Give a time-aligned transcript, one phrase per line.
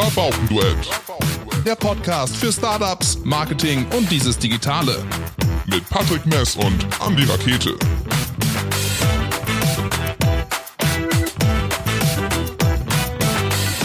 [0.00, 0.88] Rabaukenduett.
[1.66, 5.04] Der Podcast für Startups, Marketing und dieses Digitale.
[5.66, 7.76] Mit Patrick Mess und Andy Rakete.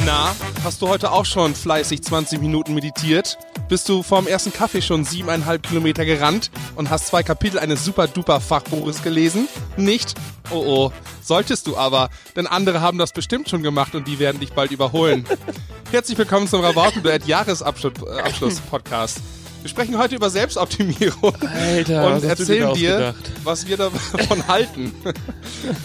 [0.05, 3.39] Na, hast du heute auch schon fleißig 20 Minuten meditiert?
[3.73, 8.05] Bist du vorm ersten Kaffee schon siebeneinhalb Kilometer gerannt und hast zwei Kapitel eines super
[8.05, 9.47] duper Fachbuches gelesen?
[9.77, 10.13] Nicht?
[10.51, 10.91] Oh oh,
[11.23, 14.69] solltest du aber, denn andere haben das bestimmt schon gemacht und die werden dich bald
[14.69, 15.25] überholen.
[15.91, 19.21] Herzlich willkommen zum Rabautenduett Jahresabschluss-Podcast.
[19.63, 23.77] Wir sprechen heute über Selbstoptimierung Alter, was und hast du dir erzählen dir, was wir
[23.77, 24.93] davon halten.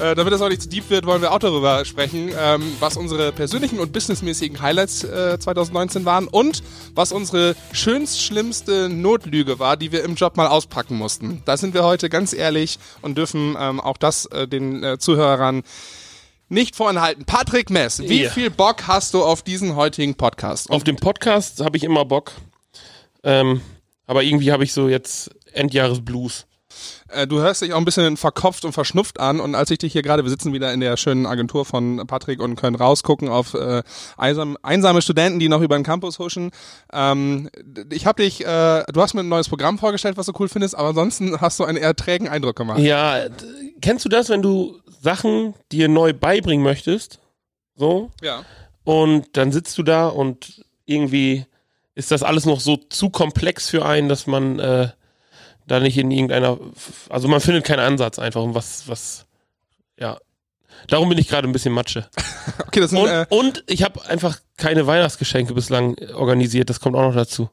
[0.01, 2.97] äh, damit das auch nicht zu deep wird, wollen wir auch darüber sprechen, ähm, was
[2.97, 6.65] unsere persönlichen und businessmäßigen Highlights äh, 2019 waren und
[6.97, 11.43] was unsere schönst schlimmste Notlüge war, die wir im Job mal auspacken mussten.
[11.45, 15.63] Da sind wir heute ganz ehrlich und dürfen ähm, auch das äh, den äh, Zuhörern
[16.49, 17.25] nicht vorenthalten.
[17.27, 18.31] Patrick Mess, wie Ja.
[18.31, 20.69] viel Bock hast du auf diesen heutigen Podcast?
[20.71, 22.33] Auf dem Podcast habe ich immer Bock.
[23.23, 23.61] Ähm,
[24.07, 26.47] aber irgendwie habe ich so jetzt Endjahresblues.
[27.09, 29.93] Äh, du hörst dich auch ein bisschen verkopft und verschnupft an und als ich dich
[29.93, 33.55] hier gerade, wir sitzen wieder in der schönen Agentur von Patrick und können rausgucken auf
[33.55, 33.83] äh,
[34.17, 36.51] einsam, einsame Studenten, die noch über den Campus huschen.
[36.93, 37.49] Ähm,
[37.91, 40.75] ich habe dich, äh, du hast mir ein neues Programm vorgestellt, was du cool findest,
[40.75, 42.81] aber ansonsten hast du einen eher trägen Eindruck gemacht.
[42.81, 43.27] Ja,
[43.81, 47.19] kennst du das, wenn du Sachen dir neu beibringen möchtest?
[47.77, 48.11] So?
[48.23, 48.45] Ja.
[48.85, 51.47] Und dann sitzt du da und irgendwie
[51.99, 54.89] ist das alles noch so zu komplex für einen, dass man äh,
[55.67, 56.57] da nicht in irgendeiner,
[57.11, 59.27] also man findet keinen Ansatz einfach, um was, was,
[59.99, 60.17] ja.
[60.87, 62.09] Darum bin ich gerade ein bisschen Matsche.
[62.67, 66.97] Okay, das sind, Und, äh, und ich habe einfach keine Weihnachtsgeschenke bislang organisiert, das kommt
[66.97, 67.51] auch noch dazu.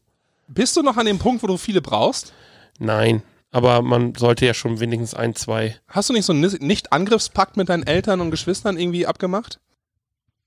[0.47, 2.31] bist du noch an dem Punkt, wo du viele brauchst?
[2.79, 5.75] Nein, aber man sollte ja schon wenigstens ein, zwei.
[5.87, 9.59] Hast du nicht so einen Nicht-Angriffspakt mit deinen Eltern und Geschwistern irgendwie abgemacht?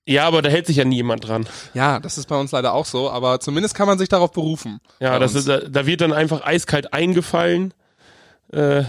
[0.09, 1.47] Ja, aber da hält sich ja nie jemand dran.
[1.75, 4.81] Ja, das ist bei uns leider auch so, aber zumindest kann man sich darauf berufen.
[5.01, 7.75] Ja, das ist, da, da wird dann einfach eiskalt eingefallen,
[8.53, 8.85] äh,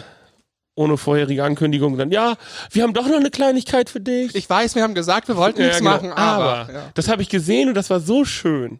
[0.75, 1.97] ohne vorherige Ankündigung.
[1.97, 2.35] Dann, ja,
[2.71, 4.33] wir haben doch noch eine Kleinigkeit für dich.
[4.33, 5.91] Ich weiß, wir haben gesagt, wir wollten Ja, nichts genau.
[5.91, 6.43] machen, aber.
[6.43, 6.81] aber ja.
[6.93, 8.79] das habe ich gesehen und das war so schön.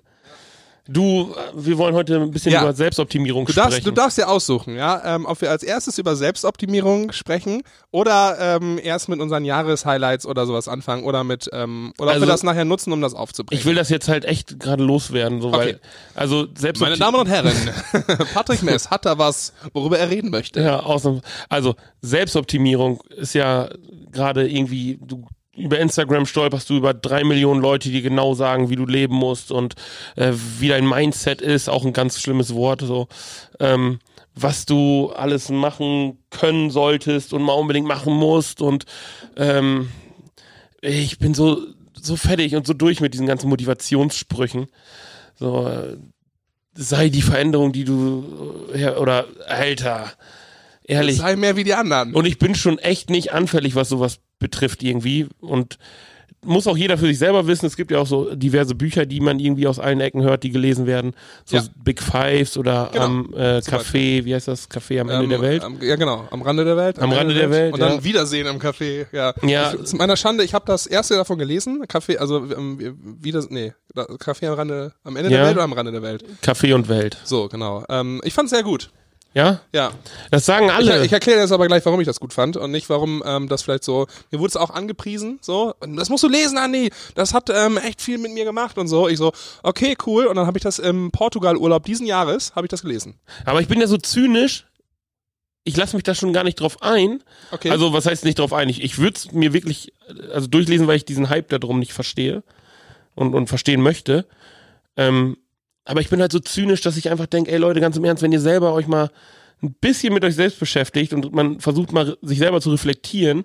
[0.91, 2.63] Du, wir wollen heute ein bisschen Ja.
[2.63, 3.85] über Selbstoptimierung Du darfst, sprechen.
[3.85, 7.61] du darfst ja aussuchen, ja, ähm, ob wir als erstes über Selbstoptimierung sprechen
[7.91, 12.25] oder ähm, erst mit unseren Jahreshighlights oder sowas anfangen oder mit ähm, oder ob Also-
[12.25, 13.59] wir das nachher nutzen, um das aufzubringen.
[13.59, 15.77] ich will das jetzt halt echt gerade loswerden, so, weil, Okay.
[16.15, 17.53] also selbst Meine Damen und Herren,
[18.33, 20.59] Patrick Mess hat da was, worüber er reden möchte.
[20.61, 23.69] Ja, außen, also Selbstoptimierung ist ja
[24.11, 25.25] gerade irgendwie, du
[25.59, 29.51] über Instagram stolperst du über drei Millionen Leute, die genau sagen, wie du leben musst
[29.51, 29.75] und
[30.15, 33.07] äh, wie dein Mindset ist, auch ein ganz schlimmes Wort, so
[33.59, 33.99] ähm,
[34.35, 38.85] was du alles machen können solltest und mal unbedingt machen musst und
[39.35, 39.89] ähm,
[40.81, 41.61] ich bin so
[42.01, 44.67] so fertig und so durch mit diesen ganzen Motivationssprüchen.
[45.35, 45.97] So äh,
[46.73, 50.11] sei die Veränderung, die du äh, ja, oder Alter,
[50.83, 51.17] ehrlich.
[51.17, 52.13] Sei mehr wie die anderen.
[52.13, 55.27] Und ich bin schon echt nicht anfällig, was sowas betrifft irgendwie.
[55.41, 55.77] Und
[56.41, 57.65] muss auch jeder für sich selber wissen.
[57.65, 60.51] Es gibt ja auch so diverse Bücher, die man irgendwie aus allen Ecken hört, die
[60.51, 61.11] gelesen werden.
[61.43, 61.63] So Ja.
[61.83, 63.03] Big Fives oder Genau.
[63.05, 64.69] am äh, Zum Café, wie heißt das?
[64.71, 65.63] Café am Ende Ähm, der Welt.
[65.65, 66.29] Am, ja, genau.
[66.31, 66.97] Am Rande der Welt.
[66.97, 68.03] Am Rande der Welt, Und dann ja.
[68.05, 69.07] Wiedersehen im Café.
[69.11, 69.33] Ja.
[69.45, 69.73] Ja.
[69.73, 71.83] Ich, zu meiner Schande, ich habe das erste davon gelesen.
[71.87, 75.43] Café, also ähm, wieder, nee, Café am Rande, am Ende der.
[75.43, 76.23] Welt oder am Rande der Welt?
[76.41, 77.17] Café und Welt.
[77.25, 77.83] So, genau.
[77.89, 78.91] Ähm, ich fand's sehr gut.
[79.33, 79.61] Ja?
[79.73, 79.91] Ja.
[80.31, 81.05] Das sagen Ich, alle.
[81.05, 83.61] ich erkläre jetzt aber gleich, warum ich das gut fand und nicht, warum ähm, das
[83.61, 84.07] vielleicht so.
[84.31, 85.75] Mir wurde es auch angepriesen, so.
[85.81, 86.91] Das musst du lesen, Andi.
[87.15, 89.07] Das hat ähm, echt viel mit mir gemacht und so.
[89.07, 89.31] Ich so,
[89.61, 90.25] okay, cool.
[90.25, 93.19] Und dann habe ich das im Portugal-Urlaub diesen Jahres habe ich das gelesen.
[93.45, 94.65] Aber ich bin ja so zynisch.
[95.63, 97.21] Ich lasse mich da schon gar nicht drauf ein.
[97.51, 97.69] Okay.
[97.69, 98.69] Also, was heißt nicht drauf ein?
[98.69, 99.93] Ich, ich würde es mir wirklich
[100.33, 102.43] also durchlesen, weil ich diesen Hype darum nicht verstehe
[103.13, 104.25] und, und verstehen möchte.
[104.97, 105.37] Ähm,
[105.85, 108.23] aber ich bin halt so zynisch, dass ich einfach denke, ey Leute, ganz im Ernst,
[108.23, 109.09] wenn ihr selber euch mal
[109.61, 113.43] ein bisschen mit euch selbst beschäftigt und man versucht mal sich selber zu reflektieren,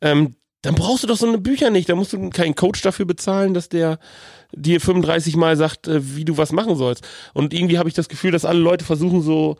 [0.00, 1.88] ähm, dann brauchst du doch so eine Bücher nicht.
[1.88, 3.98] Da musst du keinen Coach dafür bezahlen, dass der
[4.52, 7.06] dir 35 Mal sagt, äh, wie du was machen sollst.
[7.34, 9.56] Und irgendwie habe ich das Gefühl, dass alle Leute versuchen so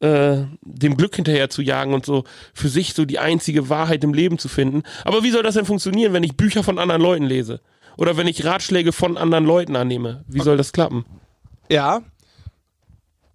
[0.00, 2.24] äh, dem Glück hinterher zu jagen und so
[2.54, 4.82] für sich so die einzige Wahrheit im Leben zu finden.
[5.04, 7.60] Aber wie soll das denn funktionieren, wenn ich Bücher von anderen Leuten lese?
[7.98, 10.24] Oder wenn ich Ratschläge von anderen Leuten annehme?
[10.26, 11.04] Wie soll das klappen?
[11.68, 12.02] Ja.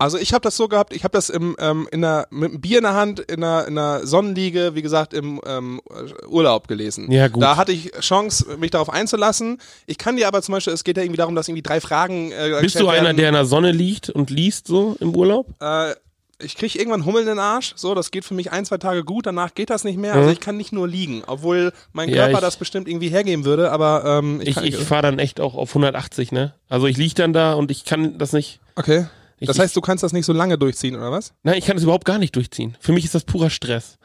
[0.01, 2.59] Also ich habe das so gehabt, ich habe das im, ähm, in der, mit einem
[2.59, 5.79] Bier in der Hand, in einer, in einer Sonnenliege, wie gesagt, im ähm,
[6.27, 7.11] Urlaub gelesen.
[7.11, 7.43] Ja, gut.
[7.43, 9.59] Da hatte ich Chance, mich darauf einzulassen.
[9.85, 12.31] Ich kann dir aber zum Beispiel, es geht ja irgendwie darum, dass irgendwie drei Fragen
[12.31, 13.17] äh, Bist du einer, werden.
[13.17, 15.45] der in der Sonne liegt und liest so im Urlaub?
[15.59, 15.93] Äh,
[16.43, 17.73] ich kriege irgendwann Hummeln in den Arsch.
[17.75, 20.13] So, das geht für mich ein, zwei Tage gut, danach geht das nicht mehr.
[20.13, 20.33] Also Mhm.
[20.33, 23.71] ich kann nicht nur liegen, obwohl mein Ja, Körper ich- das bestimmt irgendwie hergeben würde,
[23.71, 26.53] aber ähm, ich, Ich, kann, ich fahre dann echt auch auf 180, ne?
[26.69, 28.59] Also ich lieg dann da und ich kann das nicht.
[28.75, 29.05] Okay.
[29.39, 31.33] Ich, Das heißt, du kannst das nicht so lange durchziehen, oder was?
[31.43, 32.77] Nein, ich kann das überhaupt gar nicht durchziehen.
[32.79, 33.97] Für mich ist das purer Stress.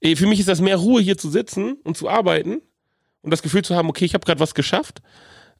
[0.00, 2.60] Eh, Für mich ist das mehr Ruhe, hier zu sitzen und zu arbeiten
[3.22, 5.02] und das Gefühl zu haben, okay, ich habe gerade was geschafft,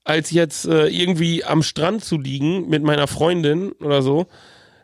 [0.05, 4.26] als jetzt äh, irgendwie am Strand zu liegen mit meiner Freundin oder so.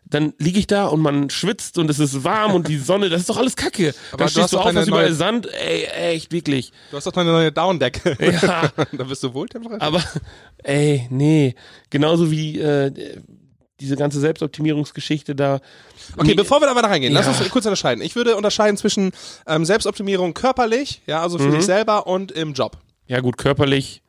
[0.06, 3.22] Dann liege ich da und man schwitzt und es ist warm und die Sonne, das
[3.22, 3.94] ist doch alles Kacke.
[4.12, 5.48] Aber dann du stehst du doch auf, hast überall neue- Sand.
[5.52, 5.84] Ey,
[6.14, 6.72] echt, wirklich.
[6.90, 8.16] Du hast doch deine neue Downdecke.
[8.42, 8.70] Ja.
[8.92, 9.80] da bist du wohltemperert.
[9.82, 10.02] Aber,
[10.62, 11.54] ey, nee.
[11.90, 12.92] Genauso wie äh,
[13.80, 15.60] diese ganze Selbstoptimierungsgeschichte da.
[16.16, 17.32] Okay, Nee, bevor wir da weiter reingehen, lass Ja.
[17.32, 18.02] uns kurz unterscheiden.
[18.04, 19.10] Ich würde unterscheiden zwischen
[19.46, 21.52] ähm, Selbstoptimierung körperlich, ja, also für Mhm.
[21.56, 22.76] dich selber und im Job.
[23.06, 24.02] Ja, gut, körperlich.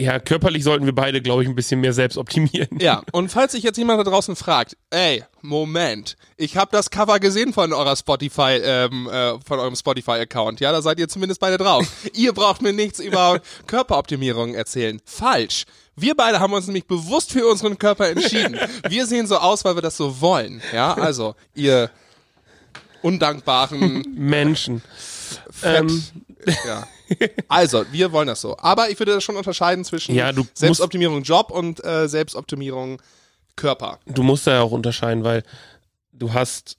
[0.00, 2.78] Ja, körperlich sollten wir beide, glaube ich, ein bisschen mehr selbst optimieren.
[2.80, 7.20] Ja, und falls sich jetzt jemand da draußen fragt, ey, Moment, ich habe das Cover
[7.20, 11.58] gesehen von eurer Spotify, ähm, äh, von eurem Spotify-Account, ja, da seid ihr zumindest beide
[11.58, 11.86] drauf.
[12.14, 15.02] ihr braucht mir nichts über Körperoptimierung erzählen.
[15.04, 15.64] Falsch.
[15.96, 18.58] Wir beide haben uns nämlich bewusst für unseren Körper entschieden.
[18.88, 20.62] Wir sehen so aus, weil wir das so wollen.
[20.72, 21.90] Ja, also, ihr
[23.02, 24.80] undankbaren Menschen.
[25.50, 25.80] Fett.
[25.80, 26.02] Ähm.
[26.66, 26.86] Ja.
[27.48, 28.56] Also, wir wollen das so.
[28.58, 33.00] Aber ich würde das schon unterscheiden zwischen Ja, Selbstoptimierung Job und äh, Selbstoptimierung
[33.56, 33.98] Körper.
[34.06, 35.42] Du musst da ja auch unterscheiden, weil
[36.12, 36.76] du hast,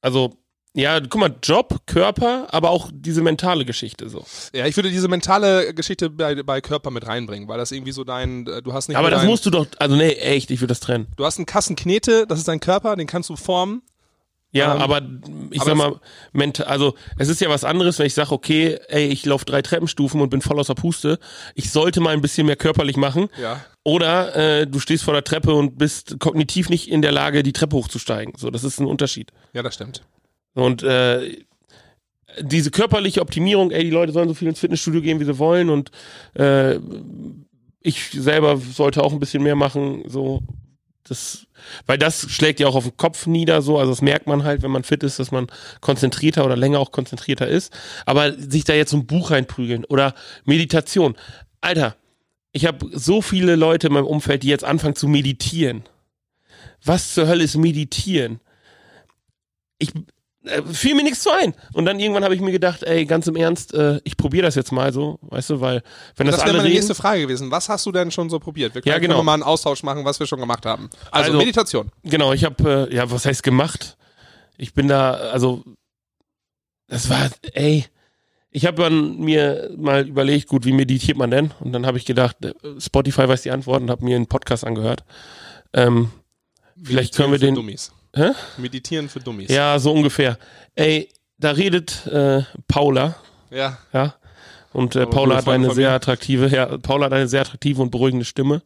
[0.00, 0.34] also,
[0.74, 4.24] ja, guck mal, Job, Körper, aber auch diese mentale Geschichte so.
[4.52, 8.04] Ja, ich würde diese mentale Geschichte bei, bei Körper mit reinbringen, weil das irgendwie so
[8.04, 10.72] dein, du hast nicht Aber das dein, musst du doch, also nee, echt, ich würde
[10.72, 11.08] das trennen.
[11.16, 13.82] du hast einen Kassenknete, das ist dein Körper, den kannst du formen.
[14.50, 15.02] Ja, Ähm, aber
[15.50, 16.00] ich aber sag mal,
[16.32, 19.60] mental, also es ist ja was anderes, wenn ich sage, okay, ey, ich laufe drei
[19.60, 21.18] Treppenstufen und bin voll aus der Puste.
[21.54, 23.28] Ich sollte mal ein bisschen mehr körperlich machen.
[23.40, 23.62] Ja.
[23.84, 27.52] Oder äh, du stehst vor der Treppe und bist kognitiv nicht in der Lage, die
[27.52, 28.34] Treppe hochzusteigen.
[28.36, 29.32] So, das ist ein Unterschied.
[29.52, 30.02] Ja, das stimmt.
[30.54, 31.44] Und äh,
[32.40, 35.68] diese körperliche Optimierung, ey, die Leute sollen so viel ins Fitnessstudio gehen, wie sie wollen.
[35.70, 35.90] Und
[36.34, 36.78] äh,
[37.80, 40.04] ich selber sollte auch ein bisschen mehr machen.
[40.06, 40.42] So,
[41.10, 41.46] das,
[41.86, 43.62] weil das schlägt ja auch auf den Kopf nieder.
[43.62, 45.48] So, also das merkt man halt, wenn man fit ist, dass man
[45.80, 47.72] konzentrierter oder länger auch konzentrierter ist.
[48.06, 50.14] Aber sich da jetzt so ein Buch reinprügeln oder
[50.44, 51.16] Meditation,
[51.60, 51.96] Alter.
[52.52, 55.82] Ich habe so viele Leute in meinem Umfeld, die jetzt anfangen zu meditieren.
[56.84, 58.40] Was zur Hölle ist meditieren?
[59.78, 59.92] Ich
[60.48, 61.54] äh, fiel mir nichts zu ein.
[61.72, 64.54] Und dann irgendwann habe ich mir gedacht, ey, ganz im Ernst, äh, ich probiere das
[64.54, 65.82] jetzt mal so, weißt du, weil
[66.16, 67.50] wenn das, Das wäre meine reden, nächste Frage gewesen.
[67.50, 68.74] Was hast du denn schon so probiert?
[68.74, 69.14] Wir Ja, können, genau.
[69.14, 70.90] können wir mal einen Austausch machen, was wir schon gemacht haben.
[71.10, 71.90] Also, Also- Meditation.
[72.02, 73.96] genau, ich habe, äh, ja, was heißt gemacht?
[74.56, 75.62] Ich bin da, also,
[76.88, 77.84] das war, ey,
[78.50, 81.52] ich habe dann mir mal überlegt, gut, wie meditiert man denn?
[81.60, 84.64] Und dann habe ich gedacht, äh, Spotify weiß die Antwort und habe mir einen Podcast
[84.66, 85.04] angehört.
[85.74, 86.10] Ähm,
[86.82, 87.92] vielleicht können wir den, Dummies.
[88.14, 88.30] Hä?
[88.56, 89.50] Meditieren für Dummies.
[89.50, 90.38] ja, so ungefähr.
[90.74, 91.08] Ey,
[91.38, 93.16] da redet äh, Paula,
[93.50, 93.78] Ja.
[93.92, 94.14] ja.
[94.72, 98.24] Und äh, Paula hat eine sehr attraktive, ja, Paula hat eine sehr attraktive und beruhigende
[98.24, 98.62] Stimme.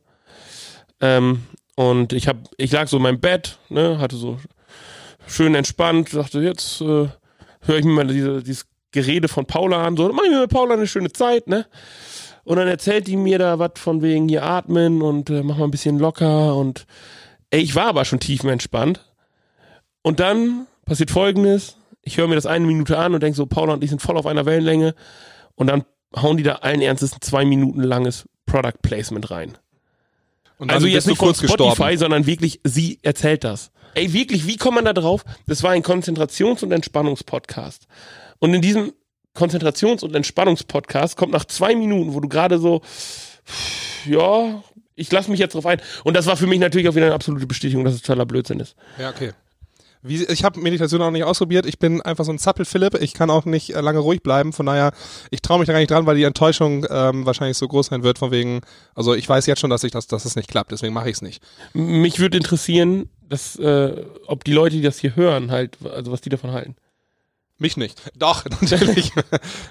[1.00, 1.42] Ähm,
[1.76, 4.38] und ich hab, ich lag so in meinem Bett, ne, hatte so
[5.26, 7.08] schön entspannt, dachte, jetzt äh,
[7.60, 10.50] höre ich mir mal diese, dieses Gerede von Paula an, so, mach ich mir mit
[10.50, 11.66] Paula eine schöne Zeit, ne?
[12.44, 15.64] Und dann erzählt die mir da was von wegen hier atmen und äh, mach mal
[15.64, 16.86] ein bisschen locker und
[17.50, 19.00] ey, ich war aber schon tiefenentspannt.
[20.02, 23.74] Und dann passiert folgendes, ich höre mir das eine Minute an und denke so, Paula
[23.74, 24.94] und ich sind voll auf einer Wellenlänge
[25.54, 25.84] und dann
[26.16, 29.56] hauen die da allen Ernstes ein zwei Minuten langes Product Placement rein.
[30.58, 31.98] Also jetzt nicht von kurz Spotify, gestorben.
[31.98, 33.70] sondern wirklich, sie erzählt das.
[33.94, 35.24] Ey, wirklich, wie kommt man da drauf?
[35.46, 37.86] Das war ein Konzentrations- und Entspannungspodcast.
[38.38, 38.92] Und in diesem
[39.34, 42.82] Konzentrations- und Entspannungspodcast kommt nach zwei Minuten, wo du gerade so,
[44.06, 44.62] ja,
[44.94, 45.80] ich lasse mich jetzt drauf ein.
[46.04, 48.60] Und das war für mich natürlich auch wieder eine absolute Bestätigung, dass es totaler Blödsinn
[48.60, 48.76] ist.
[48.98, 49.32] Ja, okay.
[50.04, 51.64] Wie, ich habe Meditation auch nicht ausprobiert.
[51.64, 53.00] Ich bin einfach so ein Zappel-Philipp.
[53.00, 54.52] Ich kann auch nicht äh, lange ruhig bleiben.
[54.52, 54.92] Von daher,
[55.30, 58.02] ich traue mich da gar nicht dran, weil die Enttäuschung ähm, wahrscheinlich so groß sein
[58.02, 58.18] wird.
[58.18, 58.62] Von wegen,
[58.96, 60.72] also ich weiß jetzt schon, dass ich das, dass es nicht klappt.
[60.72, 61.42] Deswegen mache ich es nicht.
[61.72, 66.20] Mich würde interessieren, dass, äh, ob die Leute, die das hier hören, halt, also was
[66.20, 66.74] die davon halten.
[67.58, 68.02] Mich nicht.
[68.16, 69.12] Doch, natürlich.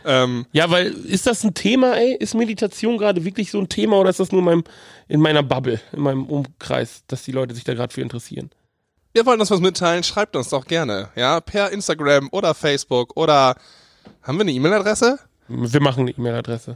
[0.05, 2.15] ähm, Ja, weil ist das ein Thema, ey?
[2.15, 4.63] Ist Meditation gerade wirklich so ein Thema oder ist das nur in, meinem,
[5.09, 8.49] in meiner Bubble, in meinem Umkreis, dass die Leute sich da gerade für interessieren?
[9.13, 10.03] Ihr wollt uns was mitteilen?
[10.03, 11.09] Schreibt uns doch gerne.
[11.15, 13.55] Ja, per Instagram oder Facebook oder
[14.21, 15.19] haben wir eine E-Mail-Adresse?
[15.47, 16.75] Wir machen eine E-Mail-Adresse.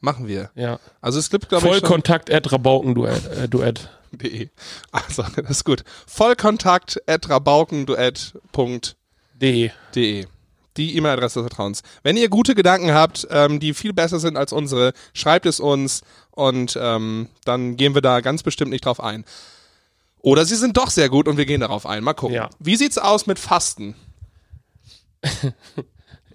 [0.00, 0.50] Machen wir.
[0.54, 0.78] Ja.
[1.00, 1.72] Also es gibt, glaube ich.
[1.72, 3.26] Vollkontakt at Rabaukenduett.
[3.26, 3.90] Äh, Duett.
[4.12, 4.48] De.
[4.90, 5.84] Also, das ist gut.
[6.06, 10.26] Vollkontakt at rabaukenduett.de De.
[10.76, 11.82] Die E-Mail-Adresse des Vertrauens.
[12.02, 16.02] Wenn ihr gute Gedanken habt, ähm, die viel besser sind als unsere, schreibt es uns
[16.30, 19.24] und ähm, dann gehen wir da ganz bestimmt nicht drauf ein.
[20.22, 22.02] Oder sie sind doch sehr gut und wir gehen darauf ein.
[22.04, 22.34] Mal gucken.
[22.34, 22.50] Ja.
[22.58, 23.94] Wie sieht's aus mit Fasten?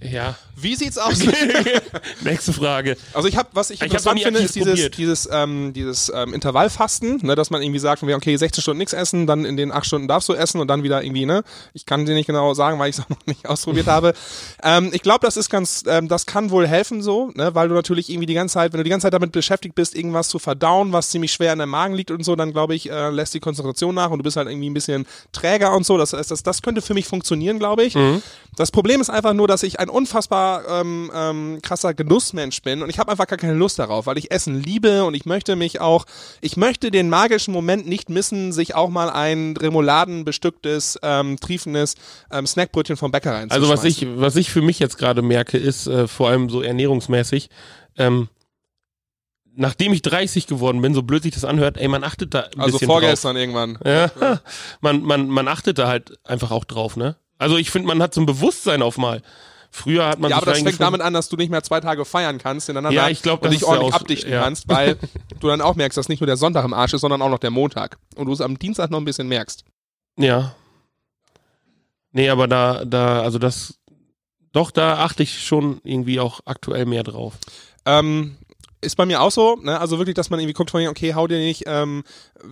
[0.01, 0.35] Ja.
[0.57, 1.19] Wie sieht's aus
[2.21, 2.97] Nächste Frage.
[3.13, 7.19] Also ich habe, was ich Ich interessant finde, ist dieses, dieses, ähm, dieses ähm, Intervallfasten,
[7.23, 10.07] ne, dass man irgendwie sagt, okay, 16 Stunden nichts essen, dann in den 8 Stunden
[10.07, 11.43] darfst du essen und dann wieder irgendwie, ne?
[11.73, 14.13] Ich kann dir nicht genau sagen, weil ich es auch noch nicht ausprobiert habe.
[14.63, 17.75] Ähm, ich glaube, das ist ganz, ähm, das kann wohl helfen so, ne, weil du
[17.75, 20.39] natürlich irgendwie die ganze Zeit, wenn du die ganze Zeit damit beschäftigt bist, irgendwas zu
[20.39, 23.33] verdauen, was ziemlich schwer in deinem Magen liegt und so, dann glaube ich, äh, lässt
[23.33, 25.97] die Konzentration nach und du bist halt irgendwie ein bisschen träger und so.
[25.97, 27.97] Das, heißt, das, das könnte für mich funktionieren, glaube ich.
[28.55, 32.89] Das Problem ist einfach nur, dass ich ein unfassbar ähm, ähm, krasser Genussmensch bin und
[32.89, 35.79] ich habe einfach gar keine Lust darauf, weil ich Essen liebe und ich möchte mich
[35.79, 36.05] auch,
[36.41, 41.95] ich möchte den magischen Moment nicht missen, sich auch mal ein remouladenbestücktes, ähm, triefendes
[42.31, 45.57] ähm, Snackbrötchen vom Bäcker rein Also was ich, was ich für mich jetzt gerade merke,
[45.57, 47.49] ist äh, vor allem so ernährungsmäßig,
[47.97, 48.29] ähm,
[49.55, 52.59] nachdem ich 30 geworden bin, so blöd sich das anhört, ey, man achtet da ein
[52.59, 53.75] Also vorgestern irgendwann.
[53.75, 54.11] drauf.
[54.19, 54.41] Ja,
[54.81, 57.15] man, man, man achtet da halt einfach auch drauf, ne?
[57.37, 59.21] Also ich finde, man hat so ein Bewusstsein auf mal.
[59.75, 62.05] Früher hat man Ja, aber das fängt damit an, dass du nicht mehr zwei Tage
[62.05, 64.41] feiern kannst hintereinander Ja, ich glaub, und dich ordentlich abdichten ja.
[64.41, 64.97] kannst, weil
[65.41, 67.39] du dann auch merkst, dass nicht nur der Sonntag im Arsch ist, sondern auch noch
[67.39, 67.97] der Montag.
[68.15, 69.65] Und du es am Dienstag noch ein bisschen merkst.
[70.17, 70.55] Ja.
[72.13, 73.77] Nee, aber da, da, also das,
[74.53, 77.33] doch, da achte ich schon irgendwie auch aktuell mehr drauf.
[77.85, 78.37] Ähm,
[78.85, 79.79] ist bei mir auch so, ne?
[79.79, 82.03] also wirklich, dass man irgendwie guckt von wegen, okay, hau dir nicht ähm,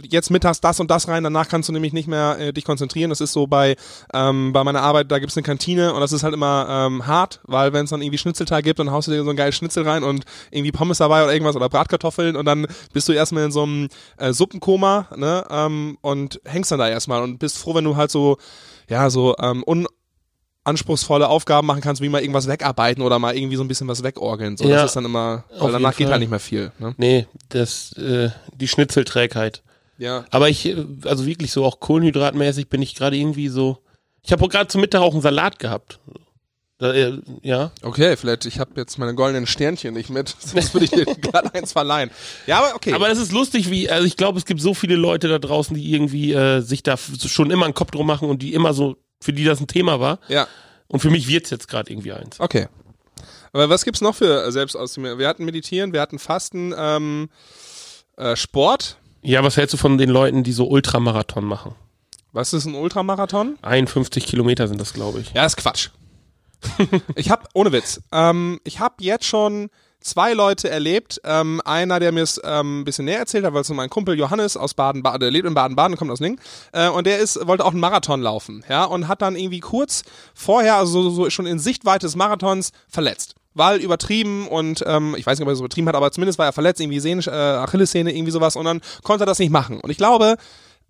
[0.09, 3.09] jetzt mittags das und das rein, danach kannst du nämlich nicht mehr äh, dich konzentrieren.
[3.09, 3.75] Das ist so bei
[4.13, 7.39] ähm, bei meiner Arbeit, da gibt's eine Kantine und das ist halt immer ähm, hart,
[7.43, 9.87] weil wenn es dann irgendwie Schnitzelteig gibt, dann haust du dir so ein geiles Schnitzel
[9.87, 13.51] rein und irgendwie Pommes dabei oder irgendwas oder Bratkartoffeln und dann bist du erstmal in
[13.51, 13.87] so einem
[14.17, 15.45] äh, Suppenkoma ne?
[15.49, 18.37] ähm, und hängst dann da erstmal und bist froh, wenn du halt so,
[18.89, 19.87] ja, so ähm, un
[20.63, 24.03] anspruchsvolle Aufgaben machen kannst, wie mal irgendwas wegarbeiten oder mal irgendwie so ein bisschen was
[24.03, 24.57] wegorgeln.
[24.57, 26.71] So, Ja, das ist dann immer, weil danach geht halt nicht mehr viel.
[26.79, 26.93] Ne?
[26.97, 29.61] Nee, das, äh, die Schnitzelträgheit.
[29.97, 30.25] Ja.
[30.31, 33.79] Aber ich, äh, also wirklich so auch kohlenhydratmäßig bin ich gerade irgendwie so.
[34.21, 35.99] Ich habe gerade zum Mittag auch einen Salat gehabt.
[36.79, 37.71] Da, äh, ja.
[37.81, 41.53] Okay, vielleicht, ich habe jetzt meine goldenen Sternchen nicht mit, sonst würde ich dir gerade
[41.53, 42.09] eins verleihen.
[42.47, 42.93] Ja, aber okay.
[42.93, 45.75] Aber es ist lustig, wie, also ich glaube, es gibt so viele Leute da draußen,
[45.75, 48.97] die irgendwie äh, sich da schon immer einen Kopf drum machen und die immer so,
[49.23, 50.19] für die das ein Thema war.
[50.27, 50.47] ja,
[50.87, 52.39] Und für mich wird's jetzt gerade irgendwie eins.
[52.39, 52.67] okay.
[53.55, 55.19] Aber was gibt's noch für äh, Selbstausdrücke?
[55.19, 57.29] Wir hatten Meditieren, wir hatten Fasten, ähm,
[58.17, 58.97] äh, Sport.
[59.21, 61.75] Ja, was hältst du von den Leuten, die so Ultramarathon machen?
[62.31, 63.59] Was ist ein Ultramarathon?
[63.61, 65.33] 51 Kilometer sind das, glaube ich.
[65.33, 65.89] Ja, ist Quatsch.
[67.15, 69.69] ich habe, ohne Witz, ähm, ich habe jetzt schon
[70.03, 71.19] zwei Leute erlebt.
[71.23, 74.57] Ähm, einer, der mir es ähm, bisschen näher erzählt hat, weil es mein Kumpel Johannes
[74.57, 76.39] aus Baden-Baden, der lebt in Baden-Baden, kommt aus Lingen,
[76.71, 80.03] äh, und der ist, wollte auch einen Marathon laufen, ja, und hat dann irgendwie kurz
[80.33, 83.35] vorher, also so, so schon in Sichtweite des Marathons, verletzt.
[83.55, 86.47] Weil übertrieben und ähm, ich weiß nicht, ob er es übertrieben hat, aber zumindest war
[86.47, 89.79] er verletzt, irgendwie Sehne, äh, Achillessehne, irgendwie sowas und dann konnte er das nicht machen.
[89.79, 90.37] Und ich glaube,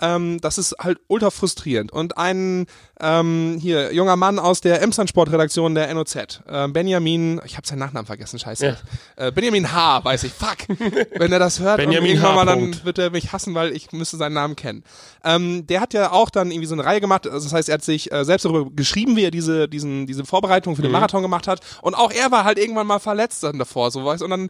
[0.02, 1.92] ähm, das ist halt ultra frustrierend.
[1.92, 2.66] Und ein
[3.00, 6.16] ähm, hier junger Mann aus der Emsland Sportredaktion der NOZ,
[6.48, 8.66] äh, Benjamin, ich habe seinen Nachnamen vergessen, scheiße.
[8.66, 9.28] Ja.
[9.28, 10.04] Äh, Benjamin H.
[10.04, 10.58] weiß ich, fuck.
[11.18, 12.36] Wenn er das hört, Benjamin H.
[12.36, 14.84] mal, dann wird er mich hassen, weil ich müsste seinen Namen kennen.
[15.24, 17.76] Ähm, der hat ja auch dann irgendwie so eine Reihe gemacht, also das heißt, er
[17.76, 21.22] hat sich äh, selbst darüber geschrieben, wie er diese, diesen, diese Vorbereitung für den Marathon
[21.22, 21.60] gemacht hat.
[21.82, 24.50] Und auch er war halt irgendwann mal verletzt dann davor, so weißt Und dann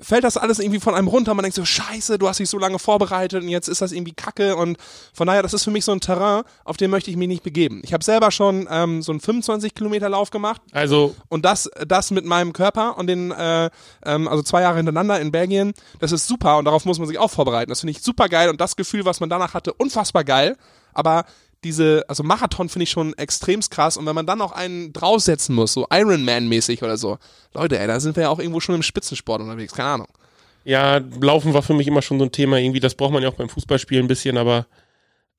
[0.00, 1.34] fällt das alles irgendwie von einem runter.
[1.34, 4.12] Man denkt so, scheiße, du hast dich so lange vorbereitet und jetzt ist das irgendwie
[4.12, 4.56] kacke.
[4.56, 4.78] Und
[5.12, 7.42] von daher, das ist für mich so ein Terrain, auf dem möchte ich mich nicht
[7.42, 7.80] begeben.
[7.84, 12.10] Ich habe selber schon ähm, so einen 25 Kilometer Lauf gemacht Also, und das, das
[12.10, 13.70] mit meinem Körper und den, äh,
[14.04, 17.18] ähm, also zwei Jahre hintereinander in Belgien, das ist super und darauf muss man sich
[17.18, 17.70] auch vorbereiten.
[17.70, 20.56] Das finde ich super geil und das Gefühl, was man danach hatte, unfassbar geil.
[20.92, 21.24] Aber
[21.64, 25.54] diese, also Marathon finde ich schon extremst krass und wenn man dann auch einen draufsetzen
[25.54, 27.18] muss, so Ironman-mäßig oder so,
[27.54, 30.08] Leute, ey, da sind wir ja auch irgendwo schon im Spitzensport unterwegs, keine Ahnung.
[30.64, 32.58] ja, Laufen war für mich immer schon so ein Thema.
[32.58, 34.66] Irgendwie, das braucht man ja auch beim Fußballspielen ein bisschen, aber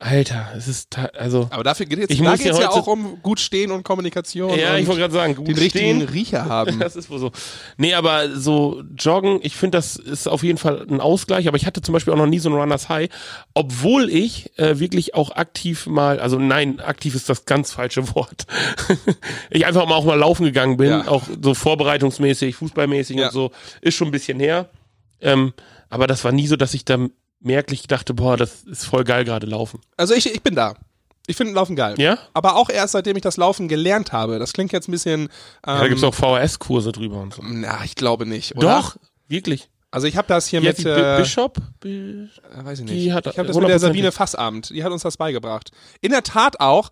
[0.03, 1.47] Alter, es ist, also.
[1.51, 4.57] Aber dafür geht jetzt, Ich da geht's ja ja auch um gut stehen und Kommunikation
[4.57, 6.09] Ja, und ich wollte gerade sagen, gut den richtigen stehen.
[6.09, 6.79] Riecher haben.
[6.79, 7.31] Das ist wohl so.
[7.77, 11.47] Nee, aber so joggen, ich finde, das ist auf jeden Fall ein Ausgleich.
[11.47, 13.09] Aber ich hatte zum Beispiel auch noch nie so ein Runners High,
[13.53, 18.47] obwohl ich äh, wirklich auch aktiv mal, also nein, aktiv ist das ganz falsche Wort.
[19.51, 21.07] ich einfach mal auch mal laufen gegangen bin, Ja.
[21.07, 23.27] auch so vorbereitungsmäßig, fußballmäßig Ja.
[23.27, 24.67] und so, ist schon ein bisschen her.
[25.21, 25.53] Ähm,
[25.89, 26.97] aber das war nie so, dass ich da
[27.41, 29.81] merklich dachte, boah, das ist voll geil gerade laufen.
[29.97, 30.75] Also ich, ich bin da.
[31.27, 31.95] Ich finde Laufen geil.
[31.99, 32.17] Ja?
[32.33, 34.39] Aber auch erst seitdem ich das Laufen gelernt habe.
[34.39, 35.21] Das klingt jetzt ein bisschen.
[35.21, 35.29] Ähm,
[35.67, 37.41] Ja, da gibt's auch VHS-Kurse drüber und so.
[37.45, 38.55] Na, ich glaube nicht.
[38.57, 38.75] Oder?
[38.77, 39.69] Doch, wirklich.
[39.91, 40.77] Also ich habe das hier Die mit.
[40.79, 41.57] die äh, Bi- Bishop?
[41.79, 42.27] Bi-
[42.59, 43.11] äh, weiß ich die nicht.
[43.11, 43.79] hat ich habe das mit der 100%.
[43.79, 44.69] Sabine Fassabend.
[44.71, 45.71] Die hat uns das beigebracht.
[46.01, 46.89] In der Tat auch.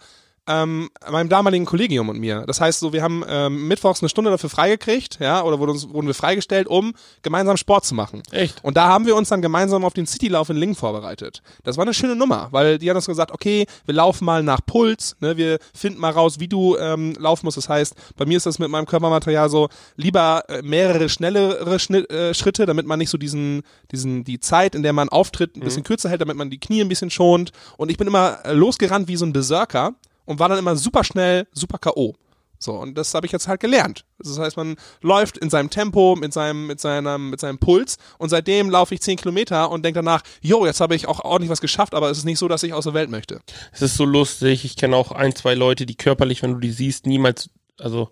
[0.47, 2.43] Ähm, meinem damaligen Kollegium und mir.
[2.47, 5.89] Das heißt so, wir haben ähm, mittwochs eine Stunde dafür freigekriegt, ja, oder wurden, uns,
[5.89, 8.23] wurden wir freigestellt, um gemeinsam Sport zu machen.
[8.31, 8.63] Echt?
[8.63, 11.41] Und da haben wir uns dann gemeinsam auf den Citylauf in Lingen vorbereitet.
[11.63, 14.61] Das war eine schöne Nummer, weil die haben uns gesagt, okay, wir laufen mal nach
[14.65, 17.57] Puls, ne, wir finden mal raus, wie du ähm, laufen musst.
[17.57, 22.09] Das heißt, bei mir ist das mit meinem Körpermaterial so, lieber äh, mehrere schnellere Schnitt,
[22.11, 25.61] äh, Schritte, damit man nicht so diesen, diesen, die Zeit, in der man auftritt, ein
[25.61, 27.51] bisschen kürzer hält, damit man die Knie ein bisschen schont.
[27.77, 29.93] Und ich bin immer äh, losgerannt wie so ein Berserker
[30.29, 32.13] und war dann immer super schnell, super K.O.
[32.59, 34.05] So, und das habe ich jetzt halt gelernt.
[34.19, 38.29] Das heißt, man läuft in seinem Tempo, mit seinem, mit seinem, mit seinem Puls und
[38.29, 41.61] seitdem laufe ich 10 Kilometer und denke danach, jo, jetzt habe ich auch ordentlich was
[41.61, 43.41] geschafft, aber es ist nicht so, dass ich aus der Welt möchte.
[43.71, 44.65] Es ist so lustig.
[44.65, 48.11] Ich kenne auch ein, zwei Leute, die körperlich, wenn du die siehst, niemals, also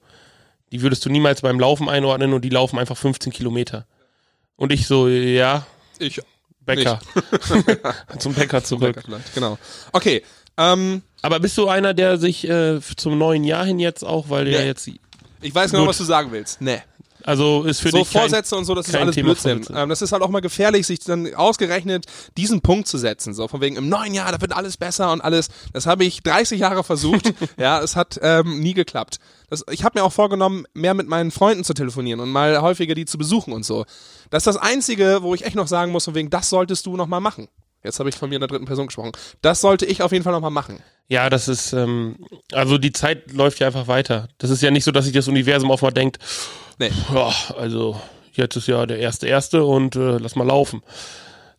[0.72, 3.86] die würdest du niemals beim Laufen einordnen und die laufen einfach 15 Kilometer.
[4.56, 5.68] Und ich so, ja,
[6.00, 6.20] Ich.
[6.62, 7.00] Bäcker.
[8.20, 9.04] Zum Bäcker zurück.
[9.36, 9.60] Genau.
[9.92, 10.24] Okay.
[10.58, 14.46] Ähm, Aber bist du einer, der sich äh, zum neuen Jahr hin jetzt auch, weil
[14.46, 14.68] der Nee.
[14.68, 14.90] jetzt,
[15.42, 16.62] ich weiß genau, was du sagen willst.
[16.62, 16.82] Nee.
[17.24, 19.66] also ist für so dich kein, Vorsätze und so, das ist alles Thema Blödsinn.
[19.76, 22.06] Ähm, das ist halt auch mal gefährlich, sich dann ausgerechnet
[22.38, 23.34] diesen Punkt zu setzen.
[23.34, 25.50] So von wegen im neuen Jahr, da wird alles besser und alles.
[25.74, 27.34] Das habe ich 30 Jahre versucht.
[27.58, 29.18] ja, es hat ähm, nie geklappt.
[29.50, 32.96] Das, ich habe mir auch vorgenommen, mehr mit meinen Freunden zu telefonieren und mal häufiger
[32.96, 33.86] die zu besuchen und so.
[34.30, 36.98] Das ist das Einzige, wo ich echt noch sagen muss, von wegen, das solltest du
[36.98, 37.48] noch mal machen.
[37.88, 39.14] Jetzt habe ich von mir in der dritten Person gesprochen.
[39.42, 40.80] Das sollte ich auf jeden Fall noch mal machen.
[41.08, 42.18] Ja, das ist, ähm,
[42.52, 44.28] also die Zeit läuft ja einfach weiter.
[44.38, 46.20] Das ist ja nicht so, dass sich das Universum auf mal denkt,
[46.80, 46.92] Nee.
[47.14, 48.00] ja, also
[48.34, 50.84] jetzt ist ja der erste erste und äh, lass mal laufen.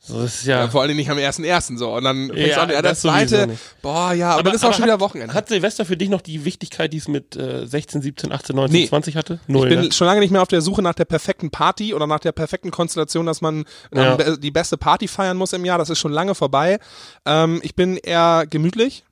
[0.01, 1.93] So, das ist ja, Ja, vor Dingen nicht am ersten ersten so.
[1.95, 4.65] Und dann fängst Ja, an, ja, der das sowieso zweite, boah, ja, aber, dann ist
[4.65, 5.35] auch schon hat, wieder Wochenende.
[5.35, 8.81] Hat Silvester für dich noch die Wichtigkeit, die es mit äh, 16, 17, 18, 19,
[8.81, 8.89] Nee.
[8.89, 9.41] 20 hatte?
[9.49, 9.93] Null, Ich bin ne?
[9.93, 12.71] schon lange nicht mehr auf der Suche nach der perfekten Party oder nach der perfekten
[12.71, 14.15] Konstellation, dass man ähm, Ja.
[14.17, 15.79] be- die beste Party feiern muss im Jahr.
[15.79, 16.79] Das ist schon lange vorbei.
[17.27, 19.05] Ähm, ich bin eher gemütlich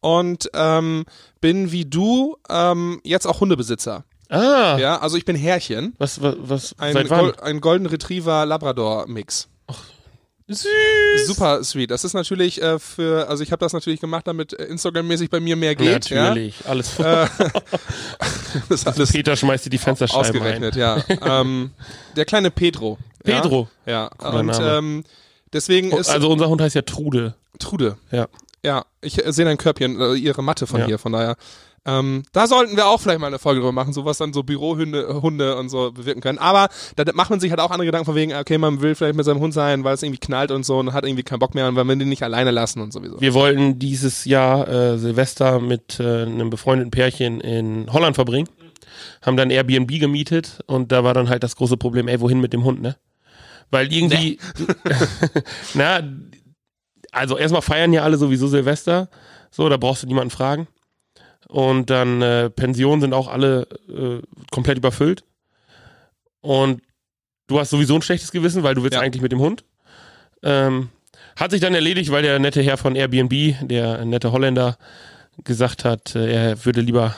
[0.00, 1.04] und ähm,
[1.40, 4.04] bin wie du ähm, jetzt auch Hundebesitzer.
[4.28, 5.94] Ah, Ja, also ich bin Herrchen.
[5.98, 7.20] was, was, was Ein, seit wann?
[7.20, 9.48] Gol ein Golden Retriever Labrador Mix.
[10.46, 11.26] Süß.
[11.26, 11.90] Super sweet.
[11.90, 15.40] Das ist natürlich äh, für, also ich habe das natürlich gemacht, damit äh, Instagram-mäßig bei
[15.40, 16.10] mir mehr geht.
[16.10, 16.98] Natürlich, alles.
[16.98, 17.24] Ja?
[17.24, 17.28] Äh,
[18.68, 21.02] das alles Peter schmeißt dir die Fensterscheiben ausgerechnet, ja.
[21.22, 21.70] ähm,
[22.16, 22.98] der kleine Pedro.
[23.24, 23.40] Ja?
[23.40, 23.68] Pedro.
[23.86, 24.10] Ja.
[24.18, 25.04] Cooler Und ähm,
[25.52, 25.98] deswegen ein.
[25.98, 27.34] ist Also unser Hund heißt ja Trude.
[27.58, 27.96] Trude.
[28.10, 28.28] Ja.
[28.64, 30.86] Ja, ich äh, sehe dein Körbchen, äh, ihre Matte von Ja.
[30.86, 31.36] hier, von daher.
[31.86, 34.42] Ähm, da sollten wir auch vielleicht mal eine Folge drüber machen, so was dann so
[34.42, 36.38] Bürohunde äh, Hunde und so bewirken können.
[36.38, 39.16] Aber da macht man sich halt auch andere Gedanken von wegen, okay, man will vielleicht
[39.16, 41.54] mit seinem Hund sein, weil es irgendwie knallt und so und hat irgendwie keinen Bock
[41.54, 43.20] mehr und weil wir den nicht alleine lassen und sowieso.
[43.20, 48.48] Wir wollten dieses Jahr äh, Silvester mit äh, einem befreundeten Pärchen in Holland verbringen.
[49.20, 52.52] Haben dann Airbnb gemietet und da war dann halt das große Problem, ey, wohin mit
[52.52, 52.96] dem Hund, ne?
[53.70, 54.38] Weil irgendwie,
[55.74, 56.00] na,
[57.12, 59.08] also erstmal feiern ja alle sowieso Silvester,
[59.50, 60.68] so, da brauchst du niemanden fragen.
[61.48, 65.24] Und dann äh, Pensionen sind auch alle äh, komplett überfüllt.
[66.40, 66.82] Und
[67.46, 69.00] du hast sowieso ein schlechtes Gewissen, weil du willst Ja.
[69.00, 69.64] eigentlich mit dem Hund.
[70.42, 70.90] Ähm,
[71.36, 74.76] hat sich dann erledigt, weil der nette Herr von Airbnb, der nette Holländer,
[75.42, 77.14] gesagt hat, äh, er würde lieber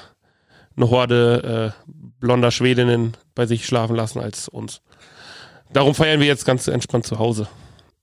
[0.76, 4.80] eine Horde äh, blonder Schwedinnen bei sich schlafen lassen als uns.
[5.72, 7.48] Darum feiern wir jetzt ganz entspannt zu Hause.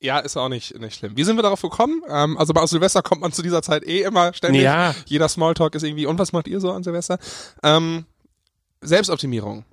[0.03, 1.15] Ja, ist auch nicht, nicht schlimm.
[1.15, 2.01] Wie sind wir darauf gekommen?
[2.09, 4.63] Ähm, also bei Silvester kommt man zu dieser Zeit eh immer ständig.
[4.63, 4.93] Ja.
[5.05, 7.17] Jeder Smalltalk ist irgendwie, und was macht ihr so an Silvester?
[7.63, 8.05] Ähm,
[8.81, 9.63] Selbstoptimierung.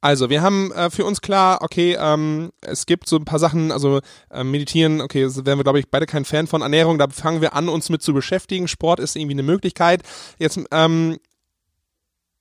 [0.00, 3.72] Also, wir haben äh, für uns klar, okay, ähm, es gibt so ein paar Sachen,
[3.72, 4.00] also
[4.30, 7.40] äh, meditieren, okay, das wären wir, glaube ich, beide kein Fan von Ernährung, da fangen
[7.40, 8.68] wir an, uns mit zu beschäftigen.
[8.68, 10.02] Sport ist irgendwie eine Möglichkeit.
[10.38, 11.18] Jetzt ähm,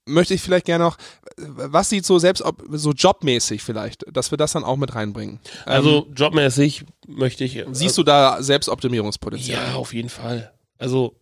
[0.06, 0.98] möchte ich vielleicht gerne noch,
[1.38, 5.40] was sieht so selbst, so jobmäßig vielleicht, dass wir das dann auch mit reinbringen.
[5.66, 7.64] Ähm, Also jobmäßig möchte ich.
[7.72, 9.68] Siehst du da Selbstoptimierungspotenzial?
[9.70, 10.52] Ja, auf jeden Fall.
[10.78, 11.16] Also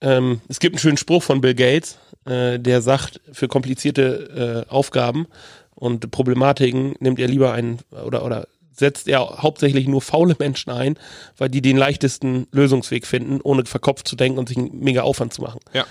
[0.00, 4.70] ähm, es gibt einen schönen Spruch von Bill Gates, äh, der sagt, für komplizierte äh,
[4.70, 5.26] Aufgaben
[5.74, 10.98] und Problematiken nimmt er lieber einen oder oder setzt er hauptsächlich nur faule Menschen ein,
[11.36, 15.32] weil die den leichtesten Lösungsweg finden, ohne verkopft zu denken und sich einen mega Aufwand
[15.32, 15.60] zu machen.
[15.72, 15.86] Ja.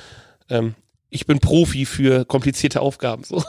[0.50, 0.76] Ähm,
[1.14, 3.24] ich bin Profi für komplizierte Aufgaben.
[3.24, 3.44] So.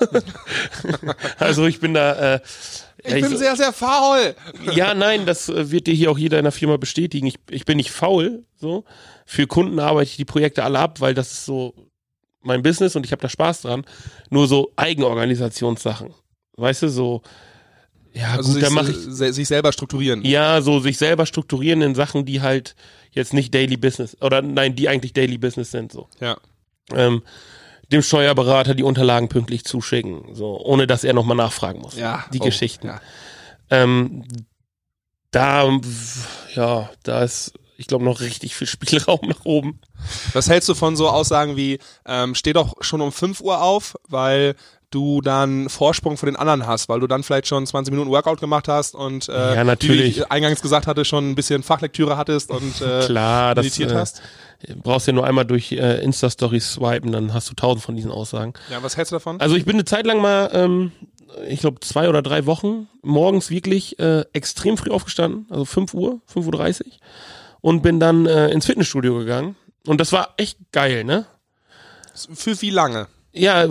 [1.39, 2.35] also ich bin da.
[2.37, 2.41] Äh,
[3.07, 4.35] ja, Ich bin sehr, sehr faul.
[4.75, 7.27] ja, nein, das äh, wird dir hier auch jeder in der Firma bestätigen.
[7.27, 8.85] Ich, ich bin nicht faul, so.
[9.27, 11.75] Für Kunden arbeite ich die Projekte alle ab, weil das ist so
[12.43, 13.85] mein Business und ich habe da Spaß dran.
[14.31, 16.15] Nur so Eigenorganisationssachen.
[16.57, 17.23] Weißt du, so,
[18.13, 20.23] ja, Also gut, sich, da mache ich, sich selber strukturieren.
[20.25, 22.77] ja, so sich selber strukturieren in Sachen, die halt
[23.11, 26.09] jetzt nicht Daily Business, oder nein, die eigentlich Daily Business sind, so.
[26.21, 26.37] Ja.
[26.93, 27.23] Ähm,
[27.93, 31.97] dem Steuerberater die Unterlagen pünktlich zuschicken, so, ohne dass er nochmal nachfragen muss.
[31.97, 32.25] Ja.
[32.33, 32.89] Die oh, Geschichten.
[32.89, 33.01] Ja.
[33.71, 34.25] Ähm,
[35.31, 35.71] da,
[36.55, 39.81] ja, da ist ich glaube, noch richtig viel Spielraum nach oben.
[40.33, 43.97] Was hältst du von so Aussagen wie, ähm, steh doch schon um 5 Uhr auf,
[44.09, 44.55] weil
[44.91, 48.39] du dann Vorsprung von den anderen hast, weil du dann vielleicht schon 20 Minuten Workout
[48.39, 50.17] gemacht hast und äh, Ja, natürlich.
[50.17, 53.91] wie ich eingangs gesagt hatte, schon ein bisschen Fachlektüre hattest und äh, Klar, das meditiert
[53.91, 54.23] äh, hast.
[54.83, 58.55] Brauchst ja nur einmal durch äh, Insta-Stories swipen, dann hast du tausend von diesen Aussagen.
[58.71, 59.41] Ja, was hältst du davon?
[59.41, 60.93] Also ich bin eine Zeit lang mal, ähm,
[61.49, 66.21] ich glaube zwei oder drei Wochen morgens wirklich äh, extrem früh aufgestanden, also 5 Uhr,
[66.33, 66.93] 5.30 Uhr
[67.61, 71.27] und bin dann äh, ins Fitnessstudio gegangen und das war echt geil, ne?
[72.15, 73.09] Für wie lange?
[73.33, 73.67] Ja,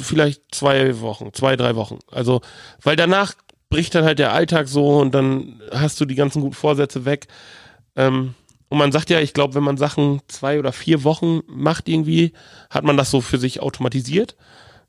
[0.00, 1.98] vielleicht zwei Wochen, zwei, drei Wochen.
[2.10, 2.40] Also,
[2.82, 3.34] weil danach
[3.68, 7.26] bricht dann halt der Alltag so und dann hast du die ganzen guten Vorsätze weg.
[7.96, 8.34] Ähm,
[8.68, 12.32] und man sagt ja, ich glaube, wenn man Sachen zwei oder vier Wochen macht irgendwie,
[12.70, 14.36] hat man das so für sich automatisiert.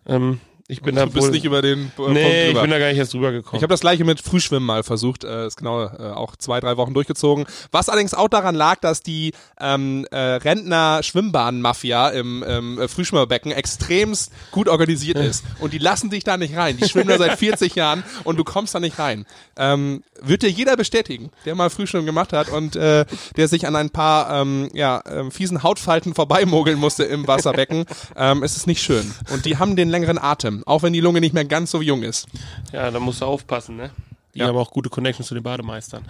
[0.07, 2.77] Ähm, ich bin da Du bist wohl, nicht über den äh, nee, ich bin da
[2.79, 3.61] gar nicht erst drüber Ich gekommen.
[3.61, 6.93] habe das gleiche mit Frühschwimmen mal versucht, äh, ist genau äh, auch zwei, drei Wochen
[6.93, 7.45] durchgezogen.
[7.71, 14.31] Was allerdings auch daran lag, dass die ähm, äh, Rentner-Schwimmbahn-Mafia im ähm, äh, Frühschwimmerbecken extremst
[14.51, 15.43] gut organisiert ist.
[15.59, 16.77] Und die lassen dich da nicht rein.
[16.77, 19.25] Die schwimmen da seit 40 Jahren und du kommst da nicht rein.
[19.57, 23.75] Ähm, wird dir jeder bestätigen, der mal Frühschwimmen gemacht hat und äh, der sich an
[23.75, 27.85] ein paar ähm, ja, ähm, fiesen Hautfalten vorbeimogeln musste im Wasserbecken.
[28.15, 29.13] ähm, es ist nicht schön.
[29.31, 32.03] Und die haben den längeren Atem, auch wenn die Lunge nicht mehr ganz so jung
[32.03, 32.27] ist.
[32.73, 33.89] Ja, da musst du aufpassen, ne?
[34.33, 34.47] Die Ja.
[34.49, 36.03] haben auch gute Connections zu den Bademeistern.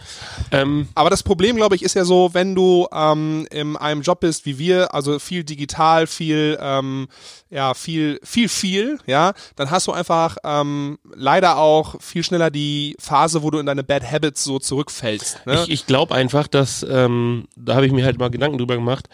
[0.51, 4.19] Ähm, Aber das Problem, glaube ich, ist ja so, wenn du ähm, in einem Job
[4.19, 7.07] bist wie wir, also viel digital, viel, ähm,
[7.49, 12.97] ja, viel, viel, viel, ja, dann hast du einfach ähm, leider auch viel schneller die
[12.99, 15.45] Phase, wo du in deine Bad Habits so zurückfällst.
[15.45, 15.63] Ne?
[15.63, 19.07] Ich, ich glaube einfach, dass, ähm, da habe ich mir halt mal Gedanken drüber gemacht,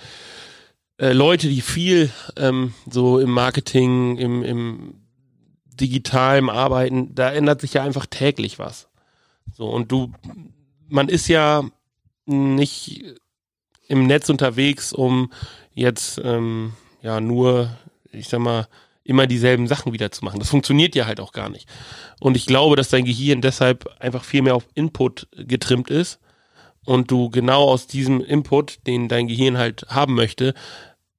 [0.98, 4.94] äh, Leute, die viel ähm, so im Marketing, im, im
[5.76, 8.90] digitalen Arbeiten, da ändert sich ja einfach täglich was.
[9.52, 10.12] So, und du,
[10.88, 11.64] man ist ja
[12.26, 13.04] nicht
[13.88, 15.32] im Netz unterwegs, um
[15.74, 17.78] jetzt ähm, ja nur,
[18.12, 18.68] ich sag mal,
[19.04, 20.40] immer dieselben Sachen wieder zu machen.
[20.40, 21.68] Das funktioniert ja halt auch gar nicht.
[22.20, 26.20] Und ich glaube, dass dein Gehirn deshalb einfach viel mehr auf Input getrimmt ist
[26.86, 30.54] und du genau aus diesem Input, den dein Gehirn halt haben möchte,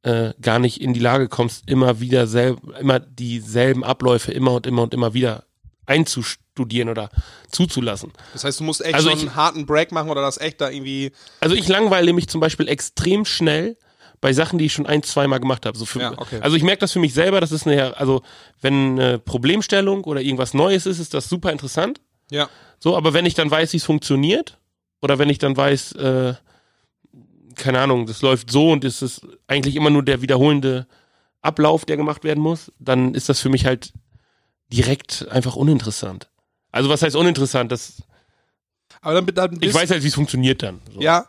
[0.05, 4.67] äh, gar nicht in die Lage kommst, immer wieder selb, immer dieselben Abläufe immer und
[4.67, 5.45] immer und immer wieder
[5.87, 7.11] einzustudieren oder
[7.51, 8.13] zuzulassen.
[8.33, 10.61] Das heißt, du musst echt Also so ich- einen harten Break machen oder das echt
[10.61, 11.13] da irgendwie.
[11.41, 13.77] Also ich langweile mich zum Beispiel extrem schnell
[14.21, 15.77] bei Sachen, die ich schon ein, zweimal gemacht habe.
[15.77, 16.39] So für, Ja, okay.
[16.41, 18.23] Also ich merke das für mich selber, das ist eine, also
[18.63, 22.01] wenn eine Problemstellung oder irgendwas Neues ist, ist das super interessant.
[22.31, 22.49] Ja.
[22.79, 24.59] So, aber wenn ich dann weiß, wie es funktioniert,
[25.03, 26.35] oder wenn ich dann weiß, äh,
[27.55, 30.87] keine Ahnung, das läuft so und es ist eigentlich immer nur der wiederholende
[31.43, 33.93] Ablauf, der gemacht werden muss, dann ist das für mich halt
[34.73, 36.29] direkt einfach uninteressant.
[36.73, 37.71] Also was heißt uninteressant?
[37.71, 38.03] Das,
[39.01, 40.81] Aber dann, dann ich weiß halt, wie es funktioniert dann.
[40.93, 41.01] So.
[41.01, 41.29] Ja.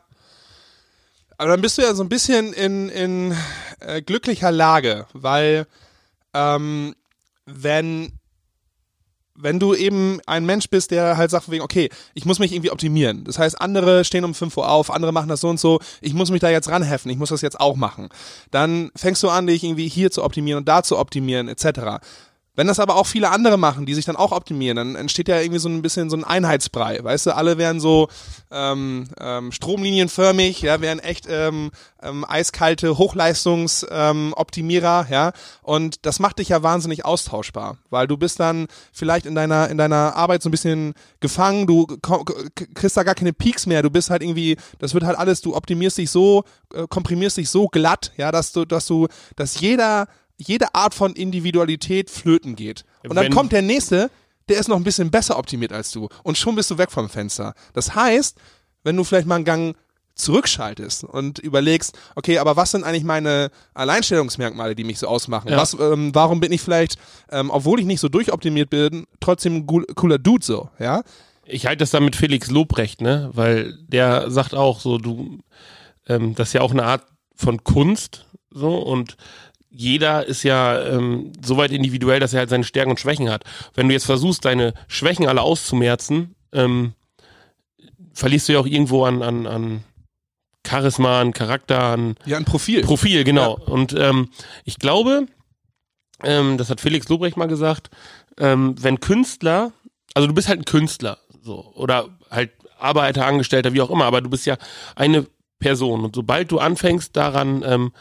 [1.38, 3.38] Aber dann bist du ja so ein bisschen in, in
[3.82, 5.68] äh, glücklicher Lage, weil
[6.34, 6.96] ähm,
[7.46, 8.15] wenn
[9.36, 12.72] wenn du eben ein Mensch bist, der halt sagt wegen, okay, ich muss mich irgendwie
[12.72, 13.24] optimieren.
[13.26, 16.14] Das heißt, andere stehen um 5 Uhr auf, andere machen das so und so, ich
[16.14, 18.10] muss mich da jetzt ranheften, ich muss das jetzt auch machen.
[18.52, 22.00] Dann fängst du an, dich irgendwie hier zu optimieren und da zu optimieren, etc.
[22.56, 25.40] Wenn das aber auch viele andere machen, die sich dann auch optimieren, dann entsteht ja
[25.40, 27.04] irgendwie so ein bisschen so ein Einheitsbrei.
[27.04, 28.08] Weißt du, alle werden so
[28.52, 35.32] ähm, ähm, stromlinienförmig, ja, wären echt ähm, ähm, eiskalte Hochleistungsoptimierer, ähm, Optimierer, ja.
[35.62, 39.78] Und das macht dich ja wahnsinnig austauschbar, weil du bist dann vielleicht in deiner in
[39.78, 41.88] deiner Arbeit so ein bisschen gefangen, du
[42.76, 45.56] kriegst da gar keine Peaks mehr, du bist halt irgendwie, das wird halt alles, du
[45.56, 50.08] optimierst dich so, äh, komprimierst dich so glatt, ja, dass du, dass du, dass jeder
[50.38, 52.84] jede Art von Individualität flöten geht.
[53.08, 54.10] Und dann Wenn- kommt der nächste,
[54.50, 56.10] der ist noch ein bisschen besser optimiert als du.
[56.24, 57.54] Und schon bist du weg vom Fenster.
[57.74, 58.38] Das heißt,
[58.84, 59.76] wenn du vielleicht mal einen Gang
[60.14, 65.50] zurückschaltest und überlegst, okay, aber was sind eigentlich meine Alleinstellungsmerkmale, die mich so ausmachen?
[65.52, 65.58] Ja.
[65.58, 66.98] Was, ähm, warum bin ich vielleicht,
[67.32, 71.04] ähm, obwohl ich nicht so durchoptimiert bin, trotzdem ein cool- cooler Dude so, ja?
[71.46, 73.30] Ich halte das dann mit Felix Lobrecht, ne?
[73.34, 75.40] Weil der sagt auch so, du,
[76.08, 77.04] ähm, das ist ja auch eine Art
[77.36, 79.18] von Kunst, so und
[79.76, 83.44] jeder ist ja ähm, so weit individuell, dass er halt seine Stärken und Schwächen hat.
[83.74, 86.94] Wenn du jetzt versuchst, deine Schwächen alle auszumerzen, ähm,
[88.14, 89.84] verlierst du ja auch irgendwo an, an, an
[90.66, 92.84] Charisma, an Charakter, an Ja, ein Profil.
[92.84, 93.60] Profil, genau.
[93.66, 94.30] Und ähm,
[94.64, 95.28] ich glaube,
[96.24, 97.90] ähm, das hat Felix Lobrecht mal gesagt,
[98.38, 99.74] ähm, wenn Künstler,
[100.14, 104.22] also du bist halt ein Künstler, so, oder halt Arbeiter, Angestellter, wie auch immer, aber
[104.22, 104.58] du bist ja
[104.96, 105.26] eine
[105.60, 106.06] Person.
[106.06, 107.92] Und sobald du anfängst daran, ähm,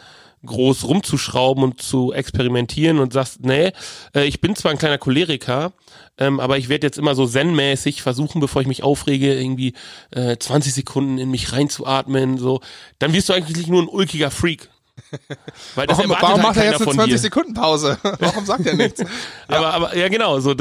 [0.45, 3.73] groß rumzuschrauben und zu experimentieren und sagst, nee,
[4.15, 5.73] äh, ich bin zwar ein kleiner Choleriker,
[6.19, 9.75] ähm, aber ich werde jetzt immer so zen-mäßig versuchen, bevor ich mich aufrege, irgendwie
[10.11, 12.61] äh, 20 Sekunden in mich reinzuatmen, so,
[12.99, 14.69] dann wirst du eigentlich nur ein ulkiger Freak.
[15.75, 17.99] Weil das warum warum halt macht er jetzt eine 20 Sekunden Pause?
[18.21, 19.01] warum sagt er nichts?
[19.01, 19.07] ja.
[19.49, 20.55] Aber, aber ja genau, so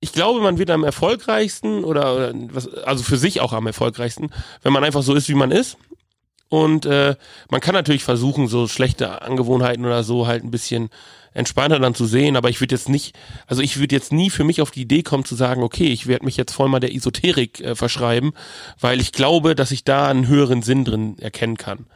[0.00, 4.30] ich glaube, man wird am erfolgreichsten oder, oder was, also für sich auch am erfolgreichsten,
[4.62, 5.76] wenn man einfach so ist, wie man ist.
[6.48, 7.16] Und äh,
[7.50, 10.88] man kann natürlich versuchen, so schlechte Angewohnheiten oder so halt ein bisschen
[11.34, 13.14] entspannter dann zu sehen, aber ich würde jetzt nicht,
[13.46, 16.06] also ich würde jetzt nie für mich auf die Idee kommen zu sagen, okay, ich
[16.06, 18.32] werde mich jetzt voll mal der Esoterik äh, verschreiben,
[18.80, 21.86] weil ich glaube, dass ich da einen höheren Sinn drin erkennen kann.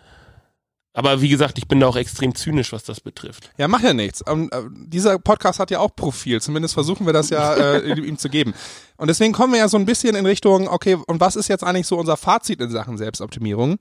[0.94, 3.50] Aber wie gesagt, ich bin da auch extrem zynisch, was das betrifft.
[3.56, 4.22] Ja, mach ja nichts.
[4.28, 6.42] Ähm, äh, dieser Podcast hat ja auch Profil.
[6.42, 8.52] Zumindest versuchen wir das ja äh, ihm zu geben.
[8.98, 11.64] Und deswegen kommen wir ja so ein bisschen in Richtung, okay, und was ist jetzt
[11.64, 13.78] eigentlich so unser Fazit in Sachen Selbstoptimierung?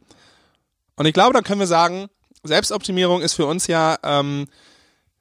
[0.95, 2.07] Und ich glaube, dann können wir sagen,
[2.43, 4.47] Selbstoptimierung ist für uns ja, ähm,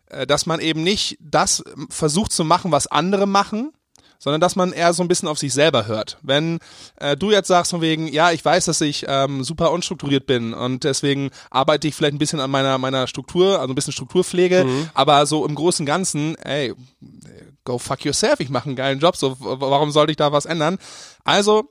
[0.07, 3.73] äh, dass man eben nicht das versucht zu machen, was andere machen,
[4.19, 6.19] sondern dass man eher so ein bisschen auf sich selber hört.
[6.23, 6.59] Wenn
[6.97, 10.53] äh, du jetzt sagst von wegen, ja, ich weiß, dass ich ähm, super unstrukturiert bin
[10.53, 14.65] und deswegen arbeite ich vielleicht ein bisschen an meiner meiner Struktur, also ein bisschen Strukturpflege,
[14.65, 14.91] mhm.
[14.93, 16.75] aber so im Großen und Ganzen, ey,
[17.65, 20.79] go fuck yourself, ich mache einen geilen Job, so warum sollte ich da was ändern?
[21.25, 21.71] Also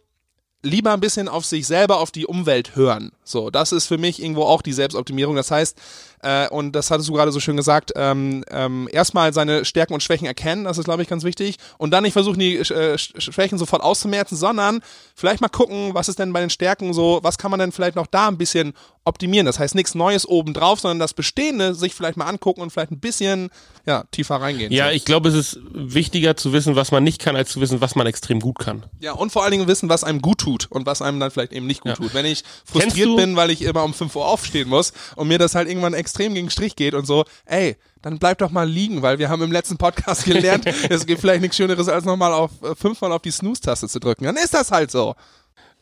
[0.62, 3.12] lieber ein bisschen auf sich selber, auf die Umwelt hören.
[3.24, 5.36] So, das ist für mich irgendwo auch die Selbstoptimierung.
[5.36, 5.78] Das heißt,
[6.22, 10.04] äh, und das hattest du gerade so schön gesagt, ähm, ähm, erstmal seine Stärken und
[10.04, 11.58] Schwächen erkennen, das ist, glaube ich, ganz wichtig.
[11.78, 14.82] Und dann nicht versuchen, die äh, Schwächen sofort auszumerzen, sondern
[15.16, 17.96] vielleicht mal gucken, was ist denn bei den Stärken so, was kann man denn vielleicht
[17.96, 18.74] noch da ein bisschen
[19.10, 19.46] optimieren.
[19.46, 23.00] Das heißt, nichts Neues obendrauf, sondern das Bestehende sich vielleicht mal angucken und vielleicht ein
[23.00, 23.50] bisschen
[23.86, 24.72] ja, tiefer reingehen.
[24.72, 24.92] Ja, so.
[24.92, 27.96] ich glaube, es ist wichtiger zu wissen, was man nicht kann, als zu wissen, was
[27.96, 28.84] man extrem gut kann.
[29.00, 31.54] Ja, und vor allen Dingen wissen, was einem gut tut und was einem dann vielleicht
[31.54, 31.96] eben nicht gut ja.
[31.96, 32.14] tut.
[32.14, 35.56] Wenn ich frustriert bin, weil ich immer um 5 Uhr aufstehen muss und mir das
[35.56, 39.20] halt irgendwann extrem gegen Strich geht und so, ey, dann bleib doch mal liegen, weil
[39.20, 42.76] wir haben im letzten Podcast gelernt, es gibt vielleicht nichts Schöneres, als nochmal auf äh,
[42.76, 44.24] fünfmal auf die Snooze-Taste zu drücken.
[44.24, 45.16] Dann ist das halt so.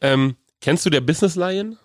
[0.01, 1.77] Ähm, kennst du der Business Lion?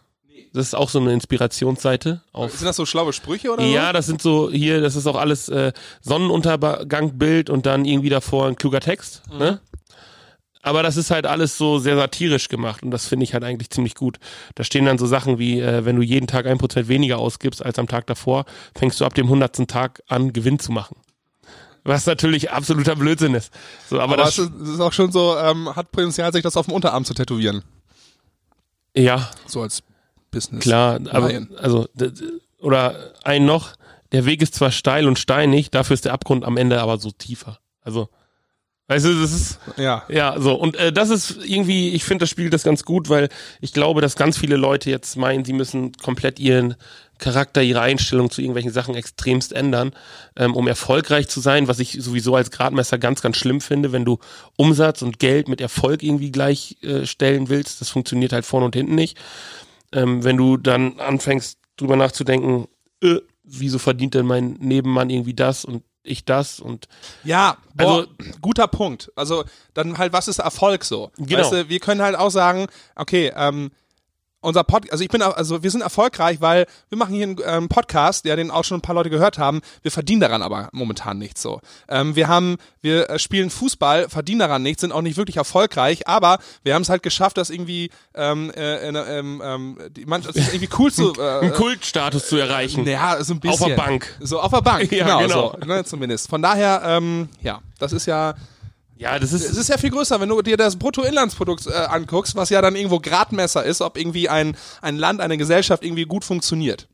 [0.53, 2.23] Das ist auch so eine Inspirationsseite.
[2.33, 3.65] Auf sind das so schlaue Sprüche oder?
[3.65, 3.93] Ja, so?
[3.95, 8.57] das sind so hier, das ist auch alles äh, Sonnenuntergangbild und dann irgendwie davor ein
[8.57, 9.23] kluger Text.
[9.33, 9.39] Mhm.
[9.39, 9.61] Ne?
[10.63, 13.71] Aber das ist halt alles so sehr satirisch gemacht und das finde ich halt eigentlich
[13.71, 14.19] ziemlich gut.
[14.55, 17.65] Da stehen dann so Sachen wie, äh, wenn du jeden Tag ein Prozent weniger ausgibst
[17.65, 18.45] als am Tag davor,
[18.77, 20.97] fängst du ab dem hundertsten Tag an, Gewinn zu machen.
[21.85, 23.53] Was natürlich absoluter Blödsinn ist.
[23.91, 26.67] So, aber, aber das, das ist auch schon so, ähm, hat Potenzial, sich das auf
[26.67, 27.65] dem Unterarm zu tätowieren.
[28.95, 29.31] Ja.
[29.47, 29.83] So als
[30.31, 30.63] Business.
[30.63, 31.89] Klar, aber also
[32.61, 33.75] oder ein noch,
[34.13, 37.11] der Weg ist zwar steil und steinig, dafür ist der Abgrund am Ende aber so
[37.11, 37.59] tiefer.
[37.81, 38.09] Also
[38.93, 40.03] Weißt du, das ist ja.
[40.11, 40.55] ja so.
[40.55, 43.31] Und äh, das ist irgendwie, ich finde, das spielt das ganz gut, weil
[43.63, 46.75] ich glaube, dass ganz viele Leute jetzt meinen, sie müssen komplett ihren
[47.17, 49.93] Charakter, ihre Einstellung zu irgendwelchen Sachen extremst ändern,
[50.37, 54.05] ähm, um erfolgreich zu sein, was ich sowieso als Gradmesser ganz, ganz schlimm finde, wenn
[54.05, 54.19] du
[54.57, 57.81] Umsatz und Geld mit Erfolg irgendwie gleichstellen äh, willst.
[57.81, 59.17] Das funktioniert halt vorne und hinten nicht.
[59.93, 62.69] Ähm, wenn du dann anfängst, drüber nachzudenken,
[63.03, 66.89] äh, wieso verdient denn mein Nebenmann irgendwie das und ich das und
[67.25, 68.07] ja, boah, also
[68.41, 69.13] guter Punkt.
[69.17, 71.11] Also dann halt, was ist Erfolg so?
[71.17, 71.41] Genau.
[71.41, 73.71] Weißt du, wir können halt auch sagen, okay, ähm,
[74.43, 77.69] unser Pod, also ich bin, also wir sind erfolgreich, weil wir machen hier einen ähm,
[77.69, 79.61] Podcast, ja, den auch schon ein paar Leute gehört haben.
[79.83, 81.61] Wir verdienen daran aber momentan nichts so.
[81.89, 86.07] Ähm, wir haben, wir äh, spielen Fußball, verdienen daran nichts, sind auch nicht wirklich erfolgreich,
[86.09, 90.53] aber wir haben es halt geschafft, das irgendwie, ähm, äh, äh, ähm, die Mannschaft ist
[90.53, 92.87] irgendwie cool zu, äh, einen Kultstatus zu erreichen.
[92.87, 93.63] Ja, so ein bisschen.
[93.63, 94.19] Auf der Bank.
[94.21, 95.57] So auf der Bank, ja, genau, genau.
[95.61, 96.29] So, ne, zumindest.
[96.29, 98.35] Von daher, ähm, ja, das ist ja
[98.97, 99.45] ja, das ist.
[99.45, 102.77] Es ist ja viel größer, wenn du dir das Bruttoinlandsprodukt äh, anguckst, was ja dann
[102.77, 106.89] irgendwo Gradmesser ist, ob irgendwie ein, ein Land, eine Gesellschaft irgendwie gut funktioniert.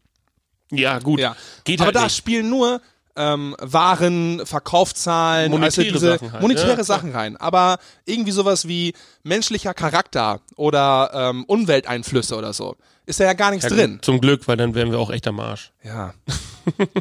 [0.70, 1.20] Ja, gut.
[1.20, 1.36] Ja.
[1.64, 2.16] Geht Aber halt da nicht.
[2.16, 2.80] spielen nur
[3.16, 6.42] ähm, Waren, Verkaufszahlen, monetäre, also Sachen, halt.
[6.42, 7.36] monetäre ja, Sachen rein.
[7.36, 12.76] Aber irgendwie sowas wie menschlicher Charakter oder ähm, Umwelteinflüsse oder so.
[13.06, 13.98] Ist da ja gar nichts ja, drin.
[14.02, 15.72] Zum Glück, weil dann wären wir auch echt am Arsch.
[15.82, 16.14] Ja.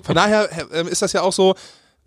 [0.03, 1.55] Von daher äh, ist das ja auch so,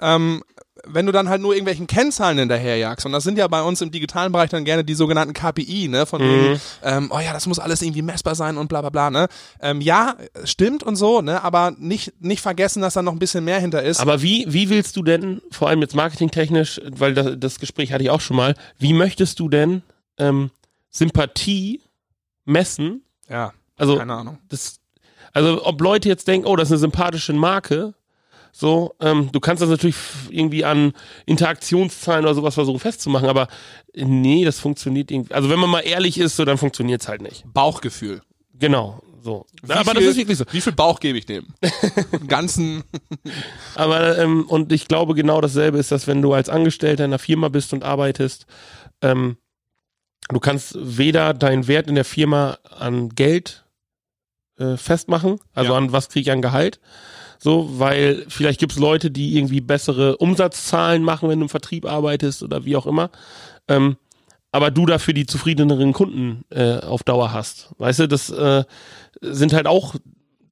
[0.01, 0.43] ähm,
[0.87, 3.91] wenn du dann halt nur irgendwelchen Kennzahlen hinterherjagst, und das sind ja bei uns im
[3.91, 6.29] digitalen Bereich dann gerne die sogenannten KPI, ne, von mhm.
[6.29, 9.29] wegen, ähm, oh ja, das muss alles irgendwie messbar sein und bla bla bla, ne.
[9.61, 13.45] Ähm, ja, stimmt und so, ne, aber nicht, nicht vergessen, dass da noch ein bisschen
[13.45, 14.01] mehr hinter ist.
[14.01, 18.05] Aber wie, wie willst du denn, vor allem jetzt marketingtechnisch, weil das, das Gespräch hatte
[18.05, 19.83] ich auch schon mal, wie möchtest du denn
[20.19, 20.51] ähm,
[20.91, 21.83] Sympathie
[22.45, 23.03] messen?
[23.29, 24.39] Ja, also, keine Ahnung.
[24.49, 24.81] Das,
[25.33, 27.95] also ob Leute jetzt denken, oh, das ist eine sympathische Marke,
[28.53, 29.97] so, ähm, du kannst das natürlich
[30.31, 30.93] irgendwie an
[31.27, 33.49] Interaktionszahlen oder sowas versuchen festzumachen, aber
[33.95, 35.33] nee, das funktioniert irgendwie.
[35.35, 37.45] Also wenn man mal ehrlich ist, so dann funktioniert es halt nicht.
[37.53, 38.23] Bauchgefühl.
[38.59, 39.01] Genau.
[39.23, 39.47] So.
[39.63, 40.45] Wie aber viel, das ist wirklich so.
[40.51, 41.47] Wie viel Bauch gebe ich dem?
[42.27, 42.85] Ganzen.
[43.75, 47.19] Aber ähm, und ich glaube genau dasselbe ist, dass wenn du als Angestellter in einer
[47.19, 48.47] Firma bist und arbeitest,
[49.03, 49.37] ähm,
[50.31, 53.67] du kannst weder deinen Wert in der Firma an Geld
[54.59, 55.79] äh, festmachen, also Ja.
[55.79, 56.81] an was kriege ich an Gehalt.
[57.43, 62.43] So, weil vielleicht gibt's Leute, die irgendwie bessere Umsatzzahlen machen, wenn du im Vertrieb arbeitest
[62.43, 63.11] oder wie auch immer.
[63.67, 63.97] Ähm,
[64.53, 67.71] aber du dafür die zufriedeneren Kunden äh, auf Dauer hast.
[67.79, 68.65] Weißt du, das äh,
[69.23, 69.95] sind halt auch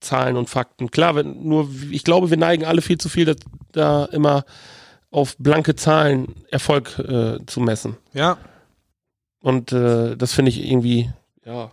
[0.01, 0.91] Zahlen und Fakten.
[0.91, 3.35] Klar, wenn, nur ich glaube, wir neigen alle viel zu viel da,
[3.73, 4.45] da immer
[5.11, 7.97] auf blanke Zahlen Erfolg äh, zu messen.
[8.15, 8.39] Ja.
[9.41, 11.11] Und äh, das finde ich irgendwie,
[11.45, 11.71] ja.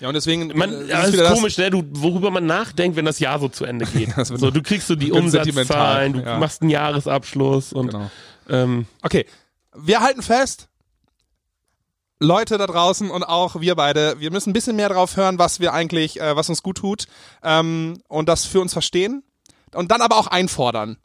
[0.00, 0.48] Ja, und deswegen.
[0.56, 1.70] Man, äh, ja, ist ist komisch, ne?
[1.70, 4.10] du, worüber man nachdenkt, wenn das Jahr so zu Ende geht.
[4.24, 6.38] So, du kriegst so die Umsatzzahlen, du ja.
[6.38, 8.10] machst einen Jahresabschluss und Genau.
[8.48, 9.26] ähm, Okay,
[9.74, 10.68] wir halten fest,
[12.20, 15.60] Leute da draußen und auch wir beide, wir müssen ein bisschen mehr drauf hören, was
[15.60, 17.06] wir eigentlich, äh, was uns gut tut
[17.42, 19.22] ähm, und das für uns verstehen
[19.74, 20.96] und dann aber auch einfordern.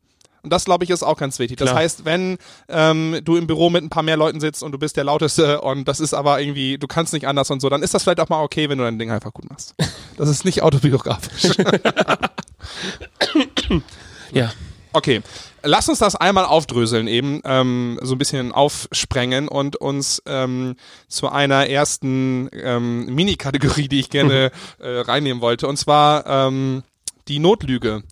[0.44, 1.58] Und das, glaube ich, ist auch ganz wichtig.
[1.58, 1.80] Das Klar.
[1.82, 4.98] heißt, wenn ähm, du im Büro mit ein paar mehr Leuten sitzt und du bist
[4.98, 7.94] der Lauteste und das ist aber irgendwie, du kannst nicht anders und so, dann ist
[7.94, 9.74] das vielleicht auch mal okay, wenn du dein Ding einfach gut machst.
[10.16, 11.58] Das ist nicht autobiografisch.
[14.32, 14.54] ja.
[14.94, 15.24] Okay,
[15.64, 20.76] lass uns das einmal aufdröseln eben, ähm, so ein bisschen aufsprengen und uns ähm,
[21.08, 26.84] zu einer ersten ähm, Mini-Kategorie, die ich gerne äh, reinnehmen wollte, und zwar ähm,
[27.28, 28.04] die Notlüge.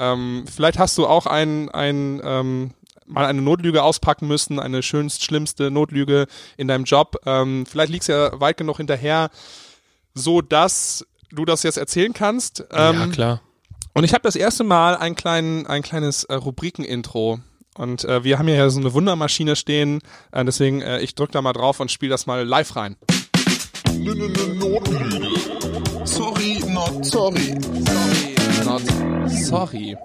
[0.00, 2.70] Ähm, vielleicht hast du auch ein, ein ähm,
[3.06, 7.16] mal eine Notlüge auspacken müssen, eine schönst schlimmste Notlüge in deinem Job.
[7.26, 9.30] Ähm, vielleicht liegst du ja weit genug hinterher,
[10.14, 12.64] so dass du das jetzt erzählen kannst.
[12.72, 13.40] Ähm, ja, klar.
[13.92, 17.40] und ich habe das erste Mal ein, klein, ein kleines äh, Rubriken-Intro.
[17.76, 20.00] Und äh, wir haben hier ja so eine Wundermaschine stehen.
[20.32, 22.96] Äh, deswegen, äh, ich drück da mal drauf und spiele das mal live rein.
[23.98, 25.28] Notlüge.
[26.04, 27.54] Sorry, not sorry.
[28.64, 29.96] Not sorry.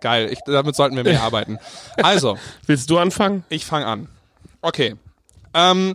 [0.00, 1.58] Geil, ich, damit sollten wir mehr arbeiten.
[2.02, 3.44] Also, Willst du anfangen?
[3.48, 4.08] ich fange an.
[4.62, 4.96] Okay.
[5.54, 5.94] Ähm,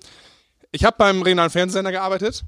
[0.71, 2.43] ich habe beim regionalen Fernsehsender gearbeitet.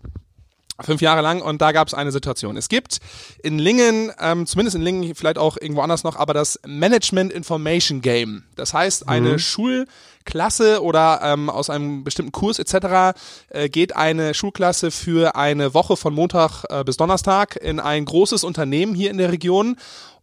[0.79, 2.55] Fünf Jahre lang und da gab es eine Situation.
[2.55, 2.99] Es gibt
[3.41, 8.01] in Lingen, ähm, zumindest in Lingen, vielleicht auch irgendwo anders noch, aber das Management Information
[8.01, 8.43] Game.
[8.55, 13.17] Das heißt, eine Schulklasse oder ähm, aus einem bestimmten Kurs etc.
[13.49, 18.43] Äh, geht eine Schulklasse für eine Woche von Montag äh, bis Donnerstag in ein großes
[18.43, 19.77] Unternehmen hier in der Region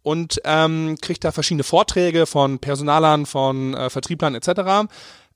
[0.05, 4.87] und ähm, kriegt da verschiedene Vorträge von Personalern, von äh, Vertrieblern etc.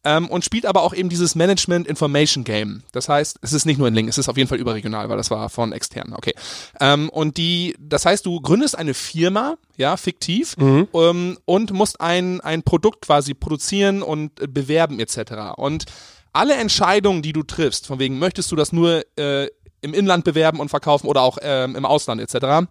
[0.03, 2.83] Ähm, und spielt aber auch eben dieses Management Information Game.
[2.91, 5.17] Das heißt, es ist nicht nur in Lingen, es ist auf jeden Fall überregional, weil
[5.17, 6.13] das war von externen.
[6.13, 6.35] Okay.
[6.79, 10.55] Ähm, und die, das heißt, du gründest eine Firma, ja, fiktiv,
[10.93, 15.57] ähm, und musst ein, ein Produkt quasi produzieren und äh, bewerben etc.
[15.57, 15.85] Und
[16.31, 19.47] alle Entscheidungen, die du triffst, von wegen möchtest du das nur äh,
[19.81, 22.69] im Inland bewerben und verkaufen oder auch ähm, im Ausland etc.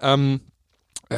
[0.00, 0.53] Ähm, äh,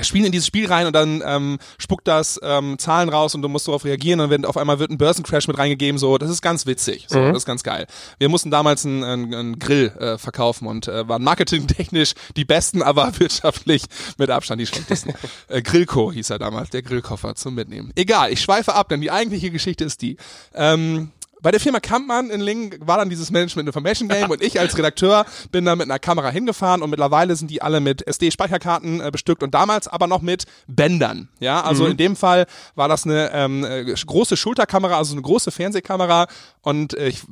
[0.02, 3.48] spielen in dieses Spiel rein und dann ähm, spuckt das ähm, Zahlen raus und du
[3.48, 6.42] musst darauf reagieren und wenn auf einmal wird ein Börsencrash mit reingegeben, so, das ist
[6.42, 7.86] ganz witzig, so, das ist ganz geil.
[8.18, 12.82] Wir mussten damals einen, einen, einen Grill äh, verkaufen und äh, waren marketingtechnisch die besten,
[12.82, 13.84] aber wirtschaftlich
[14.18, 15.14] mit Abstand die schlechtesten.
[15.48, 17.92] äh, Grillco hieß er damals, der Grillkoffer zum Mitnehmen.
[17.94, 20.16] Egal, ich schweife ab, denn die eigentliche Geschichte ist die.
[20.54, 21.10] Ähm,
[21.46, 24.76] bei der Firma Kampmann in Lingen war dann dieses Management Information Game und ich als
[24.76, 29.12] Redakteur bin da mit einer Kamera hingefahren und mittlerweile sind die alle mit SD-Speicherkarten äh,
[29.12, 31.28] bestückt und damals aber noch mit Bändern.
[31.38, 35.52] Ja, also in dem Fall war das eine ähm, äh, große Schulterkamera, also eine große
[35.52, 36.26] Fernsehkamera
[36.62, 37.22] und äh, ich,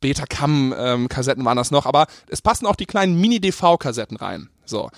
[0.00, 4.48] Betacam-Kassetten waren das noch, aber es passen auch die kleinen Mini-DV-Kassetten rein.
[4.64, 4.90] So.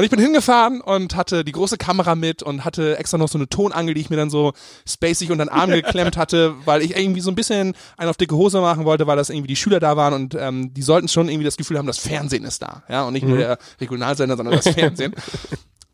[0.00, 3.36] Und ich bin hingefahren und hatte die große Kamera mit und hatte extra noch so
[3.36, 4.54] eine Tonangel, die ich mir dann so
[4.88, 8.34] spacig unter den Arm geklemmt hatte, weil ich irgendwie so ein bisschen einen auf dicke
[8.34, 11.28] Hose machen wollte, weil das irgendwie die Schüler da waren und ähm, die sollten schon
[11.28, 12.82] irgendwie das Gefühl haben, das Fernsehen ist da.
[12.88, 15.14] Ja, und nicht nur der Regionalsender, sondern das Fernsehen.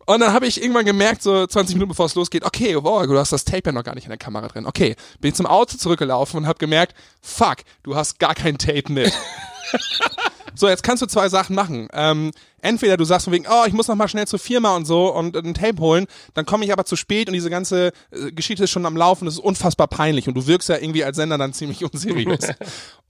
[0.07, 3.19] Und dann habe ich irgendwann gemerkt, so 20 Minuten bevor es losgeht, okay, wow, du
[3.19, 4.67] hast das Tape ja noch gar nicht in der Kamera drin.
[4.67, 9.13] Okay, bin zum Auto zurückgelaufen und habe gemerkt, fuck, du hast gar kein Tape mit.
[10.57, 11.89] So, jetzt kannst du zwei Sachen machen.
[11.93, 12.33] Ähm,
[12.67, 15.15] entweder du sagst von wegen, oh, ich muss noch mal schnell zur Firma und so
[15.15, 18.65] und ein Tape holen, dann komme ich aber zu spät und diese ganze äh, Geschichte
[18.65, 21.39] ist schon am Laufen, das ist unfassbar peinlich und du wirkst ja irgendwie als Sender
[21.39, 22.49] dann ziemlich unseriös.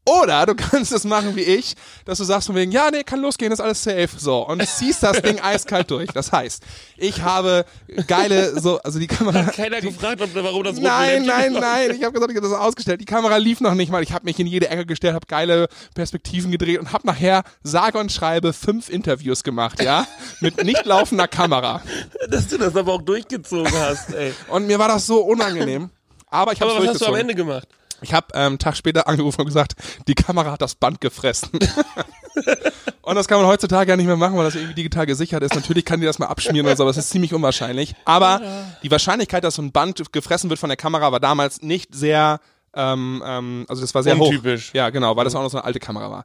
[0.09, 3.21] Oder du kannst es machen wie ich, dass du sagst von wegen, ja, nee, kann
[3.21, 4.09] losgehen, ist alles safe.
[4.16, 6.11] So, und ziehst das Ding eiskalt durch.
[6.12, 6.62] Das heißt,
[6.97, 7.64] ich habe
[8.07, 9.42] geile, so, also die Kamera.
[9.51, 11.90] Keiner gefragt, ob, warum das Nein, nein, nein.
[11.90, 13.01] Ich habe gesagt, ich habe das ausgestellt.
[13.01, 14.01] Die Kamera lief noch nicht mal.
[14.05, 15.66] Ich habe mich in jede Ecke gestellt, habe geile
[15.97, 20.06] Perspektiven gedreht und habe nachher sage und schreibe fünf Interviews gemacht, ja,
[20.40, 21.80] mit nicht laufender Kamera.
[22.28, 24.35] Dass du das aber auch durchgezogen hast, ey.
[24.48, 25.88] Und mir war das so unangenehm.
[26.28, 27.14] Aber ich habe Aber was hast du am.
[27.14, 27.66] Ende gemacht?
[28.03, 29.74] Ich habe ähm, einen Tag später angerufen und gesagt,
[30.07, 31.49] die Kamera hat das Band gefressen.
[33.03, 35.55] und das kann man heutzutage ja nicht mehr machen, weil das irgendwie digital gesichert ist.
[35.55, 37.94] Natürlich kann die das mal abschmieren oder so, aber das ist ziemlich unwahrscheinlich.
[38.05, 38.42] Aber
[38.82, 42.40] die Wahrscheinlichkeit, dass so ein Band gefressen wird von der Kamera, war damals nicht sehr,
[42.74, 44.70] ähm, ähm, also das war sehr Untypisch.
[44.70, 44.74] hoch.
[44.74, 46.24] Ja, genau, weil das auch noch so eine alte Kamera war.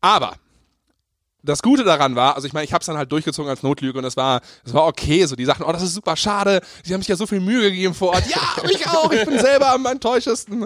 [0.00, 0.34] Aber
[1.42, 3.98] das Gute daran war, also ich meine, ich habe es dann halt durchgezogen als Notlüge
[3.98, 5.26] und es war, es war okay.
[5.26, 6.60] So die sagten, oh, das ist super schade.
[6.84, 8.24] Sie haben sich ja so viel Mühe gegeben vor Ort.
[8.28, 8.40] Ja,
[8.70, 9.10] ich auch.
[9.12, 10.64] Ich bin selber am enttäuschesten.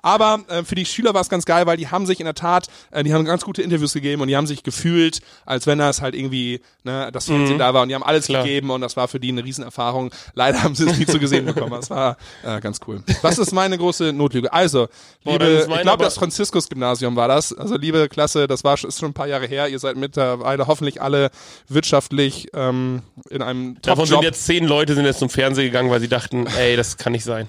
[0.00, 2.34] Aber äh, für die Schüler war es ganz geil, weil die haben sich in der
[2.34, 5.78] Tat, äh, die haben ganz gute Interviews gegeben und die haben sich gefühlt, als wenn
[5.78, 8.44] das halt irgendwie ne, das Fernsehen da war und die haben alles Klar.
[8.44, 10.12] gegeben und das war für die eine Riesenerfahrung.
[10.34, 11.72] Leider haben sie es nie zu gesehen bekommen.
[11.72, 13.02] Das war äh, ganz cool.
[13.22, 14.52] Was ist meine große Notlüge?
[14.52, 14.88] Also,
[15.24, 17.52] Boah, liebe, ich glaube, das Franziskus-Gymnasium war das.
[17.52, 19.68] Also, liebe Klasse, das war ist schon ein paar Jahre her.
[19.68, 21.30] Ihr seid mittlerweile hoffentlich alle
[21.68, 26.00] wirtschaftlich ähm, in einem Davon sind jetzt zehn Leute sind jetzt zum Fernsehen gegangen, weil
[26.00, 27.48] sie dachten, ey, das kann nicht sein.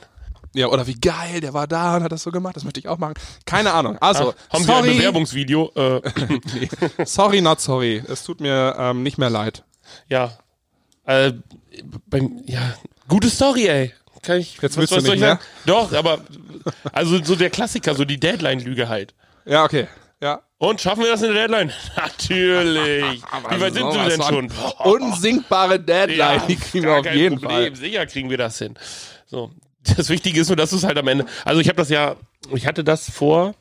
[0.56, 2.56] Ja, oder wie geil, der war da und hat das so gemacht.
[2.56, 3.16] Das möchte ich auch machen.
[3.46, 3.98] Keine Ahnung.
[4.00, 5.72] Also, Ah, Haben sie ein sorry, Bewerbungsvideo?
[5.76, 8.04] Äh, sorry, not sorry.
[8.08, 9.64] Es tut mir ähm, nicht mehr leid.
[10.08, 10.32] ja.
[11.06, 11.34] Äh,
[12.08, 12.62] beim, ja.
[13.10, 13.94] Gute Story, ey.
[14.22, 15.38] Kann ich, Jetzt willst du nicht ich mehr?
[15.66, 16.20] Doch, aber
[16.94, 19.14] also so der Klassiker, so die Deadline-Lüge halt.
[19.44, 19.88] Ja, okay.
[20.22, 20.40] Ja.
[20.64, 21.74] Und schaffen wir das in der Deadline?
[21.98, 23.22] Natürlich.
[23.50, 24.50] Wie weit sind wir denn schon?
[24.50, 27.74] von Unsinkbare Deadline, die kriegen wir auf kein jeden Problem.
[27.74, 27.76] Fall.
[27.76, 28.76] Sicher kriegen wir das hin.
[29.26, 29.52] So.
[29.98, 31.26] Das Wichtige ist nur, dass du es halt am Ende.
[31.44, 32.16] Also ich habe das ja,
[32.54, 33.56] ich hatte das vor.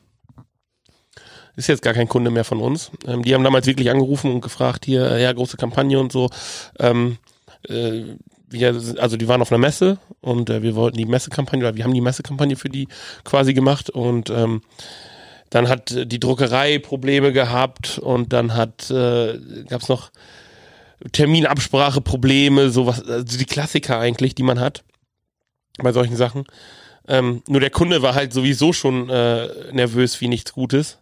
[1.57, 2.89] Ist jetzt gar kein Kunde mehr von uns.
[3.05, 6.29] Ähm, die haben damals wirklich angerufen und gefragt, hier, äh, ja, große Kampagne und so.
[6.79, 7.17] Ähm,
[7.67, 8.15] äh,
[8.47, 11.83] wir, also die waren auf einer Messe und äh, wir wollten die Messekampagne, oder wir
[11.83, 12.87] haben die Messekampagne für die
[13.25, 14.61] quasi gemacht und ähm,
[15.53, 19.37] dann hat äh, die Druckerei Probleme gehabt und dann hat äh,
[19.69, 20.11] gab es noch
[21.11, 24.83] Terminabsprache Probleme, sowas, also die Klassiker eigentlich, die man hat
[25.77, 26.45] bei solchen Sachen.
[27.07, 30.99] Ähm, nur der Kunde war halt sowieso schon äh, nervös wie nichts Gutes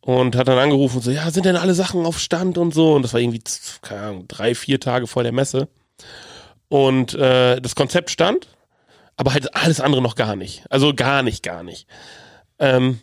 [0.00, 2.94] und hat dann angerufen und so, ja, sind denn alle Sachen auf Stand und so
[2.94, 3.42] und das war irgendwie
[3.82, 5.68] keine Ahnung, drei, vier Tage vor der Messe
[6.68, 8.46] und äh, das Konzept stand,
[9.16, 11.86] aber halt alles andere noch gar nicht, also gar nicht, gar nicht.
[12.60, 13.00] Ähm,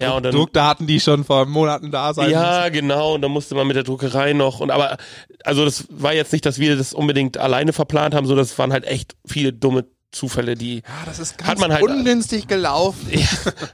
[0.00, 3.14] ja, und dann, Druckdaten, die schon vor Monaten da sein ja, genau.
[3.14, 4.60] Und dann musste man mit der Druckerei noch.
[4.60, 4.96] Und aber,
[5.44, 8.72] also das war jetzt nicht, dass wir das unbedingt alleine verplant haben, so das waren
[8.72, 13.08] halt echt viele dumme Zufälle, die Ja, das ist ganz Hat man halt- ungünstig gelaufen.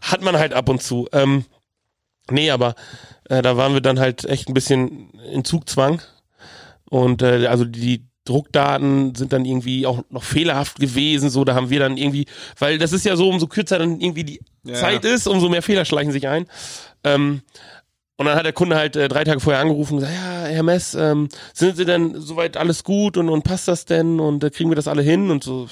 [0.00, 1.08] hat man halt ab und zu.
[1.12, 1.44] Ähm,
[2.30, 2.74] nee, aber
[3.28, 6.02] äh, da waren wir dann halt echt ein bisschen in Zugzwang.
[6.88, 11.28] Und äh, also die Druckdaten sind dann irgendwie auch noch fehlerhaft gewesen.
[11.30, 12.26] So, da haben wir dann irgendwie,
[12.58, 14.74] weil das ist ja so, umso kürzer dann irgendwie die Ja.
[14.74, 16.46] Zeit ist, umso mehr Fehler schleichen sich ein.
[17.04, 17.42] Ähm,
[18.16, 20.62] und dann hat der Kunde halt äh, drei Tage vorher angerufen und gesagt, ja, Herr
[20.62, 24.50] Mess, ähm, sind Sie denn soweit alles gut und, und passt das denn und äh,
[24.50, 25.68] kriegen wir das alle hin und so.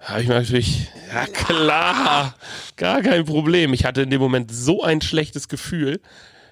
[0.00, 2.34] Habe ich mir natürlich, ja klar,
[2.76, 3.74] gar kein Problem.
[3.74, 6.00] Ich hatte in dem Moment so ein schlechtes Gefühl.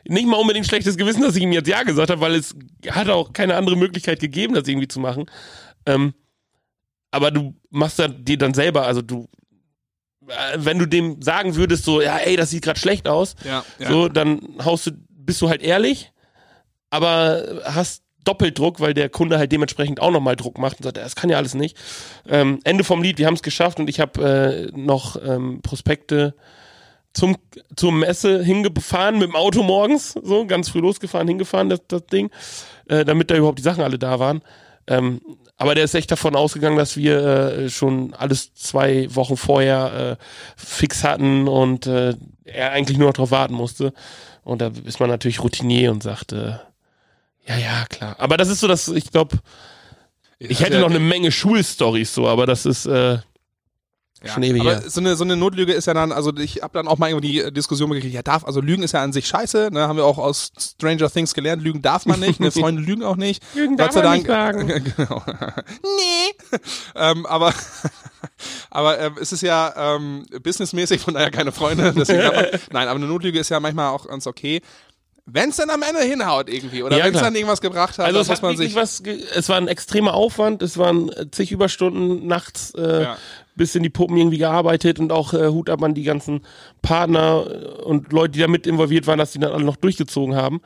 [0.08, 2.56] Nicht mal unbedingt schlechtes Gewissen, dass ich ihm jetzt Ja gesagt habe, weil es
[2.88, 5.26] hat auch keine andere Möglichkeit gegeben, das irgendwie zu machen.
[5.86, 6.14] Ähm,
[7.10, 9.28] aber du machst da dir dann selber, also du,
[10.26, 13.64] äh, wenn du dem sagen würdest, so, ja, ey, das sieht gerade schlecht aus, Ja,
[13.78, 13.88] ja.
[13.88, 16.10] so, dann haust du, bist du halt ehrlich,
[16.90, 21.16] aber hast Doppeldruck, weil der Kunde halt dementsprechend auch nochmal Druck macht und sagt, das
[21.16, 21.76] kann ja alles nicht.
[22.26, 26.34] Ähm, Ende vom Lied, wir haben es geschafft und ich habe äh, noch ähm, Prospekte
[27.18, 27.36] zum,
[27.76, 32.30] zur Messe hingefahren mit dem Auto morgens, so ganz früh losgefahren, hingefahren, das, das Ding,
[32.88, 34.42] äh, damit da überhaupt die Sachen alle da waren.
[34.86, 35.20] Ähm,
[35.56, 40.24] aber der ist echt davon ausgegangen, dass wir äh, schon alles zwei Wochen vorher äh,
[40.56, 42.14] fix hatten und äh,
[42.44, 43.92] er eigentlich nur noch drauf warten musste.
[44.44, 46.52] Und da ist man natürlich Routinier und sagt, äh,
[47.46, 48.16] ja, ja, klar.
[48.18, 49.38] Aber das ist so, dass ich glaube,
[50.38, 53.18] ich hätte noch eine Menge Schulstories so, aber das ist äh,
[54.24, 54.82] Ja, schon ewig aber her.
[54.90, 57.42] so eine, so eine Notlüge ist ja dann, also ich habe dann auch mal irgendwie
[57.42, 60.04] die Diskussion gekriegt, ja darf, also Lügen ist ja an sich scheiße, ne, haben wir
[60.04, 63.42] auch aus Stranger Things gelernt, Lügen darf man nicht, ne, Freunde lügen auch nicht.
[63.54, 64.56] Lügen Gott darf sei man Dank.
[64.66, 64.96] nicht sagen.
[64.96, 65.22] genau.
[65.82, 66.58] nee.
[66.96, 67.54] ähm, aber
[68.70, 71.94] aber ähm, es ist ja ähm, businessmäßig, von daher keine Freunde.
[71.96, 74.60] Deswegen man, nein, aber eine Notlüge ist ja manchmal auch ganz okay.
[75.30, 78.06] Wenn es dann am Ende hinhaut irgendwie oder Ja, wenn es dann irgendwas gebracht hat,
[78.06, 79.02] Also es hat man sich was,
[79.34, 83.18] es war ein extremer Aufwand, es waren äh, zig Überstunden nachts äh, Ja.
[83.58, 86.40] Bis in die Puppen irgendwie gearbeitet und auch äh, Hut ab an die ganzen
[86.80, 90.34] Partner äh, und Leute, die da mit involviert waren, dass die dann alle noch durchgezogen
[90.34, 90.62] haben.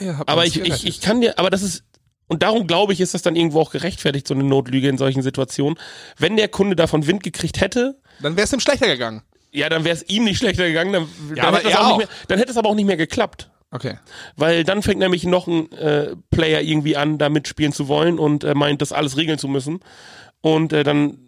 [0.00, 1.84] Ja, hat Aber ich, ich, ich kann dir, aber das ist,
[2.28, 5.22] und darum glaube ich, ist das dann irgendwo auch gerechtfertigt, so eine Notlüge in solchen
[5.22, 5.78] Situationen.
[6.16, 9.22] Wenn der Kunde davon Wind gekriegt hätte, dann wäre es ihm schlechter gegangen.
[9.52, 11.98] ja, dann wäre es ihm nicht schlechter gegangen, dann, dann, aber hätte es auch auch.
[11.98, 13.50] mehr, dann hätte es aber auch nicht mehr geklappt.
[13.70, 13.98] Okay.
[14.36, 18.44] Weil dann fängt nämlich noch ein äh, Player irgendwie an, da mitspielen zu wollen und
[18.44, 19.80] äh, meint, das alles regeln zu müssen.
[20.40, 21.18] Und äh, dann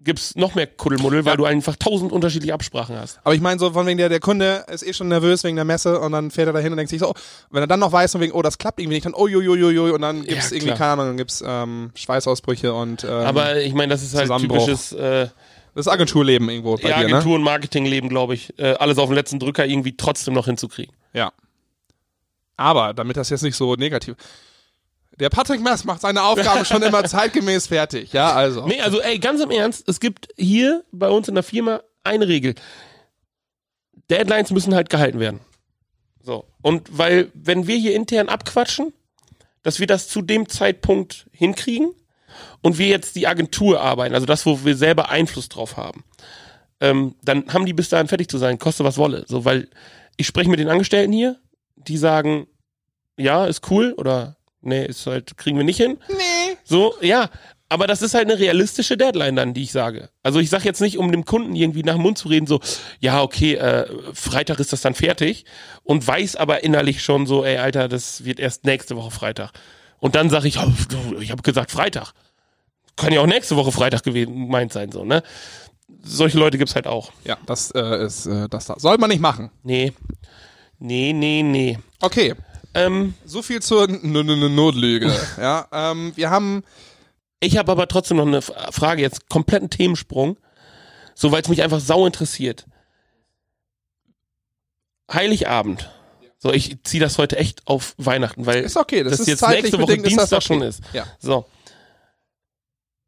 [0.00, 1.36] gibt's noch mehr Kuddelmuddel, weil Ja.
[1.36, 3.18] du einfach tausend unterschiedliche Absprachen hast.
[3.24, 5.64] Aber ich meine so von wegen der, der Kunde ist eh schon nervös wegen der
[5.64, 7.14] Messe und dann fährt er dahin und denkt sich so, oh,
[7.50, 9.40] wenn er dann noch weiß von wegen, oh, das klappt irgendwie nicht, dann oh, jo,
[9.40, 13.04] jo, jo, jo, und dann gibt's Ja, irgendwie, keine Ahnung, dann gibt's ähm, Schweißausbrüche und
[13.04, 15.28] ähm, Aber ich meine, das ist halt typisches äh,
[15.74, 18.58] das Agenturleben irgendwo bei ja, dir, Agentur- und Marketingleben, glaube ich.
[18.58, 20.94] Äh, alles auf den letzten Drücker irgendwie trotzdem noch hinzukriegen.
[21.12, 21.20] ne?
[21.20, 21.32] Ja.
[22.56, 24.16] Aber, damit das jetzt nicht so negativ
[25.18, 28.66] der Patrick Mess macht seine Aufgaben schon immer zeitgemäß fertig, ja, also.
[28.66, 32.28] Nee, also ey, ganz im Ernst, es gibt hier bei uns in der Firma eine
[32.28, 32.54] Regel.
[34.10, 35.40] Deadlines müssen halt gehalten werden.
[36.22, 36.44] So.
[36.62, 38.92] Und weil, wenn wir hier intern abquatschen,
[39.62, 41.92] dass wir das zu dem Zeitpunkt hinkriegen
[42.62, 46.04] und wir jetzt die Agentur arbeiten, also das, wo wir selber Einfluss drauf haben,
[46.80, 49.24] ähm, dann haben die bis dahin fertig zu sein, koste was wolle.
[49.26, 49.68] So, weil
[50.16, 51.38] ich spreche mit den Angestellten hier,
[51.76, 52.46] die sagen,
[53.16, 54.35] ja, ist cool oder
[54.66, 55.98] nee, ist halt, kriegen wir nicht hin.
[56.08, 56.56] Nee.
[56.64, 57.30] So, ja.
[57.68, 60.10] Aber das ist halt eine realistische Deadline dann, die ich sage.
[60.22, 62.60] Also ich sage jetzt nicht, um dem Kunden irgendwie nach dem Mund zu reden, so,
[63.00, 65.46] ja, okay, äh, Freitag ist das dann fertig
[65.82, 69.50] und weiß aber innerlich schon so, ey, Alter, das wird erst nächste Woche Freitag.
[69.98, 72.12] Und dann sage ich, oh, ich habe gesagt Freitag.
[72.94, 75.22] Kann ja auch nächste Woche Freitag gewesen gemeint sein, so, ne?
[76.02, 77.10] Solche Leute gibt's halt auch.
[77.24, 78.78] Ja, das äh, ist äh, das da.
[78.78, 79.50] Soll man nicht machen.
[79.64, 79.92] Nee.
[80.78, 81.78] Nee, nee, nee.
[82.00, 82.34] Okay.
[82.76, 85.12] Ähm, So viel zur Notlüge.
[85.38, 86.62] ja, ähm, wir haben
[87.40, 90.36] Ich habe aber trotzdem noch eine Frage, jetzt kompletten Themensprung,
[91.14, 92.66] so weil es mich einfach sau interessiert.
[95.10, 95.90] Heiligabend.
[96.38, 99.48] So, ich ziehe das heute echt auf Weihnachten, weil Ist okay, das, das ist jetzt
[99.48, 100.46] nächste Woche bedingt Dienstag okay.
[100.46, 100.82] schon ist.
[100.92, 101.06] Ja.
[101.18, 101.46] So.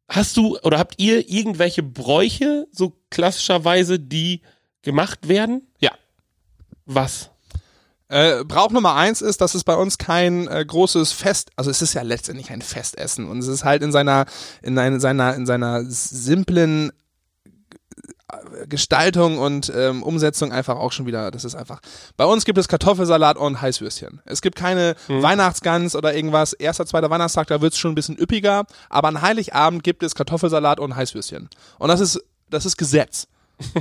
[0.09, 4.41] Hast du oder habt ihr irgendwelche Bräuche, so klassischerweise, die
[4.81, 5.67] gemacht werden?
[5.81, 5.93] Ja.
[6.87, 7.31] Was?
[8.09, 11.83] Äh, Brauch Nummer eins ist, dass es bei uns kein äh, großes Fest, also es
[11.83, 14.25] ist ja letztendlich ein Festessen und es ist halt in seiner,
[14.63, 16.91] in ein, seiner, in seiner simplen
[18.33, 21.81] äh, Gestaltung und ähm, Umsetzung einfach auch schon wieder, das ist einfach.
[22.17, 24.23] Bei uns gibt es Kartoffelsalat und Heißwürstchen.
[24.25, 26.55] Es gibt keine Weihnachtsgans oder irgendwas.
[26.55, 30.15] Erster, zweiter Weihnachtstag, da wird es schon ein bisschen üppiger, aber an Heiligabend gibt es
[30.15, 31.51] Kartoffelsalat und Heißwürstchen.
[31.79, 33.29] Und das ist, das ist Gesetz.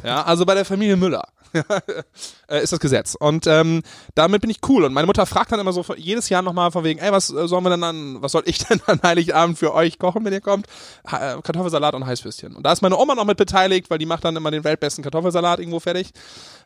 [0.04, 1.28] Ja, also bei der Familie Müller
[2.50, 3.16] äh, ist das Gesetz.
[3.16, 3.82] Und ähm,
[4.16, 4.84] damit bin ich cool.
[4.84, 7.48] Und meine Mutter fragt dann immer so jedes Jahr nochmal von wegen, ey, was äh,
[7.48, 10.42] sollen wir denn dann, was soll ich denn an Heiligabend für euch kochen, wenn ihr
[10.42, 10.68] kommt?
[11.10, 12.56] Ha äh, Kartoffelsalat und Heißwürstchen.
[12.56, 15.04] Und da ist meine Oma noch mit beteiligt, weil die macht dann immer den weltbesten
[15.04, 16.12] Kartoffelsalat irgendwo fertig.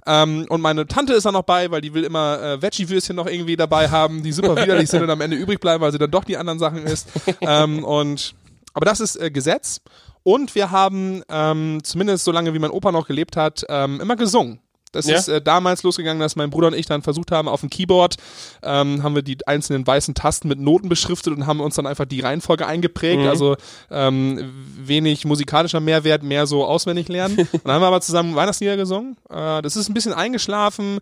[0.05, 3.27] Ähm, und meine Tante ist dann noch bei, weil die will immer äh, Veggie-Würstchen noch
[3.27, 6.11] irgendwie dabei haben, die super widerlich sind und am Ende übrig bleiben, weil sie dann
[6.11, 7.07] doch die anderen Sachen isst.
[7.41, 8.35] ähm, und
[8.73, 9.81] aber das ist äh, Gesetz.
[10.23, 14.15] Und wir haben, ähm, zumindest so lange wie mein Opa noch gelebt hat, ähm, immer
[14.15, 14.59] gesungen.
[14.93, 15.15] Das Ja.
[15.15, 18.17] ist äh, damals losgegangen, dass mein Bruder und ich dann versucht haben, auf dem Keyboard
[18.61, 22.03] ähm, haben wir die einzelnen weißen Tasten mit Noten beschriftet und haben uns dann einfach
[22.05, 23.21] die Reihenfolge eingeprägt.
[23.21, 23.27] Mhm.
[23.29, 23.55] Also
[23.89, 27.37] ähm, wenig musikalischer Mehrwert, mehr so auswendig lernen.
[27.51, 29.15] und dann haben wir aber zusammen Weihnachtslieder gesungen.
[29.29, 30.99] Äh, das ist ein bisschen eingeschlafen.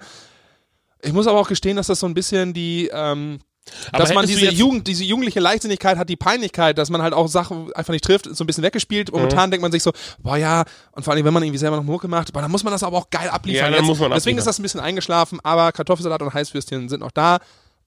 [1.02, 3.40] Ich muss aber auch gestehen, dass das so ein bisschen die ähm,
[3.92, 7.28] Aber dass man diese Jugend, diese jugendliche Leichtsinnigkeit hat, die Peinlichkeit, dass man halt auch
[7.28, 9.12] Sachen einfach nicht trifft, so ein bisschen weggespielt.
[9.12, 11.84] Momentan denkt man sich so, boah ja, und vor allem, wenn man irgendwie selber noch
[11.84, 13.72] Mucke macht, boah, dann muss man das aber auch geil abliefern.
[13.72, 14.38] Ja, dann muss man Deswegen abliefern.
[14.40, 17.40] ist das ein bisschen eingeschlafen, aber Kartoffelsalat und Heißwürstchen sind noch da.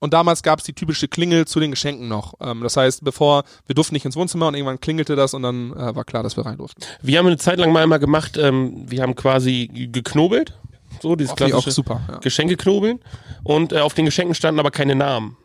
[0.03, 2.35] Und damals gab es die typische Klingel zu den Geschenken noch.
[2.41, 5.73] Ähm, das heißt, bevor wir durften nicht ins Wohnzimmer und irgendwann klingelte das und dann
[5.75, 6.83] äh, war klar, dass wir rein durften.
[7.03, 10.59] Wir haben eine Zeit lang mal einmal gemacht, ähm, wir haben quasi geknobelt.
[11.01, 12.01] So, dieses auch klassische super.
[12.09, 12.19] Ja.
[12.19, 12.99] Geschenke knobeln.
[13.45, 15.37] Und äh, auf den Geschenken standen aber keine Namen.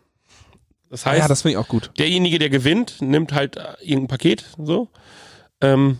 [0.90, 1.92] Das heißt, ja, das finde ich auch gut.
[1.98, 4.88] derjenige, der gewinnt, nimmt halt irgendein Paket, so.
[5.62, 6.00] Ähm,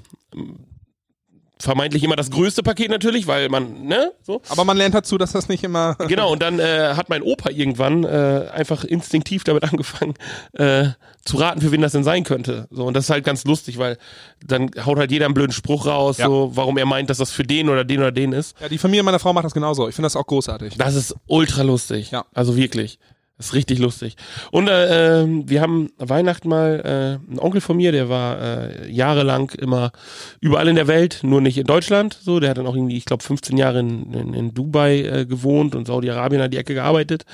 [1.60, 4.42] vermeintlich immer das größte Paket natürlich, weil man, ne, so.
[4.50, 5.96] Aber man lernt dazu, dass das nicht immer.
[6.08, 10.14] Genau, und dann äh, hat mein Opa irgendwann äh, einfach instinktiv damit angefangen,
[10.54, 10.90] äh,
[11.26, 12.68] zu raten, für wen das denn sein könnte.
[12.70, 13.98] So, und das ist halt ganz lustig, weil
[14.46, 16.28] dann haut halt jeder einen blöden Spruch raus, Ja.
[16.28, 18.56] so, warum er meint, dass das für den oder den oder den ist.
[18.62, 19.90] Ja, die Familie meiner Frau macht das genauso.
[19.90, 20.76] Ich finde das auch großartig.
[20.78, 22.12] Das ist ultra lustig.
[22.12, 22.26] Ja.
[22.34, 23.00] Also wirklich.
[23.38, 24.16] Das ist richtig lustig.
[24.50, 28.92] Und äh, ähm, wir haben Weihnachten mal äh, einen Onkel von mir, der war äh,
[28.92, 29.92] jahrelang immer
[30.42, 32.18] überall in der Welt, nur nicht in Deutschland.
[32.20, 35.26] So, der hat dann auch irgendwie, ich glaube, 15 Jahre in, in, in Dubai äh,
[35.28, 37.26] gewohnt und Saudi-Arabien an die Ecke gearbeitet.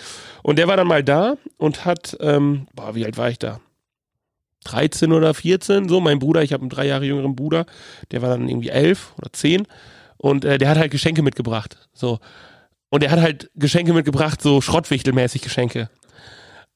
[0.42, 3.62] Und der war dann mal da und hat, ähm, boah, wie alt war ich da?
[4.66, 7.66] 13 oder 14, so mein Bruder, ich habe einen drei Jahre jüngeren Bruder,
[8.12, 9.68] der war dann irgendwie 11 oder 10
[10.18, 12.20] und äh, der hat halt Geschenke mitgebracht, so
[12.94, 15.90] und er hat halt Geschenke mitgebracht, so Schrottwichtelmäßig Geschenke.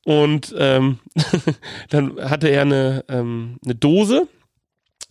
[0.03, 0.97] Und ähm,
[1.91, 4.27] dann hatte er eine, ähm, eine Dose,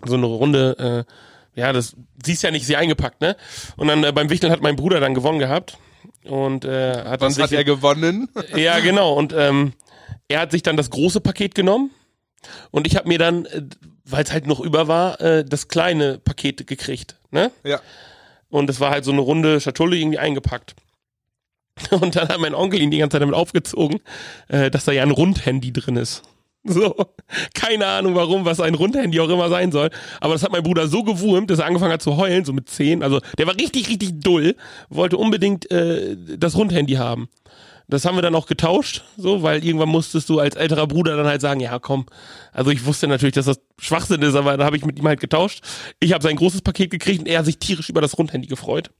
[0.04, 1.06] so eine runde,
[1.54, 1.94] äh, ja, das
[2.24, 3.36] siehst ja nicht, sie eingepackt, ne?
[3.76, 5.78] Und dann äh, beim Wichteln hat mein Bruder dann gewonnen gehabt.
[6.24, 8.28] Und äh, hat dann Was hat sich er gewonnen?
[8.56, 9.12] ja, genau.
[9.12, 9.74] Und ähm,
[10.26, 11.92] er hat sich dann das große Paket genommen
[12.72, 13.62] und ich habe mir dann, äh,
[14.04, 17.14] weil es halt noch über war, äh, das kleine Paket gekriegt.
[17.30, 17.52] Ne?
[17.62, 17.80] Ja.
[18.48, 20.74] Und es war halt so eine runde Schatulle irgendwie eingepackt.
[21.90, 24.00] Und dann hat mein Onkel ihn die ganze Zeit damit aufgezogen,
[24.48, 26.22] äh, dass da ja ein Rundhandy drin ist.
[26.68, 26.96] So,
[27.54, 29.90] keine Ahnung warum, was ein Rundhandy auch immer sein soll.
[30.20, 32.68] Aber das hat mein Bruder so gewurmt, dass er angefangen hat zu heulen, so mit
[32.68, 33.04] zehn.
[33.04, 34.56] Also der war richtig, richtig dull,
[34.88, 37.28] wollte unbedingt äh, das Rundhandy haben.
[37.88, 41.26] Das haben wir dann auch getauscht, so, weil irgendwann musstest du als älterer Bruder dann
[41.26, 42.06] halt sagen, ja komm,
[42.52, 45.20] also ich wusste natürlich, dass das Schwachsinn ist, aber da habe ich mit ihm halt
[45.20, 45.62] getauscht.
[46.00, 48.90] Ich habe sein großes Paket gekriegt und er hat sich tierisch über das Rundhandy gefreut.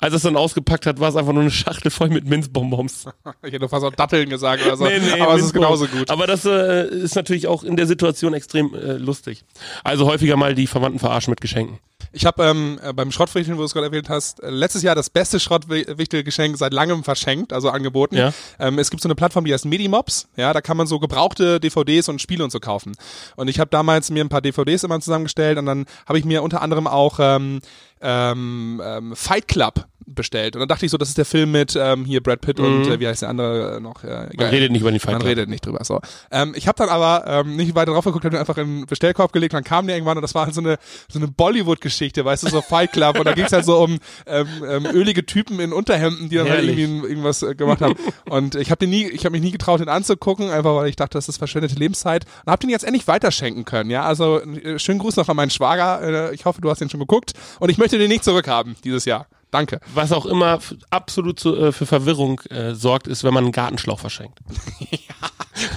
[0.00, 3.06] Als er es dann ausgepackt hat, war es einfach nur eine Schachtel voll mit Minzbonbons.
[3.44, 4.84] Ich hätte fast auch Datteln gesagt oder so.
[4.84, 6.10] Nee, nee, aber es ist genauso gut.
[6.10, 9.44] Aber das äh, ist natürlich auch in der Situation extrem äh, lustig.
[9.84, 11.78] Also häufiger mal die Verwandten verarschen mit Geschenken.
[12.12, 14.94] Ich habe ähm, äh, beim Schrottwichteln, wo du es gerade erwähnt hast, äh, letztes Jahr
[14.94, 18.16] das beste Schrottwichtelgeschenk seit langem verschenkt, also angeboten.
[18.16, 18.32] Ja.
[18.58, 20.28] Ähm, es gibt so eine Plattform, die heißt Medimobs.
[20.36, 22.92] Ja, da kann man so gebrauchte DVDs und Spiele und so kaufen.
[23.36, 26.42] Und ich habe damals mir ein paar DVDs immer zusammengestellt und dann habe ich mir
[26.42, 27.60] unter anderem auch ähm,
[28.02, 30.56] ähm, ähm, Fight Club bestellt.
[30.56, 32.86] Und dann dachte ich so, das ist der Film mit ähm, hier Brad Pitt und
[32.86, 34.04] äh, wie heißt der andere äh, noch?
[34.04, 34.50] Äh, Man egal.
[34.50, 35.30] redet nicht über den Fight Man Club.
[35.30, 35.84] redet nicht drüber.
[35.84, 36.00] So.
[36.30, 39.32] Ähm, ich habe dann aber ähm, nicht weiter drauf geguckt, habe einfach in den Bestellkorb
[39.32, 42.42] gelegt, dann kam der irgendwann und das war halt so eine so eine Bollywood-Geschichte, weißt
[42.44, 45.60] du, so Fight Club und da ging es halt so um ähm, ähm, ölige Typen
[45.60, 47.94] in Unterhemden, die dann halt irgendwie irgendwas äh, gemacht haben.
[48.28, 50.96] Und ich habe den nie, ich habe mich nie getraut, den anzugucken, einfach weil ich
[50.96, 52.24] dachte, das ist verschwendete Lebenszeit.
[52.44, 53.90] Und habe den jetzt endlich weiterschenken können.
[53.90, 56.30] Ja, also äh, schönen Gruß noch an meinen Schwager.
[56.30, 59.04] Äh, ich hoffe, du hast den schon geguckt und ich möchte den nicht zurückhaben dieses
[59.04, 59.26] Jahr.
[59.52, 59.78] Danke.
[59.94, 60.58] Was auch immer
[60.90, 64.40] absolut zu, äh, für Verwirrung äh, sorgt, ist, wenn man einen Gartenschlauch verschenkt.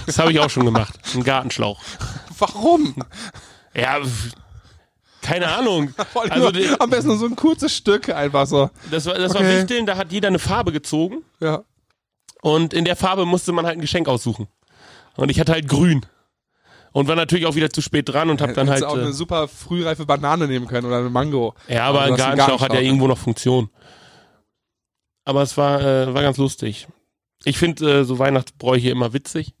[0.06, 0.98] Das habe ich auch schon gemacht.
[1.12, 1.80] Einen Gartenschlauch.
[2.38, 2.94] Warum?
[3.74, 3.98] Ja,
[5.20, 5.92] keine Ahnung.
[6.30, 8.70] Also nur, am besten so ein kurzes Stück einfach so.
[8.90, 9.44] das war, das Okay.
[9.44, 11.62] war Wichteln, da hat jeder eine Farbe gezogen Ja.
[12.40, 14.48] und in der Farbe musste man halt ein Geschenk aussuchen.
[15.16, 16.06] Und ich hatte halt grün.
[16.96, 18.82] Und war natürlich auch wieder zu spät dran und habe dann halt.
[18.82, 21.54] Auch Äh, eine super frühreife Banane nehmen können oder eine Mango.
[21.68, 23.68] ja, aber du ein Gartenschlauch hat ja irgendwo noch Funktion.
[25.24, 26.88] Aber es war, äh, war ganz lustig.
[27.44, 29.54] Ich finde äh, so Weihnachtsbräuche immer witzig,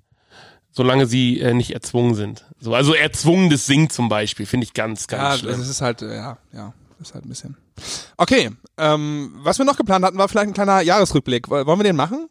[0.70, 2.46] solange sie äh, nicht erzwungen sind.
[2.58, 5.58] So, also erzwungenes Singen zum Beispiel finde ich ganz, ganz Ja, schlimm.
[5.58, 7.56] das ist halt, äh, ja, ja, das ist halt ein bisschen.
[8.16, 11.50] Okay, ähm, was wir noch geplant hatten, war vielleicht ein kleiner Jahresrückblick.
[11.50, 12.28] Woll- Wollen wir den machen?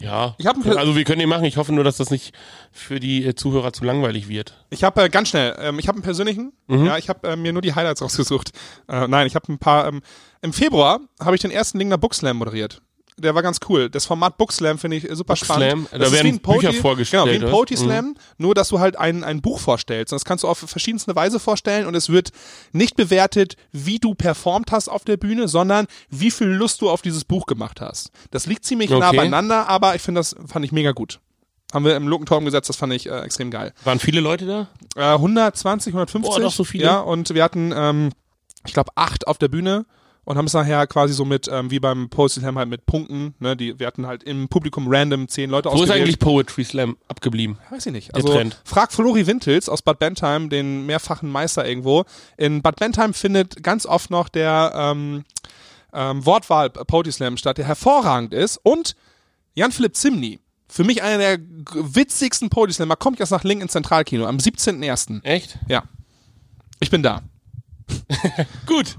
[0.00, 1.44] Ja, Ich hab also wir können den machen.
[1.44, 2.32] Ich hoffe nur, dass das nicht
[2.70, 4.64] für die äh, Zuhörer zu langweilig wird.
[4.70, 7.52] Ich habe äh, ganz schnell, ähm, ich habe einen persönlichen, ja, ich habe äh, mir
[7.52, 8.52] nur die Highlights rausgesucht.
[8.88, 10.02] Äh, nein, ich habe ein paar, ähm,
[10.42, 12.80] im Februar habe ich den ersten Lingner Bookslam moderiert.
[13.18, 13.90] Der war ganz cool.
[13.90, 15.60] Das Format Bookslam finde ich super Bookslam?
[15.60, 15.88] spannend.
[15.92, 17.50] Da Das ist werden wie ein Poetry- Bücher vorgestellt, Genau, wie ein?
[17.50, 20.12] Poetry Slam, nur dass du halt ein, ein Buch vorstellst.
[20.12, 22.30] Und das kannst du auf verschiedenste Weise vorstellen und es wird
[22.72, 27.02] nicht bewertet, wie du performt hast auf der Bühne, sondern wie viel Lust du auf
[27.02, 28.10] dieses Buch gemacht hast.
[28.30, 29.16] Das liegt ziemlich nah Okay.
[29.16, 31.20] beieinander, aber ich finde das fand ich mega gut.
[31.72, 33.74] Haben wir im Lokenturm gesetzt, das fand ich äh, extrem geil.
[33.84, 34.68] Waren viele Leute da?
[34.96, 36.30] Äh, 120, 150.
[36.32, 36.84] Boah, doch so viele?
[36.84, 38.10] Ja, und wir hatten, ähm,
[38.66, 39.84] ich glaube, acht auf der Bühne
[40.28, 43.34] und haben es nachher quasi so mit, ähm, wie beim Post Slam halt mit Punkten,
[43.38, 46.02] ne, die, wir hatten halt im Publikum random zehn Leute Wo ist ausgewählt.
[46.02, 47.56] eigentlich Poetry Slam abgeblieben?
[47.70, 48.14] Weiß ich nicht.
[48.14, 48.60] Also Trend?
[48.62, 52.04] frag Flori Wintels aus Bad Bentheim, den mehrfachen Meister irgendwo.
[52.36, 55.24] In Bad Bentheim findet ganz oft noch der ähm,
[55.94, 58.60] ähm, Wortwahl Poetry Slam statt, der hervorragend ist.
[58.62, 58.96] Und
[59.54, 61.38] Jan-Philipp Zimny, für mich einer der
[61.72, 65.24] witzigsten Poetry Slammer, kommt jetzt nach Link ins Zentralkino am 17.01.
[65.24, 65.58] Echt?
[65.68, 65.84] Ja.
[66.80, 67.22] Ich bin da.
[68.66, 68.94] Gut.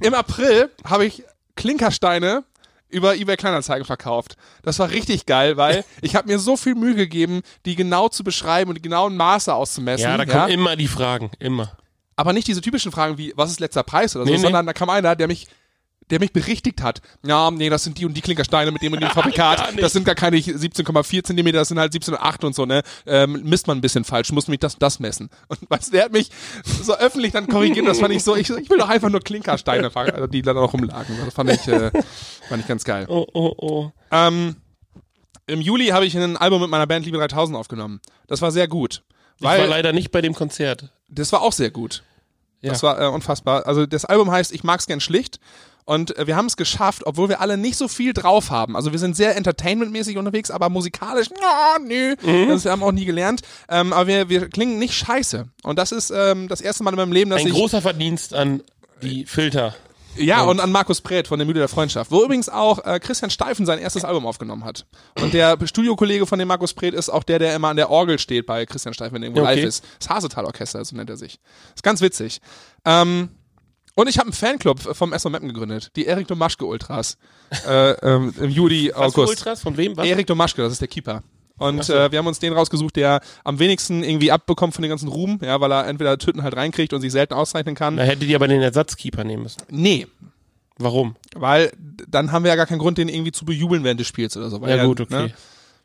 [0.00, 1.22] Im April habe ich
[1.56, 2.44] Klinkersteine
[2.88, 4.36] über eBay Kleinanzeigen verkauft.
[4.62, 8.24] Das war richtig geil, weil ich habe mir so viel Mühe gegeben, die genau zu
[8.24, 10.04] beschreiben und die genauen Maße auszumessen.
[10.08, 11.30] Ja, da kommen immer die Fragen.
[11.38, 11.76] Immer.
[12.16, 14.42] Aber nicht diese typischen Fragen wie, was ist letzter Preis oder so, Nee, nee.
[14.42, 15.46] sondern da kam einer, der mich
[16.10, 17.00] der mich berichtigt hat.
[17.24, 19.78] Ja, nee, das sind die und die Klinkersteine mit dem und dem Fabrikat.
[19.78, 22.82] Das sind gar keine 17,4 Zentimeter, das sind halt 17,8 und so, ne?
[23.06, 25.30] Ähm, misst man ein bisschen falsch, muss mich das das messen.
[25.48, 26.30] Und weißt der hat mich
[26.82, 29.90] so öffentlich dann korrigiert, das fand ich so, ich, ich will doch einfach nur Klinkersteine
[29.90, 31.16] fangen, also die da noch rumlagen.
[31.24, 31.90] Das fand ich, äh,
[32.48, 33.06] fand ich ganz geil.
[33.08, 33.92] Oh, oh, oh.
[34.10, 34.56] Ähm,
[35.46, 38.00] Im Juli habe ich ein Album mit meiner Band Liebe 3000 aufgenommen.
[38.26, 39.02] Das war sehr gut.
[39.38, 40.90] Ich war leider nicht bei dem Konzert.
[41.08, 42.02] das war auch sehr gut.
[42.60, 42.70] Ja.
[42.70, 43.66] Das war äh, unfassbar.
[43.66, 45.38] Also das Album heißt Ich mag's gern schlicht.
[45.88, 48.76] Und äh, wir haben es geschafft, obwohl wir alle nicht so viel drauf haben.
[48.76, 52.50] Also wir sind sehr entertainmentmäßig unterwegs, aber musikalisch, ja, nö, Mhm.
[52.50, 53.40] das haben wir auch nie gelernt.
[53.70, 55.48] Ähm, aber wir, wir klingen nicht scheiße.
[55.62, 58.34] Und das ist ähm, das erste Mal in meinem Leben, dass Ein ich großer Verdienst
[58.34, 58.62] an
[59.02, 59.74] die Filter.
[60.16, 63.30] ja, und an Markus Breth von der Mühle der Freundschaft, wo übrigens auch äh, Christian
[63.30, 64.84] Steifen sein erstes Album aufgenommen hat.
[65.22, 68.18] Und der Studiokollege von dem Markus Breth ist auch der, der immer an der Orgel
[68.18, 69.54] steht bei Christian Steifen, wenn er irgendwo Okay.
[69.54, 69.84] live ist.
[70.00, 71.38] Das Hasetal-Orchester, so nennt er sich.
[71.74, 72.42] Ist ganz witzig.
[72.84, 73.30] Ähm,
[73.98, 77.18] und ich habe einen Fanclub vom SV Meppen gegründet, die Erik Domaschke Ultras.
[77.66, 79.30] äh, ähm, Im Juli, Was August.
[79.30, 79.60] Ultras?
[79.60, 79.96] Von wem?
[79.96, 80.06] Was?
[80.06, 81.24] Erik Domaschke, das ist der Keeper.
[81.56, 81.94] Und so.
[81.94, 85.40] äh, wir haben uns den rausgesucht, der am wenigsten irgendwie abbekommt von den ganzen Ruhm,
[85.42, 87.96] ja, weil er entweder Tüten halt reinkriegt und sich selten auszeichnen kann.
[87.96, 89.62] Da hättet ihr aber den Ersatzkeeper nehmen müssen.
[89.68, 90.06] Nee,
[90.76, 91.16] Warum?
[91.34, 91.72] weil
[92.08, 94.48] dann haben wir ja gar keinen Grund, den irgendwie zu bejubeln während des Spiels oder
[94.48, 94.64] so.
[94.64, 95.22] Ja, gut, okay.
[95.26, 95.32] Ne?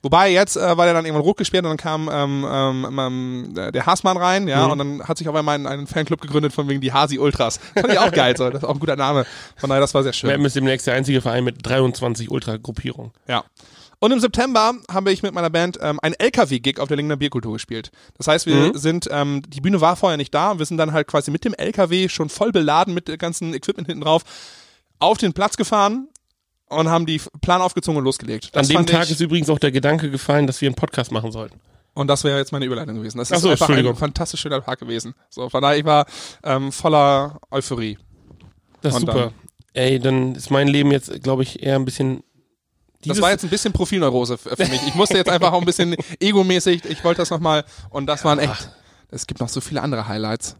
[0.03, 3.53] Wobei jetzt äh, war der dann irgendwann rot gesperrt und dann kam ähm, ähm, ähm,
[3.73, 4.71] der Haasmann rein, ja, Mhm.
[4.73, 7.57] und dann hat sich auf einmal ein, ein Fanclub gegründet von wegen die Hasi Ultras.
[7.73, 8.49] Fand ich auch geil, so.
[8.49, 9.25] das ist auch ein guter Name.
[9.55, 10.29] Von daher, das war sehr schön.
[10.29, 13.11] Wir ist demnächst der einzige Verein mit 23 Ultra-Gruppierungen.
[13.29, 13.45] Ja.
[13.99, 17.53] Und im September habe ich mit meiner Band ähm, einen LKW-Gig auf der Lingener Bierkultur
[17.53, 17.89] gespielt.
[18.17, 18.77] Das heißt, wir Mhm.
[18.77, 21.45] sind, ähm, die Bühne war vorher nicht da und wir sind dann halt quasi mit
[21.45, 24.23] dem LKW schon voll beladen mit dem ganzen Equipment hinten drauf
[24.99, 26.09] auf den Platz gefahren
[26.73, 28.49] und haben die Plan aufgezogen und losgelegt.
[28.53, 31.31] Das An dem Tag ist übrigens auch der Gedanke gefallen, dass wir einen Podcast machen
[31.31, 31.59] sollten.
[31.93, 33.17] und das wäre jetzt meine Überleitung gewesen.
[33.19, 35.13] Das Ach ist so, einfach ein fantastisch schöner Tag gewesen.
[35.29, 36.05] So, von daher, ich war
[36.43, 37.97] ähm, voller Euphorie.
[38.81, 39.31] Das ist Und super.
[39.73, 42.23] Ey, dann ist mein Leben jetzt, glaube ich, eher ein bisschen.
[43.05, 44.81] Das war jetzt ein bisschen Profilneurose für für mich.
[44.87, 48.39] Ich musste jetzt einfach auch ein bisschen egomäßig, ich wollte das nochmal und das waren
[48.39, 48.69] echt,
[49.11, 50.55] es gibt noch so viele andere Highlights.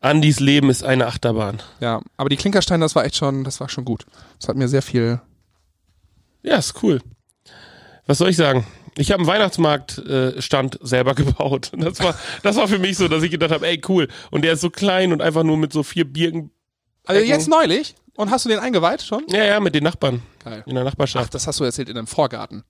[0.00, 1.62] Andys Leben ist eine Achterbahn.
[1.80, 4.04] Ja, aber die Klinkersteine, das war echt schon, das war schon gut.
[4.40, 5.20] Das hat mir sehr viel.
[6.44, 7.00] Ja, ist cool.
[8.06, 8.66] Was soll ich sagen?
[8.96, 11.70] Ich habe einen Weihnachtsmarktstand äh, Stand selber gebaut.
[11.72, 14.08] Und Das war, das war für mich so, dass ich gedacht habe, ey, cool.
[14.30, 16.50] Und der ist so klein und einfach nur mit so vier Birken.
[17.06, 17.94] Also jetzt neulich?
[18.16, 19.24] Und hast du den eingeweiht schon?
[19.28, 20.62] Ja, ja, mit den Nachbarn Geil.
[20.66, 21.34] in der Ach, Nachbarschaft.
[21.34, 22.62] das hast du erzählt in einem Vorgarten.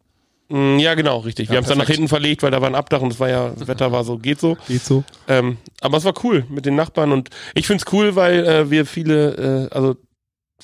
[0.48, 1.48] Mm, Ja, genau, richtig.
[1.48, 3.20] Wir Ja, haben es dann nach hinten verlegt, weil da war ein Abdach und es
[3.20, 4.56] war ja, das Wetter war so, geht so.
[4.66, 5.04] Geht so.
[5.28, 8.86] Ähm, aber es war cool mit den Nachbarn und ich find's cool, weil äh, wir
[8.86, 9.96] viele, äh, also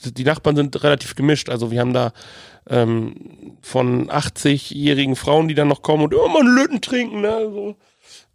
[0.03, 1.49] die Nachbarn sind relativ gemischt.
[1.49, 2.13] Also wir haben da
[2.69, 7.49] ähm, von 80-jährigen Frauen, die dann noch kommen und immer einen Löten trinken, ne?
[7.51, 7.77] So.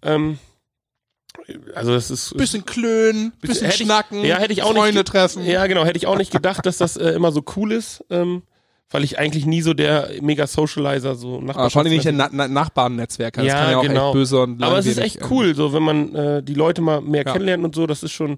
[0.02, 0.38] Ähm,
[1.76, 5.44] also das ist Bisschen klönen, bisschen ich- schnacken, ja, hätte ich auch Freunde nicht, treffen.
[5.46, 8.44] Ja, genau, hätte ich auch nicht gedacht, dass das äh, immer so cool ist, ähm,
[8.90, 12.30] weil ich eigentlich nie so der mega Socializer so Aber vor allem nicht ein Na
[12.32, 13.34] Na Nachbarnnetzwerk.
[13.36, 14.08] Das Ja, kann ja auch genau.
[14.10, 16.82] echt böse und Aber es ist echt ähm, cool, so wenn man äh, die Leute
[16.82, 17.34] mal mehr Ja.
[17.34, 18.38] kennenlernt und so, das ist schon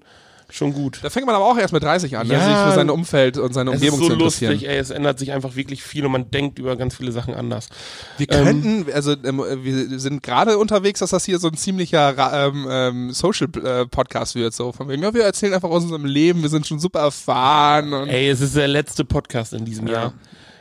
[0.50, 1.00] schon gut.
[1.02, 2.40] Da fängt man aber auch erst mit 30 an, ne, Ja.
[2.40, 4.52] sich für sein Umfeld und seine Es Umgebung ist so zu interessieren.
[4.52, 7.34] lustig, ey, es ändert sich einfach wirklich viel und man denkt über ganz viele Sachen
[7.34, 7.68] anders.
[8.16, 12.14] Wir Ähm, könnten, also ähm, wir sind gerade unterwegs, dass das hier so ein ziemlicher
[12.48, 14.54] ähm, ähm, Social-Podcast wird.
[14.54, 17.92] So von wegen, ja, wir erzählen einfach aus unserem Leben, wir sind schon super erfahren.
[17.92, 19.92] Und Ey, es ist der letzte Podcast in diesem Ja.
[19.92, 20.12] Jahr.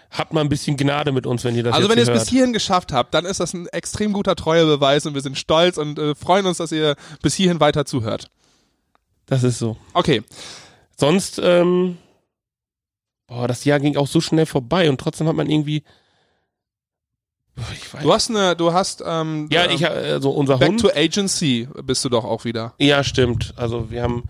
[0.10, 2.20] Habt mal ein bisschen Gnade mit uns, wenn ihr das also jetzt wenn ihr es
[2.22, 5.78] bis hierhin geschafft habt, dann ist das ein extrem guter Treuebeweis und wir sind stolz
[5.78, 8.30] und äh, freuen uns, dass ihr bis hierhin weiter zuhört.
[9.28, 9.78] Das ist so.
[9.93, 10.23] Okay,
[10.99, 11.97] Sonst, ähm,
[13.28, 15.84] boah, das Jahr ging auch so schnell vorbei und trotzdem hat man irgendwie,
[17.73, 20.80] ich weiß, du hast eine, du hast ähm, ja, ähm, ich, also unser Back Hund.
[20.82, 22.73] to Agency bist du doch auch wieder.
[22.80, 23.53] Ja, stimmt.
[23.57, 24.23] Also wir haben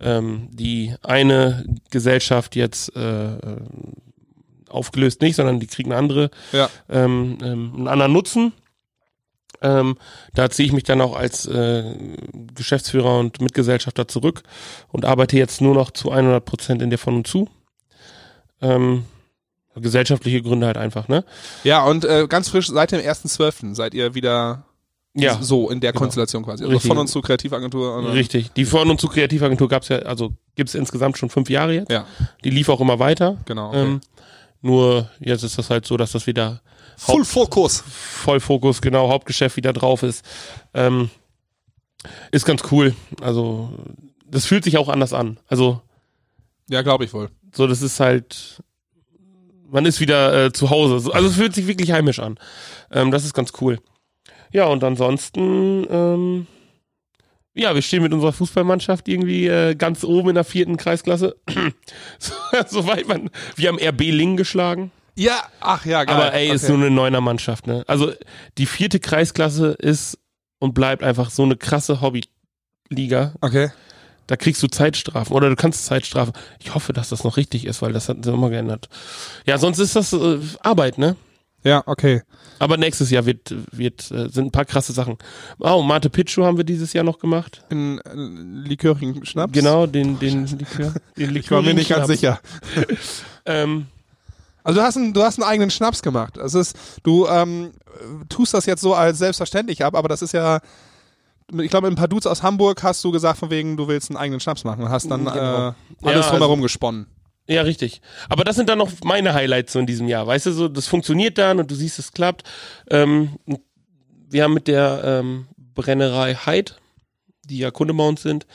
[0.00, 3.36] ähm, die eine Gesellschaft jetzt äh,
[4.68, 6.68] aufgelöst nicht, sondern die kriegen eine andere, Ja.
[6.88, 8.52] ähm, ähm, einen anderen Nutzen.
[9.62, 9.96] Ähm,
[10.34, 11.84] da ziehe ich mich dann auch als äh,
[12.54, 14.42] Geschäftsführer und Mitgesellschafter zurück
[14.88, 17.48] und arbeite jetzt nur noch zu 100 Prozent in der von und zu.
[18.62, 19.04] Ähm,
[19.76, 21.24] gesellschaftliche Gründe halt einfach, ne?
[21.64, 23.74] Ja, und äh, ganz frisch seit dem 1.12.
[23.74, 24.64] seid ihr wieder
[25.14, 26.02] Ja, so in der genau.
[26.02, 26.64] Konstellation quasi.
[26.64, 26.88] Also Richtig.
[26.88, 27.96] von uns zur Kreativagentur.
[27.96, 28.52] Und, richtig.
[28.52, 31.90] Die von und zu Kreativagentur gab's ja, also gibt's insgesamt schon fünf Jahre jetzt.
[31.90, 32.06] Ja,
[32.44, 33.38] Die lief auch immer weiter.
[33.46, 33.68] genau.
[33.68, 33.82] Okay.
[33.82, 34.00] Ähm,
[34.60, 36.60] nur jetzt ist das halt so, dass das wieder
[36.96, 37.82] Full Focus.
[37.86, 40.24] Vollfokus, genau, Hauptgeschäft wieder drauf ist.
[40.74, 41.08] Ähm,
[42.30, 42.94] ist ganz cool.
[43.22, 43.72] Also,
[44.26, 45.38] das fühlt sich auch anders an.
[45.48, 45.80] Also,
[46.68, 47.30] Ja, glaube ich wohl.
[47.54, 48.62] so, das ist halt,
[49.70, 51.00] man ist wieder äh, zu Hause.
[51.00, 52.38] So, Also, es fühlt sich wirklich heimisch an.
[52.90, 53.78] Ähm, das ist ganz cool.
[54.52, 56.46] Ja, und ansonsten, ähm,
[57.54, 61.36] ja, wir stehen mit unserer Fußballmannschaft irgendwie äh, ganz oben in der vierten Kreisklasse.
[62.18, 62.34] so,
[62.68, 64.90] soweit man, wir haben RB Lingen geschlagen.
[65.20, 66.16] Ja, ach ja, geil.
[66.16, 66.72] Aber ey, ist Okay.
[66.72, 67.84] nur eine neuner Mannschaft, ne?
[67.86, 68.10] Also
[68.56, 70.18] die vierte Kreisklasse ist
[70.60, 73.34] und bleibt einfach so eine krasse Hobbyliga.
[73.42, 73.70] Okay.
[74.26, 76.32] Da kriegst du Zeitstrafen oder du kannst Zeitstrafen.
[76.58, 78.88] Ich hoffe, dass das noch richtig ist, weil das hat sie immer geändert.
[79.44, 81.16] Ja, sonst ist das äh, Arbeit, ne?
[81.64, 82.22] Ja, okay.
[82.58, 85.18] Aber nächstes Jahr wird, wird, äh, sind ein paar krasse Sachen.
[85.58, 87.62] Oh, Mate Pichu haben wir dieses Jahr noch gemacht.
[87.68, 89.52] In äh, likörigen Schnaps?
[89.52, 90.94] Genau, den, den Likör.
[91.18, 92.40] Den Ich war mir nicht ganz sicher.
[93.46, 93.86] Ähm,
[94.64, 96.36] Also du hast, einen, du hast einen eigenen Schnaps gemacht.
[96.36, 97.72] Das ist, du ähm,
[98.28, 100.60] tust das jetzt so als selbstverständlich ab, aber das ist ja,
[101.52, 104.10] ich glaube, mit ein paar Dudes aus Hamburg hast du gesagt, von wegen, du willst
[104.10, 105.68] einen eigenen Schnaps machen und hast dann Genau.
[105.68, 107.06] äh, alles Ja, drumherum gesponnen.
[107.48, 108.00] Ja, richtig.
[108.28, 110.24] Aber das sind dann noch meine Highlights so in diesem Jahr.
[110.26, 112.44] Weißt du, so, das funktioniert dann und du siehst, es klappt.
[112.88, 113.38] Ähm,
[114.28, 116.78] wir haben mit der ähm, Brennerei Heid,
[117.44, 118.46] die ja Kunde bei uns sind,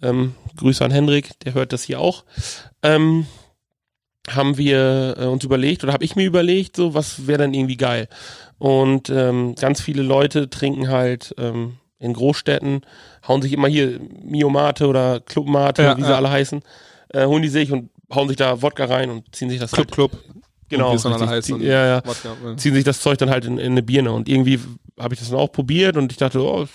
[0.00, 2.24] ähm, Grüße an Hendrik, der hört das hier auch,
[2.84, 3.26] ähm,
[4.30, 7.76] haben wir äh, uns überlegt oder habe ich mir überlegt, so was wäre dann irgendwie
[7.76, 8.08] geil.
[8.58, 12.82] Und ähm, ganz viele Leute trinken halt ähm, in Großstädten,
[13.26, 16.16] hauen sich immer hier Miomate oder Clubmate, Ja, wie sie ja.
[16.16, 16.62] alle heißen,
[17.10, 19.86] äh, holen die sich und hauen sich da Wodka rein und ziehen sich das Club,
[19.86, 20.10] halt, Club.
[20.68, 23.58] genau, Und richtig, heißt ziehen, ja, ja, Wodka, ziehen sich das Zeug dann halt in,
[23.58, 24.60] in eine Birne und irgendwie
[24.98, 26.66] habe ich das dann auch probiert und ich dachte, oh,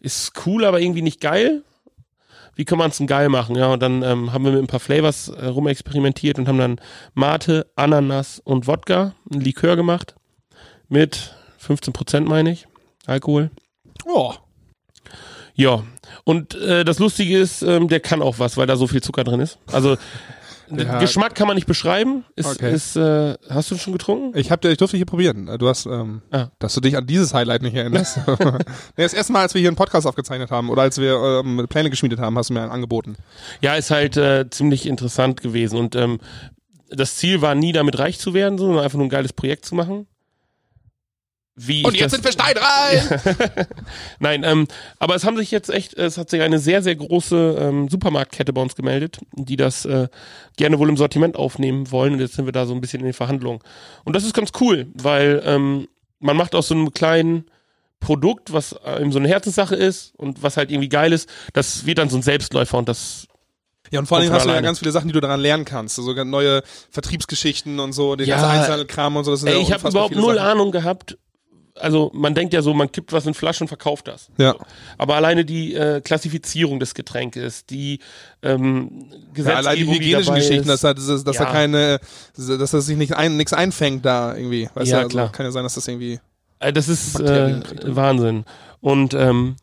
[0.00, 1.62] ist cool, aber irgendwie nicht geil.
[2.56, 3.56] Wie kann man es denn geil machen?
[3.56, 6.80] Ja, und dann ähm, haben wir mit ein paar Flavors äh, rumexperimentiert und haben dann
[7.14, 10.14] Mate, Ananas und Wodka, ein Likör gemacht.
[10.88, 12.68] Mit 15 Prozent, meine ich,
[13.06, 13.50] Alkohol.
[14.06, 14.34] Oh,
[15.54, 15.82] Ja,
[16.24, 19.24] und äh, das Lustige ist, ähm, der kann auch was, weil da so viel Zucker
[19.24, 19.58] drin ist.
[19.72, 19.96] Also
[20.70, 20.98] Ja.
[20.98, 22.24] Geschmack kann man nicht beschreiben.
[22.36, 22.72] Ist, Okay.
[22.74, 24.36] ist, äh, hast du schon getrunken?
[24.38, 25.50] ich, hab, ich durfte hier probieren.
[25.58, 26.48] Du hast, ähm, Ah.
[26.58, 28.18] dass du dich an dieses Highlight nicht erinnerst.
[28.28, 28.64] nee,
[28.96, 31.90] das erste Mal, als wir hier einen Podcast aufgezeichnet haben oder als wir ähm, Pläne
[31.90, 33.16] geschmiedet haben, hast du mir einen angeboten.
[33.60, 35.78] Ja, ist halt äh, ziemlich interessant gewesen.
[35.78, 36.18] Und ähm,
[36.90, 39.74] das Ziel war nie damit reich zu werden, sondern einfach nur ein geiles Projekt zu
[39.74, 40.06] machen.
[41.56, 43.02] Wie Und jetzt sind wir steinreich!
[44.18, 44.66] Nein, ähm,
[44.98, 48.52] aber es haben sich jetzt echt, es hat sich eine sehr, sehr große ähm, Supermarktkette
[48.52, 50.08] bei uns gemeldet, die das äh,
[50.56, 52.14] gerne wohl im Sortiment aufnehmen wollen.
[52.14, 53.60] Und jetzt sind wir da so ein bisschen in den Verhandlungen.
[54.04, 55.86] Und das ist ganz cool, weil ähm,
[56.18, 57.44] man macht aus so einem kleinen
[58.00, 61.86] Produkt, was äh, eben so eine Herzenssache ist und was halt irgendwie geil ist, das
[61.86, 63.28] wird dann so ein Selbstläufer und das
[63.92, 65.94] Ja, und vor allem hast du ja ganz viele Sachen, die du daran lernen kannst.
[65.96, 69.30] So ganz neue Vertriebsgeschichten und so, den Ja, ganzen Einzelkram und so.
[69.30, 70.48] Das sind Ey, ja ich habe überhaupt null Sachen.
[70.48, 71.16] Ahnung gehabt.
[71.76, 74.28] Also man denkt ja so, man kippt was in Flaschen und verkauft das.
[74.38, 74.54] Ja.
[74.96, 77.98] Aber alleine die äh, Klassifizierung des Getränkes, die
[78.42, 81.50] ähm, Gesetzgebung, Ja, allein die hygienischen dabei Geschichten, dass, ist, da, dass, dass da Ja.
[81.50, 82.00] keine,
[82.36, 84.68] dass da sich nicht ein, nichts einfängt da irgendwie.
[84.74, 85.32] Weißt Ja, du, also klar.
[85.32, 86.20] kann ja sein, dass das irgendwie.
[86.60, 87.60] äh, das ist äh.
[87.84, 88.44] Wahnsinn.
[88.80, 89.56] Und ähm,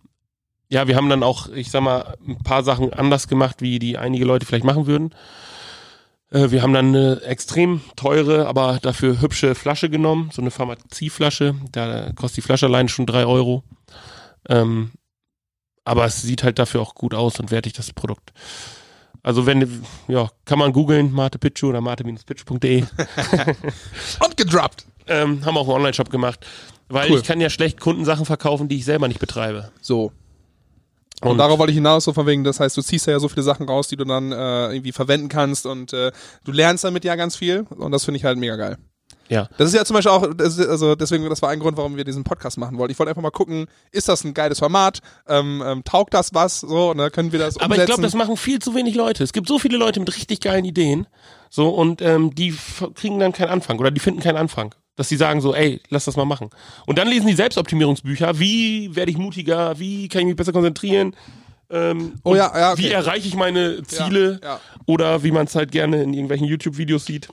[0.68, 3.98] ja, wir haben dann auch, ich sag mal, ein paar Sachen anders gemacht, wie die
[3.98, 5.14] einige Leute vielleicht machen würden.
[6.32, 11.56] Äh, wir haben dann eine extrem teure, aber dafür hübsche Flasche genommen, so eine Pharmazieflasche.
[11.72, 13.64] Da kostet die Flasche allein schon drei Euro.
[14.50, 14.92] Ähm,
[15.84, 18.34] aber es sieht halt dafür auch gut aus und wertig, das Produkt.
[19.24, 22.84] Also wenn, ja, kann man googeln, Mate Pitchu oder mate-pitchu.de.
[24.26, 24.86] Und gedroppt!
[25.08, 26.46] ähm, haben auch einen Online-Shop gemacht.
[26.90, 27.20] Weil Cool.
[27.20, 29.72] ich kann ja schlecht Kundensachen verkaufen, die ich selber nicht betreibe.
[29.82, 30.12] So.
[31.22, 33.30] Und, Und- darauf wollte ich hinaus, so von wegen, das heißt, du ziehst ja so
[33.30, 36.12] viele Sachen raus, die du dann äh, irgendwie verwenden kannst und äh,
[36.44, 38.78] du lernst damit ja ganz viel und das finde ich halt mega geil.
[39.30, 39.48] Ja.
[39.58, 40.24] Das ist ja zum Beispiel auch,
[40.68, 42.92] also deswegen, das war ein Grund, warum wir diesen Podcast machen wollten.
[42.92, 45.00] Ich wollte einfach mal gucken, ist das ein geiles Format?
[45.26, 46.60] Ähm, ähm, taugt das was?
[46.60, 47.82] So, ne, können wir das Aber umsetzen?
[47.82, 49.24] ich glaube, das machen viel zu wenig Leute.
[49.24, 51.08] Es gibt so viele Leute mit richtig geilen Ideen.
[51.50, 52.58] So, und ähm, die
[52.96, 54.76] kriegen dann keinen Anfang oder die finden keinen Anfang.
[54.96, 56.50] Dass sie sagen so, ey, lass das mal machen.
[56.86, 58.38] Und dann lesen die Selbstoptimierungsbücher.
[58.40, 59.80] Wie werde ich mutiger?
[59.80, 61.16] Wie kann ich mich besser konzentrieren?
[61.70, 62.82] Ähm, Oh ja, ja, okay.
[62.84, 64.40] Wie erreiche ich meine Ziele?
[64.44, 64.60] ja.
[64.86, 67.30] Oder wie man es halt gerne in irgendwelchen YouTube-Videos sieht.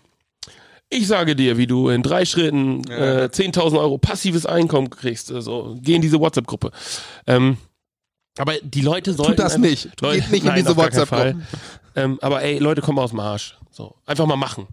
[0.91, 5.31] Ich sage dir, wie du in drei Schritten äh, 10.000 Euro passives Einkommen kriegst.
[5.33, 6.71] Also, geh in diese WhatsApp-Gruppe.
[7.27, 7.59] Ähm,
[8.39, 9.33] aber die Leute sollten.
[9.33, 10.01] Tut das nicht.
[10.01, 11.43] Leute, Geht nicht in nein, diese keinen WhatsApp-Gruppen.
[11.43, 12.05] Fall.
[12.05, 13.59] Ähm, aber ey, Leute kommen aus dem Arsch.
[13.71, 14.69] So, einfach mal machen.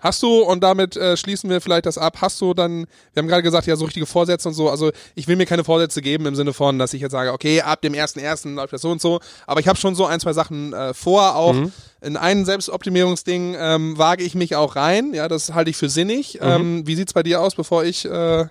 [0.00, 3.28] Hast du, und damit äh, schließen wir vielleicht das ab, hast du dann, wir haben
[3.28, 6.26] gerade gesagt, ja, so richtige Vorsätze und so, also ich will mir keine Vorsätze geben
[6.26, 8.54] im Sinne von, dass ich jetzt sage, okay, ab dem 1.1.
[8.54, 11.36] läuft das so und so, aber ich habe schon so ein, zwei Sachen äh, vor,
[11.36, 11.72] auch Mhm.
[12.00, 16.34] in ein Selbstoptimierungsding ähm, wage ich mich auch rein, ja, das halte ich für sinnig.
[16.40, 16.46] Mhm.
[16.48, 18.46] Ähm, wie sieht's bei dir aus, bevor ich äh,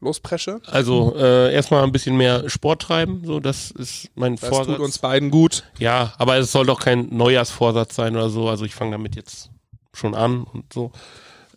[0.00, 0.60] lospresche?
[0.66, 3.22] Also äh, erstmal ein bisschen mehr Sport treiben.
[3.24, 4.76] So, das ist mein Das Vorsatz.
[4.76, 5.64] tut uns beiden gut.
[5.78, 8.48] Ja, aber es soll doch kein Neujahrsvorsatz sein oder so.
[8.48, 9.50] Also ich fange damit jetzt
[9.94, 10.92] schon an und so.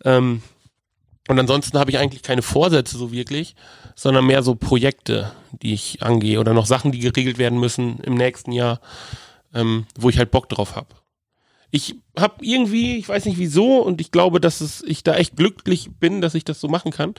[0.04, 0.42] Ähm,
[1.28, 3.56] und ansonsten habe ich eigentlich keine Vorsätze so wirklich,
[3.96, 8.14] sondern mehr so Projekte, die ich angehe oder noch Sachen, die geregelt werden müssen im
[8.14, 8.80] nächsten Jahr,
[9.52, 10.88] ähm, wo ich halt Bock drauf habe.
[11.70, 15.36] Ich habe irgendwie, ich weiß nicht wieso, und ich glaube, dass es, ich da echt
[15.36, 17.14] glücklich bin, dass ich das so machen kann.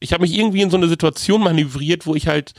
[0.00, 2.52] Ich habe mich irgendwie in so eine Situation manövriert, wo ich halt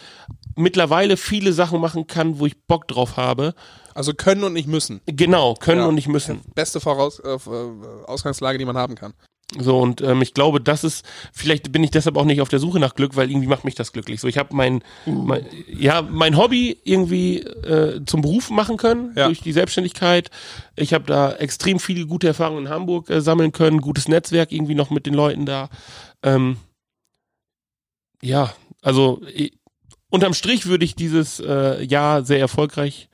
[0.56, 3.54] mittlerweile viele Sachen machen kann, wo ich Bock drauf habe.
[3.94, 5.02] Also können und nicht müssen.
[5.06, 5.88] Genau, können Ja.
[5.88, 6.42] und nicht müssen.
[6.56, 7.38] Beste Voraus äh,
[8.08, 9.14] Ausgangslage, die man haben kann.
[9.60, 12.60] So und ähm, ich glaube, das ist vielleicht bin ich deshalb auch nicht auf der
[12.60, 14.20] Suche nach Glück, weil irgendwie macht mich das glücklich.
[14.20, 19.28] So ich habe mein, mein ja mein Hobby irgendwie äh, zum Beruf machen können Ja.
[19.28, 20.32] durch die Selbstständigkeit.
[20.76, 24.76] Ich habe da extrem viele gute Erfahrungen in Hamburg äh, sammeln können, gutes Netzwerk irgendwie
[24.76, 25.70] noch mit den Leuten da.
[26.24, 26.58] Ähm,
[28.22, 29.54] ja, also ich,
[30.10, 33.10] unterm Strich würde ich dieses äh, Jahr sehr erfolgreich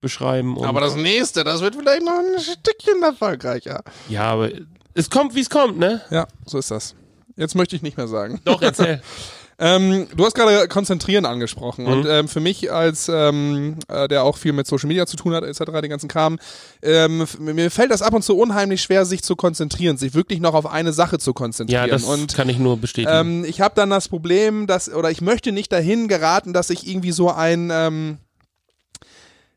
[0.00, 0.62] beschreiben.
[0.62, 3.82] Aber das nächste, das wird vielleicht noch ein Stückchen erfolgreicher.
[4.08, 4.50] ja, aber
[4.96, 6.00] es kommt, wie es kommt, ne?
[6.10, 6.94] Ja, so ist das.
[7.36, 8.40] Jetzt möchte ich nicht mehr sagen.
[8.44, 9.00] Doch erzähl.
[9.58, 14.36] Ähm, du hast gerade Konzentrieren angesprochen und ähm, für mich als ähm, äh, der auch
[14.36, 15.80] viel mit Social Media zu tun hat etc.
[15.80, 16.38] den ganzen Kram,
[16.82, 20.52] ähm, mir fällt das ab und zu unheimlich schwer, sich zu konzentrieren, sich wirklich noch
[20.52, 21.88] auf eine Sache zu konzentrieren.
[21.88, 23.10] Ja, das und kann ich nur bestätigen.
[23.10, 26.86] ähm, ich habe dann das Problem, dass, oder ich möchte nicht dahin geraten, dass ich
[26.86, 28.18] irgendwie so ein ähm,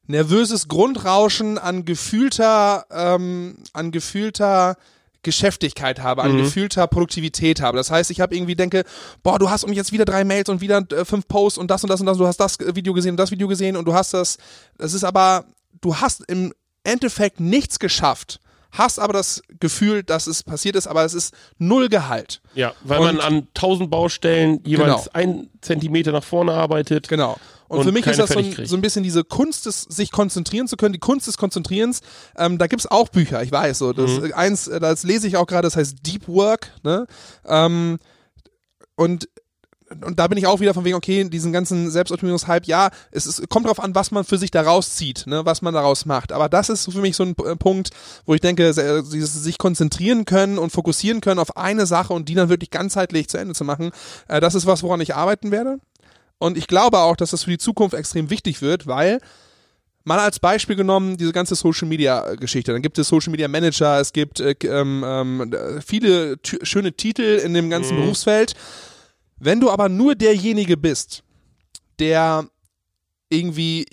[0.07, 4.77] nervöses Grundrauschen an gefühlter, an gefühlter
[5.23, 7.77] Geschäftigkeit habe, an gefühlter Produktivität habe.
[7.77, 8.83] Das heißt, ich habe irgendwie denke,
[9.23, 11.83] boah, du hast um jetzt wieder drei Mails und wieder äh, fünf Posts und das
[11.83, 13.93] und das und das, du hast das Video gesehen und das Video gesehen und du
[13.93, 14.37] hast das,
[14.77, 15.45] das ist aber,
[15.81, 16.53] du hast im
[16.83, 18.39] Endeffekt nichts geschafft,
[18.71, 22.41] hast aber das Gefühl, dass es passiert ist, aber es ist null Gehalt.
[22.55, 25.09] ja, weil und- man an tausend Baustellen jeweils Genau.
[25.13, 27.09] ein Zentimeter nach vorne arbeitet.
[27.09, 27.37] Genau.
[27.69, 30.11] Und, Und für mich ist das so ein, so ein bisschen diese Kunst des sich
[30.11, 32.01] konzentrieren zu können, die Kunst des Konzentrierens.
[32.35, 33.93] Ähm, da gibt's auch Bücher, ich weiß so.
[33.93, 34.33] Das Mhm.
[34.33, 36.71] eins, äh, das lese ich auch gerade, das heißt Deep Work.
[36.83, 37.05] Ne?
[37.45, 37.99] Ähm,
[38.95, 39.29] und
[40.03, 43.49] und da bin ich auch wieder von wegen, okay, diesen ganzen Selbstoptimierungshype, ja, es ist,
[43.49, 46.31] kommt drauf an, was man für sich daraus zieht, ne, was man daraus macht.
[46.31, 47.89] Aber das ist für mich so ein Punkt,
[48.27, 52.29] wo ich denke, se- dieses sich konzentrieren können und fokussieren können auf eine Sache und
[52.29, 53.89] die dann wirklich ganzheitlich zu Ende zu machen,
[54.27, 55.79] äh, das ist was, woran ich arbeiten werde.
[56.39, 59.19] Und ich glaube auch, dass das für die Zukunft extrem wichtig wird, weil
[60.05, 62.71] mal als Beispiel genommen, diese ganze Social Media Geschichte.
[62.71, 67.53] Dann gibt es Social Media Manager, es gibt äh, ähm, ähm, viele schöne Titel in
[67.53, 68.55] dem ganzen Berufsfeld.
[69.37, 71.23] Wenn du aber nur derjenige bist,
[71.99, 72.47] der
[73.29, 73.85] irgendwie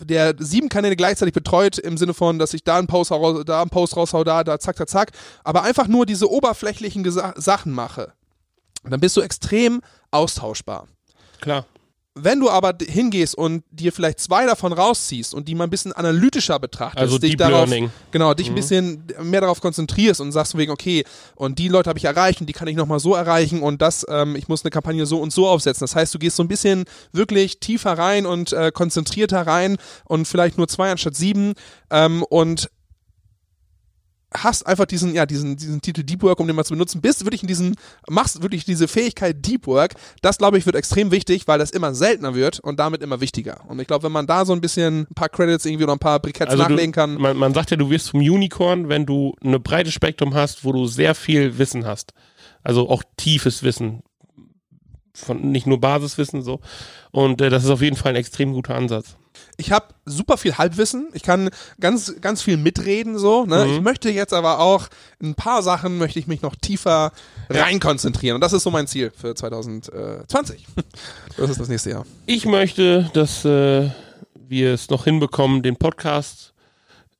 [0.00, 3.60] der sieben Kanäle gleichzeitig betreut, im Sinne von, dass ich da einen Post, raus, da
[3.60, 5.12] einen Post raushau, da, da, zack, zack, zack,
[5.42, 8.12] aber einfach nur diese oberflächlichen Gesa Sachen mache,
[8.84, 10.88] dann bist du extrem austauschbar.
[11.44, 11.66] Klar.
[12.16, 15.92] Wenn du aber hingehst und dir vielleicht zwei davon rausziehst und die mal ein bisschen
[15.92, 17.90] analytischer betrachtest, Also dich Deep darauf, Learning.
[18.12, 21.98] genau, dich ein bisschen mehr darauf konzentrierst und sagst wegen, okay, und die Leute habe
[21.98, 24.70] ich erreicht und die kann ich nochmal so erreichen und das, ähm, ich muss eine
[24.70, 25.80] Kampagne so und so aufsetzen.
[25.80, 30.28] Das heißt, du gehst so ein bisschen wirklich tiefer rein und äh, konzentrierter rein und
[30.28, 31.54] vielleicht nur zwei anstatt sieben
[31.90, 32.70] ähm, und
[34.36, 37.24] hast einfach diesen, ja, diesen, diesen Titel Deep Work, um den mal zu benutzen, bist
[37.24, 37.76] wirklich in diesen,
[38.08, 41.94] machst wirklich diese Fähigkeit Deep Work, das glaube ich wird extrem wichtig, weil das immer
[41.94, 43.60] seltener wird und damit immer wichtiger.
[43.68, 45.98] Und ich glaube, wenn man da so ein bisschen ein paar Credits irgendwie oder ein
[45.98, 49.06] paar Briketts Also nachlegen du, kann, Man, man sagt ja, du wirst zum Unicorn, wenn
[49.06, 52.12] du eine breite Spektrum hast, wo du sehr viel Wissen hast.
[52.62, 54.02] Also auch tiefes Wissen.
[55.14, 56.60] Von nicht nur Basiswissen so.
[57.12, 59.16] Und äh, das ist auf jeden Fall ein extrem guter Ansatz.
[59.56, 61.50] Ich habe super viel Halbwissen, ich kann
[61.80, 63.66] ganz, ganz viel mitreden so, ne?
[63.66, 64.88] Ich möchte jetzt aber auch
[65.22, 67.12] ein paar Sachen möchte ich mich noch tiefer
[67.48, 70.66] rein konzentrieren und das ist so mein Ziel für 2020.
[71.36, 72.06] Das ist das nächste Jahr.
[72.26, 73.90] Ich möchte, dass äh,
[74.34, 76.54] wir es noch hinbekommen, den Podcast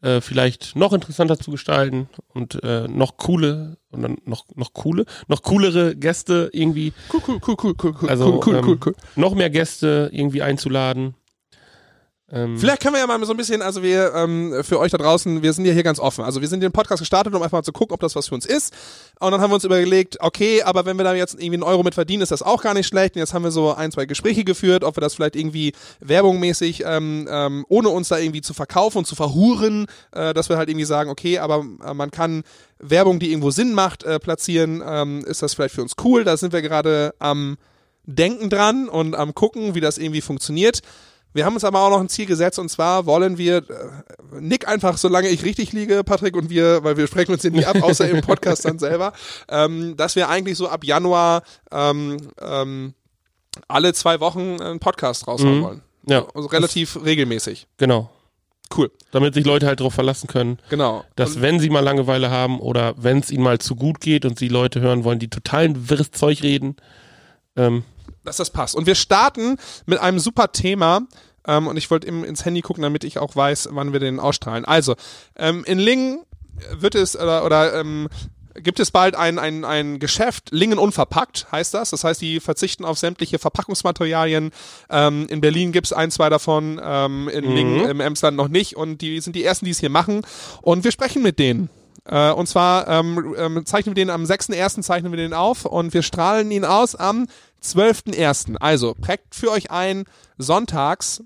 [0.03, 5.05] äh, vielleicht noch interessanter zu gestalten und äh, noch coole und dann noch noch coole,
[5.26, 8.78] noch coolere Gäste irgendwie, Cool, cool, cool, cool, cool, cool, also cool, cool, ähm, cool,
[8.87, 8.95] cool.
[9.16, 11.14] noch mehr Gäste irgendwie einzuladen.
[12.33, 14.97] Ähm, Vielleicht können wir ja mal so ein bisschen, also wir ähm, für euch da
[14.97, 16.25] draußen, wir sind ja hier ganz offen.
[16.25, 18.35] Also wir sind den Podcast gestartet, um einfach mal zu gucken, ob das was für
[18.35, 18.72] uns ist.
[19.20, 21.83] Und dann haben wir uns überlegt, okay, aber wenn wir da jetzt irgendwie einen Euro
[21.83, 23.14] mit verdienen, ist das auch gar nicht schlecht.
[23.14, 26.85] Und jetzt haben wir so ein, zwei Gespräche geführt, ob wir das vielleicht irgendwie werbungmäßig,
[26.87, 30.70] ähm, ähm, ohne uns da irgendwie zu verkaufen und zu verhuren, äh, dass wir halt
[30.70, 32.43] irgendwie sagen, okay, aber äh, man kann
[32.79, 34.83] Werbung, die irgendwo Sinn macht, äh, platzieren.
[34.85, 36.25] Ähm, ist das vielleicht für uns cool?
[36.25, 37.59] Da sind wir gerade am
[38.07, 40.81] Denken dran und am gucken, wie das irgendwie funktioniert.
[41.35, 43.62] Wir haben uns aber auch noch ein Ziel gesetzt und zwar wollen wir, äh,
[44.41, 47.64] Nick einfach, solange ich richtig liege, Patrick und wir, weil wir sprechen uns hier nie
[47.64, 49.12] ab, außer im Podcast dann selber,
[49.49, 52.95] ähm, dass wir eigentlich so ab Januar ähm, ähm,
[53.68, 55.62] alle zwei Wochen einen Podcast raushauen Mhm.
[55.64, 55.82] wollen.
[56.07, 57.66] ja, Also relativ regelmäßig.
[57.76, 58.11] genau.
[58.76, 61.05] Cool, Damit sich Leute halt darauf verlassen können, genau.
[61.16, 64.24] dass Und- wenn sie mal Langeweile haben oder wenn es ihnen mal zu gut geht
[64.24, 66.76] und sie Leute hören wollen, die totalen wirres Zeug reden,
[67.57, 67.85] ähm,
[68.25, 68.75] dass das passt.
[68.75, 69.57] Und wir starten
[69.87, 71.03] mit einem super Thema.
[71.47, 74.18] Ähm, und ich wollte eben ins Handy gucken, damit ich auch weiß, wann wir den
[74.18, 74.64] ausstrahlen.
[74.64, 74.95] Also,
[75.37, 76.25] ähm, in Lingen
[76.70, 78.09] wird es oder, oder ähm,
[78.55, 81.91] gibt es bald ein, ein, ein Geschäft, Lingen unverpackt heißt das.
[81.91, 84.53] Das heißt, die verzichten auf sämtliche Verpackungsmaterialien.
[84.91, 88.77] Ähm, in Berlin gibt es ein, zwei davon, ähm, in Lingen, im Emsland noch nicht.
[88.77, 90.22] Und die sind die ersten, die es hier machen.
[90.62, 91.68] Und wir sprechen mit denen.
[92.07, 94.82] Äh, und zwar ähm, ähm, zeichnen wir den am 6.1.
[94.82, 97.26] zeichnen wir den auf und wir strahlen ihn aus am
[97.62, 98.57] 12.1.
[98.59, 100.05] Also prägt für euch ein,
[100.36, 101.22] sonntags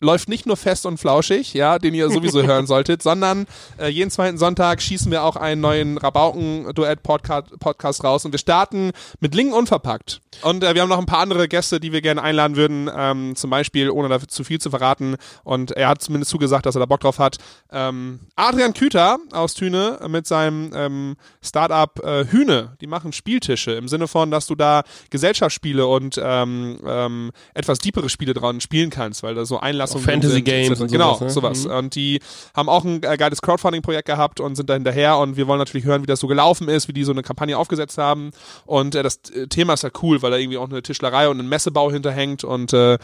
[0.00, 3.46] läuft nicht nur fest und flauschig, ja, den ihr sowieso hören solltet, sondern
[3.78, 8.92] äh, jeden zweiten Sonntag schießen wir auch einen neuen Rabauken-Duett-Podcast Podcast raus und wir starten
[9.20, 10.20] mit Lingen unverpackt.
[10.42, 13.36] Und äh, wir haben noch ein paar andere Gäste, die wir gerne einladen würden, ähm,
[13.36, 15.16] zum Beispiel, ohne dafür zu viel zu verraten.
[15.42, 17.38] Und er hat zumindest zugesagt, dass er da Bock drauf hat.
[17.70, 22.76] Ähm, Adrian Küter aus Thüne mit seinem ähm, Startup äh, Hühne.
[22.80, 28.08] Die machen Spieltische im Sinne von, dass du da Gesellschaftsspiele und ähm, ähm, etwas deepere
[28.08, 29.60] Spiele dran spielen kannst, weil da so
[29.92, 30.80] Einlassungen Fantasy sind, Games etc.
[30.82, 31.30] und Genau, sowas, ne?
[31.30, 31.64] sowas.
[31.64, 31.70] Mhm.
[31.72, 32.20] Und die
[32.54, 35.84] haben auch ein äh, geiles Crowdfunding-Projekt gehabt und sind da hinterher und wir wollen natürlich
[35.86, 38.30] hören, wie das so gelaufen ist, wie die so eine Kampagne aufgesetzt haben.
[38.66, 41.38] Und äh, das äh, Thema ist ja cool, weil da irgendwie auch eine Tischlerei und
[41.40, 42.98] ein Messebau hinterhängt und äh,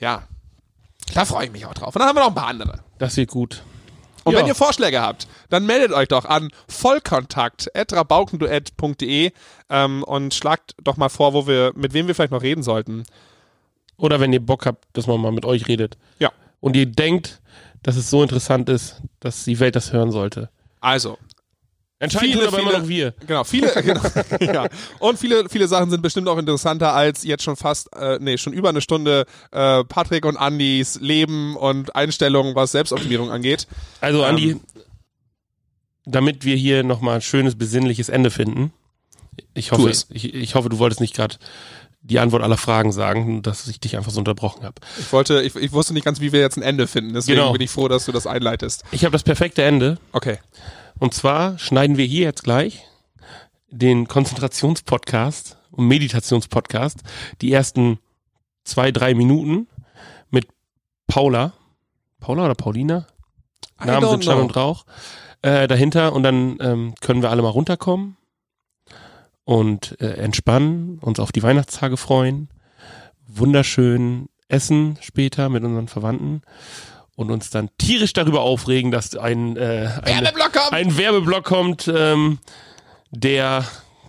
[0.00, 0.22] ja,
[1.14, 1.94] da freue ich mich auch drauf.
[1.94, 2.80] Und dann haben wir noch ein paar andere.
[2.98, 3.62] Das wird gut.
[4.24, 4.40] Und Ja.
[4.40, 9.30] wenn ihr Vorschläge habt, dann meldet euch doch an vollkontakt.rabaukenduett.de
[9.70, 13.04] ähm, und schlagt doch mal vor, wo wir, mit wem wir vielleicht noch reden sollten.
[13.96, 15.96] Oder wenn ihr Bock habt, dass man mal mit euch redet.
[16.18, 16.30] Ja.
[16.60, 17.40] Und ihr denkt,
[17.82, 20.50] dass es so interessant ist, dass die Welt das hören sollte.
[20.80, 21.18] Also,
[21.98, 23.14] Entscheiden Viele, aber immer viele- noch wir.
[23.26, 24.02] Genau, viele, genau,
[24.52, 24.68] ja.
[24.98, 28.52] Und viele, viele Sachen sind bestimmt auch interessanter als jetzt schon fast, äh, nee, schon
[28.52, 33.66] über eine Stunde äh, Patrick und Andys Leben und Einstellungen, was Selbstoptimierung angeht.
[34.02, 34.28] Also, Ähm.
[34.28, 34.56] Andi,
[36.04, 38.72] damit wir hier nochmal ein schönes, besinnliches Ende finden.
[39.54, 41.36] Ich hoffe, ich, ich hoffe, du wolltest nicht gerade
[42.08, 44.74] die Antwort aller Fragen sagen, dass ich dich einfach so unterbrochen habe.
[44.98, 47.52] Ich wollte, ich, ich wusste nicht ganz, wie wir jetzt ein Ende finden, deswegen Genau.
[47.52, 48.84] bin ich froh, dass du das einleitest.
[48.92, 49.98] Ich habe das perfekte Ende.
[50.12, 50.38] Okay.
[50.98, 52.84] Und zwar schneiden wir hier jetzt gleich
[53.70, 57.00] den Konzentrationspodcast und Meditationspodcast,
[57.42, 57.98] die ersten
[58.64, 59.66] zwei, drei Minuten
[60.30, 60.46] mit
[61.08, 61.52] Paula.
[62.20, 63.06] Paula oder Paulina?
[63.82, 64.40] I Namen sind know.
[64.40, 64.84] und Rauch.
[65.42, 68.16] Äh, dahinter und dann ähm, können wir alle mal runterkommen
[69.46, 72.48] und äh, entspannen, uns auf die Weihnachtstage freuen,
[73.28, 76.42] wunderschön essen später mit unseren Verwandten
[77.14, 80.72] und uns dann tierisch darüber aufregen, dass ein, äh, eine, Werbeblock kommt!
[80.72, 82.38] ein Werbeblock kommt, ähm,
[83.12, 83.64] der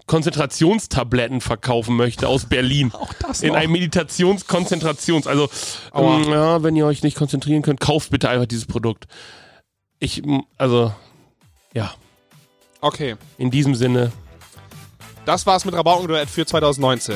[0.07, 2.91] Konzentrationstabletten verkaufen möchte aus Berlin.
[2.93, 3.57] Auch das In noch.
[3.57, 5.27] einem Meditationskonzentrations.
[5.27, 5.49] Also,
[5.93, 9.05] ähm, ja, wenn ihr euch nicht konzentrieren könnt, kauft bitte einfach dieses Produkt.
[9.99, 10.23] Ich,
[10.57, 10.93] also,
[11.73, 11.93] ja,
[12.81, 13.17] Okay.
[13.37, 14.11] in diesem Sinne,
[15.27, 17.15] Das war's mit Rabaukenduett für 2019.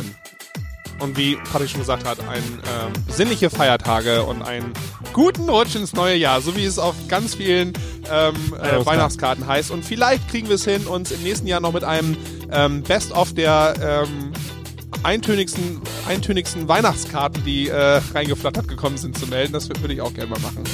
[1.00, 4.74] Und wie Patrick schon gesagt hat, ein ähm, sinnliche Feiertage und einen
[5.14, 7.72] guten Rutsch ins neue Jahr, so wie es auf ganz vielen
[8.12, 8.86] ähm, äh, Weihnachtskarten.
[8.86, 9.72] Weihnachtskarten heißt.
[9.72, 12.18] Und vielleicht kriegen wir es hin, uns im nächsten Jahr noch mit einem
[12.52, 14.34] ähm, Best-of der ähm,
[15.04, 19.54] eintönigsten, eintönigsten Weihnachtskarten, die äh, reingeflattert gekommen sind, zu melden.
[19.54, 20.66] Das würde ich auch gerne mal machen.